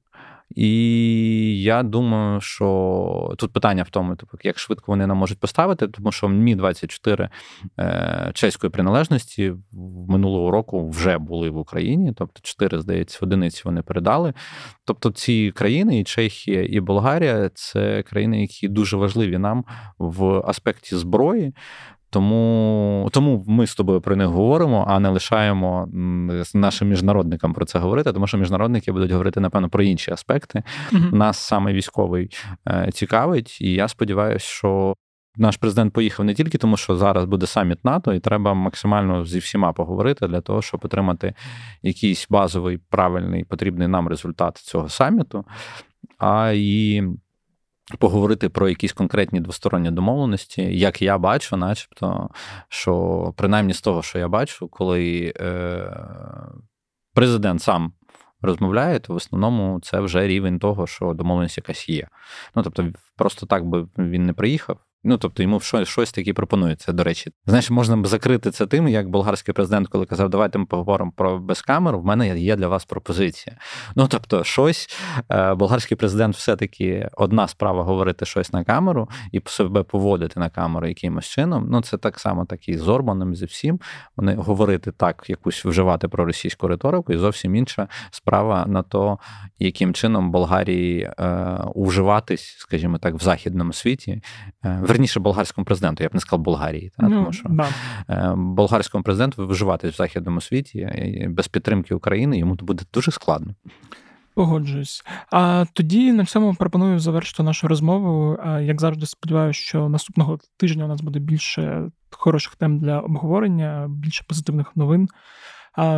І 0.55 1.62
я 1.62 1.84
думаю, 1.84 2.41
що 2.41 3.36
тут 3.38 3.53
питання 3.53 3.84
в 3.84 3.89
тому, 3.89 4.16
типу, 4.16 4.38
як 4.43 4.60
швидко 4.60 4.86
вони 4.88 5.08
нам 5.08 5.18
можуть 5.18 5.39
поставити, 5.39 5.88
тому 5.88 6.12
що 6.12 6.30
Мі 6.30 6.55
24 6.55 7.30
е, 7.80 8.32
чеської 8.34 8.72
приналежності 8.72 9.53
минулого 10.10 10.51
року 10.51 10.89
вже 10.89 11.18
були 11.18 11.49
в 11.49 11.58
Україні, 11.58 12.14
тобто 12.18 12.39
4, 12.43 12.80
здається, 12.80 13.20
одиниці 13.22 13.62
вони 13.66 13.82
передали. 13.82 14.34
Тобто, 14.86 15.12
ці 15.12 15.51
країни, 15.51 15.99
і 15.99 16.03
Чехія, 16.03 16.66
і 16.70 16.80
Болгарія 16.80 17.49
це 17.53 18.03
країни, 18.03 18.41
які 18.41 18.68
дуже 18.68 18.97
важливі 18.97 19.38
нам 19.38 19.66
в 19.97 20.43
аспекті 20.45 20.95
зброї. 20.95 21.53
Тому 22.18 23.09
тому 23.13 23.43
ми 23.47 23.68
з 23.68 23.76
тобою 23.76 24.01
про 24.01 24.15
них 24.15 24.28
говоримо, 24.28 24.86
а 24.88 24.99
не 24.99 25.09
лишаємо 25.09 25.88
нашим 26.53 26.89
міжнародникам 26.89 27.53
про 27.53 27.65
це 27.65 27.80
говорити, 27.80 28.13
тому 28.13 28.28
що 28.28 28.38
міжнародники 28.38 28.91
будуть 28.91 29.11
говорити, 29.11 29.39
напевно, 29.39 29.70
про 29.70 29.84
інші 29.84 30.11
аспекти. 30.11 30.63
mm 30.91 31.13
Нас 31.13 31.38
саме 31.38 31.74
військовий 31.74 32.30
е, 32.68 32.89
цікавить, 32.93 33.61
і 33.61 33.74
я 33.74 33.88
сподіваюся, 33.88 34.45
що. 34.45 34.93
Наш 35.39 35.57
президент 35.57 35.93
поїхав 35.93 36.26
не 36.26 36.34
тільки 36.34 36.57
тому, 36.57 36.78
що 36.78 36.95
зараз 36.95 37.26
буде 37.26 37.45
саміт 37.45 37.86
НАТО, 37.86 38.13
і 38.13 38.20
треба 38.20 38.53
максимально 38.53 39.26
зі 39.26 39.39
всіма 39.39 39.74
поговорити 39.74 40.28
для 40.28 40.41
того, 40.41 40.61
щоб 40.61 40.80
отримати 40.84 41.34
якийсь 41.84 42.28
базовий 42.30 42.78
правильний 42.78 43.43
потрібний 43.43 43.88
нам 43.88 44.07
результат 44.07 44.57
цього 44.57 44.89
саміту, 44.89 45.45
а 46.18 46.51
і 46.55 47.03
Поговорити 47.99 48.49
про 48.49 48.69
якісь 48.69 48.93
конкретні 48.93 49.39
двосторонні 49.39 49.91
домовленості, 49.91 50.61
як 50.61 51.01
я 51.01 51.17
бачу, 51.17 51.57
начебто, 51.57 52.29
що 52.69 53.33
принаймні 53.38 53.73
з 53.73 53.81
того, 53.81 54.01
що 54.01 54.19
я 54.19 54.27
бачу, 54.27 54.67
коли 54.67 55.33
е, 55.39 55.93
президент 57.13 57.61
сам 57.61 57.93
розмовляє, 58.41 58.99
то 58.99 59.13
в 59.13 59.15
основному 59.15 59.79
це 59.79 59.99
вже 59.99 60.27
рівень 60.27 60.59
того, 60.59 60.88
що 60.88 61.13
домовленість 61.13 61.57
якась 61.57 61.89
є. 61.89 62.07
Ну 62.55 62.63
тобто, 62.63 62.88
просто 63.15 63.45
так 63.45 63.65
би 63.65 63.88
він 63.97 64.25
не 64.25 64.33
приїхав. 64.33 64.79
Ну, 65.10 65.18
тобто 65.18 65.43
йому 65.43 65.60
щось 65.60 65.88
щось 65.88 66.12
таке 66.12 66.34
пропонується, 66.34 66.91
до 66.93 67.03
речі. 67.03 67.32
Знаєш, 67.45 67.70
можна 67.70 67.97
б 67.97 68.08
закрити 68.08 68.51
це 68.51 68.66
тим, 68.66 68.88
як 68.88 69.10
болгарський 69.10 69.53
президент, 69.53 69.88
коли 69.88 70.05
казав, 70.05 70.30
давайте 70.30 70.58
ми 70.58 70.66
поговоримо 70.66 71.12
про 71.16 71.39
безкамеру, 71.39 71.99
в 71.99 72.05
мене 72.05 72.39
є 72.39 72.55
для 72.55 72.68
вас 72.68 72.86
пропозиція. 72.86 73.55
Ну, 73.95 74.08
тобто, 74.08 74.43
щось, 74.43 74.89
е, 75.32 75.53
болгарський 75.53 75.97
президент 75.97 76.36
все-таки 76.36 77.10
одна 77.14 77.47
справа 77.47 77.84
говорити 77.84 78.26
щось 78.26 78.53
на 78.53 78.64
камеру 78.64 79.10
і 79.32 79.41
себе 79.45 79.84
поводити 79.84 80.39
на 80.39 80.49
камеру 80.49 80.88
якимось 80.88 81.26
чином. 81.26 81.68
Ну, 81.72 81.82
це 81.82 81.97
так 81.97 82.20
само 82.20 82.45
так 82.45 82.70
і 82.70 82.78
з 82.78 82.88
Орбаном, 82.88 83.36
зі 83.36 83.45
всім. 83.45 83.80
Вони 84.18 84.36
говорити 84.36 84.91
так, 84.91 85.26
якусь 85.28 85.66
вживати 85.66 86.08
про 86.08 86.26
російську 86.26 86.68
риторику, 86.68 87.14
і 87.14 87.18
зовсім 87.18 87.55
інша 87.55 87.88
справа 88.12 88.66
на 88.68 88.84
то, 88.84 89.20
яким 89.60 89.93
чином 89.93 90.32
Болгарії 90.32 91.01
е, 91.20 91.58
уживатись, 91.76 92.55
скажімо 92.60 92.97
так, 92.97 93.16
в 93.16 93.24
західному 93.24 93.74
світі. 93.74 94.22
Е, 94.66 94.80
верніше 94.98 95.20
болгарському 95.20 95.66
президенту, 95.66 96.04
я 96.04 96.10
б 96.10 96.14
не 96.14 96.20
сказав 96.20 96.43
Болгарії, 96.43 96.91
та, 96.98 97.08
ну, 97.08 97.16
тому 97.16 97.34
що 97.34 97.50
да. 97.50 97.68
Е, 98.10 98.34
болгарському 98.38 99.04
президенту 99.04 99.48
виживати 99.48 99.89
в 99.89 99.91
західному 99.91 100.41
світі 100.41 100.89
без 101.30 101.48
підтримки 101.48 101.95
України 101.95 102.38
йому 102.38 102.56
буде 102.56 102.84
дуже 102.93 103.12
складно. 103.12 103.56
Погоджуюсь. 104.36 105.04
А 105.32 105.66
тоді 105.74 106.14
на 106.14 106.26
цьому 106.26 106.54
пропоную 106.54 107.00
завершити 107.00 107.43
нашу 107.43 107.68
розмову. 107.68 108.38
Як 108.62 108.82
завжди, 108.82 109.06
сподіваюся, 109.06 109.60
що 109.60 109.89
наступного 109.89 110.39
тижня 110.58 110.86
у 110.86 110.88
нас 110.88 111.02
буде 111.02 111.20
більше 111.20 111.89
хороших 112.12 112.56
тем 112.56 112.80
для 112.80 113.00
обговорення, 113.00 113.88
більше 113.89 114.24
позитивних 114.28 114.76
новин. 114.76 115.08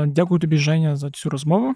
Дякую 0.05 0.39
тобі, 0.39 0.57
Женя, 0.57 0.95
за 0.95 1.11
цю 1.11 1.29
розмову. 1.29 1.75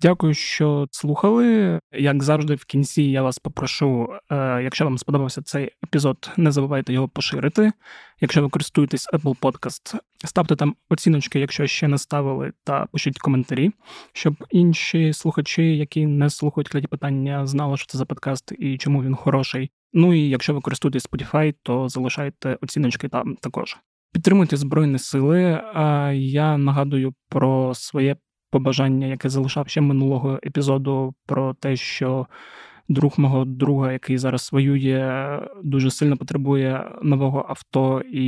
Дякую, 0.00 0.34
що 0.34 0.86
слухали. 0.90 1.80
Як 1.92 2.22
завжди, 2.22 2.54
в 2.54 2.64
кінці 2.64 3.02
я 3.02 3.22
вас 3.22 3.38
попрошу, 3.38 4.08
е, 4.30 4.62
якщо 4.62 4.84
вам 4.84 4.98
сподобався 4.98 5.42
цей 5.42 5.70
епізод, 5.84 6.30
не 6.36 6.52
забувайте 6.52 6.92
його 6.92 7.08
поширити. 7.08 7.72
Якщо 8.20 8.42
ви 8.42 8.48
користуєтесь 8.48 9.08
Apple 9.12 9.38
Podcast, 9.40 9.94
ставте 10.24 10.56
там 10.56 10.74
оціночки, 10.90 11.40
якщо 11.40 11.66
ще 11.66 11.88
не 11.88 11.98
ставили, 11.98 12.52
та 12.64 12.86
пишіть 12.92 13.18
коментарі, 13.18 13.70
щоб 14.12 14.34
інші 14.50 15.12
слухачі, 15.12 15.76
які 15.76 16.06
не 16.06 16.30
слухають 16.30 16.68
кляті 16.68 16.86
питання, 16.86 17.46
знали, 17.46 17.76
що 17.76 17.86
це 17.86 17.98
за 17.98 18.04
подкаст 18.04 18.52
і 18.58 18.78
чому 18.78 19.02
він 19.02 19.14
хороший. 19.14 19.70
Ну 19.92 20.14
і 20.14 20.28
якщо 20.28 20.54
ви 20.54 20.60
користуєтесь 20.60 21.08
Spotify, 21.08 21.54
то 21.62 21.88
залишайте 21.88 22.58
оціночки 22.62 23.08
там 23.08 23.36
також. 23.36 23.76
Підтримуйте 24.12 24.56
Збройні 24.56 24.98
Сили. 24.98 25.62
Я 26.14 26.58
нагадую 26.58 27.14
про 27.28 27.74
своє 27.74 28.16
побажання, 28.58 29.06
яке 29.06 29.28
залишав 29.28 29.68
ще 29.68 29.80
минулого 29.80 30.40
епізоду, 30.46 31.14
про 31.26 31.54
те, 31.54 31.76
що 31.76 32.26
друг 32.88 33.14
мого 33.16 33.44
друга, 33.44 33.92
який 33.92 34.18
зараз 34.18 34.52
воює, 34.52 35.40
дуже 35.64 35.90
сильно 35.90 36.16
потребує 36.16 36.90
нового 37.02 37.46
авто, 37.48 38.00
і 38.12 38.24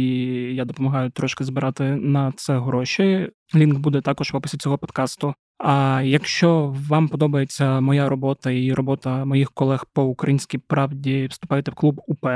я 0.55 0.64
допомагаю 0.64 1.11
трошки 1.11 1.45
збирати 1.45 1.85
на 1.85 2.33
це 2.37 2.59
гроші. 2.59 3.31
Лінк 3.55 3.79
буде 3.79 4.01
також 4.01 4.33
в 4.33 4.37
описі 4.37 4.57
цього 4.57 4.79
подкасту. 4.79 5.35
А 5.59 6.03
якщо 6.05 6.74
вам 6.89 7.09
подобається 7.09 7.81
моя 7.81 8.09
робота 8.09 8.51
і 8.51 8.72
робота 8.72 9.24
моїх 9.24 9.51
колег 9.51 9.87
по 9.93 10.03
українській 10.03 10.59
правді, 10.59 11.26
вступайте 11.31 11.70
в 11.70 11.74
клуб 11.74 12.01
УП. 12.07 12.26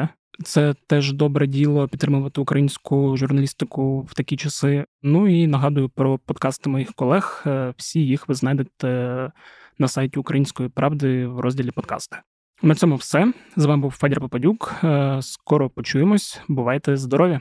Це 0.44 0.74
теж 0.86 1.12
добре 1.12 1.46
діло 1.46 1.88
підтримувати 1.88 2.40
українську 2.40 3.16
журналістику 3.16 4.00
в 4.00 4.14
такі 4.14 4.36
часи. 4.36 4.84
Ну 5.02 5.28
і 5.28 5.46
нагадую 5.46 5.88
про 5.88 6.18
подкасти 6.18 6.70
моїх 6.70 6.92
колег. 6.92 7.42
Е, 7.46 7.74
всі 7.76 8.00
їх 8.00 8.28
ви 8.28 8.34
знайдете 8.34 9.30
на 9.78 9.88
сайті 9.88 10.18
Української 10.18 10.68
правди 10.68 11.26
в 11.26 11.40
розділі 11.40 11.70
подкасти. 11.70 12.16
На 12.62 12.74
цьому 12.74 12.96
все 12.96 13.32
з 13.56 13.64
вами 13.64 13.82
був 13.82 13.90
Федір 13.90 14.20
Попадюк. 14.20 14.74
Е, 14.84 15.18
скоро 15.22 15.70
почуємось. 15.70 16.40
Бувайте 16.48 16.96
здорові! 16.96 17.40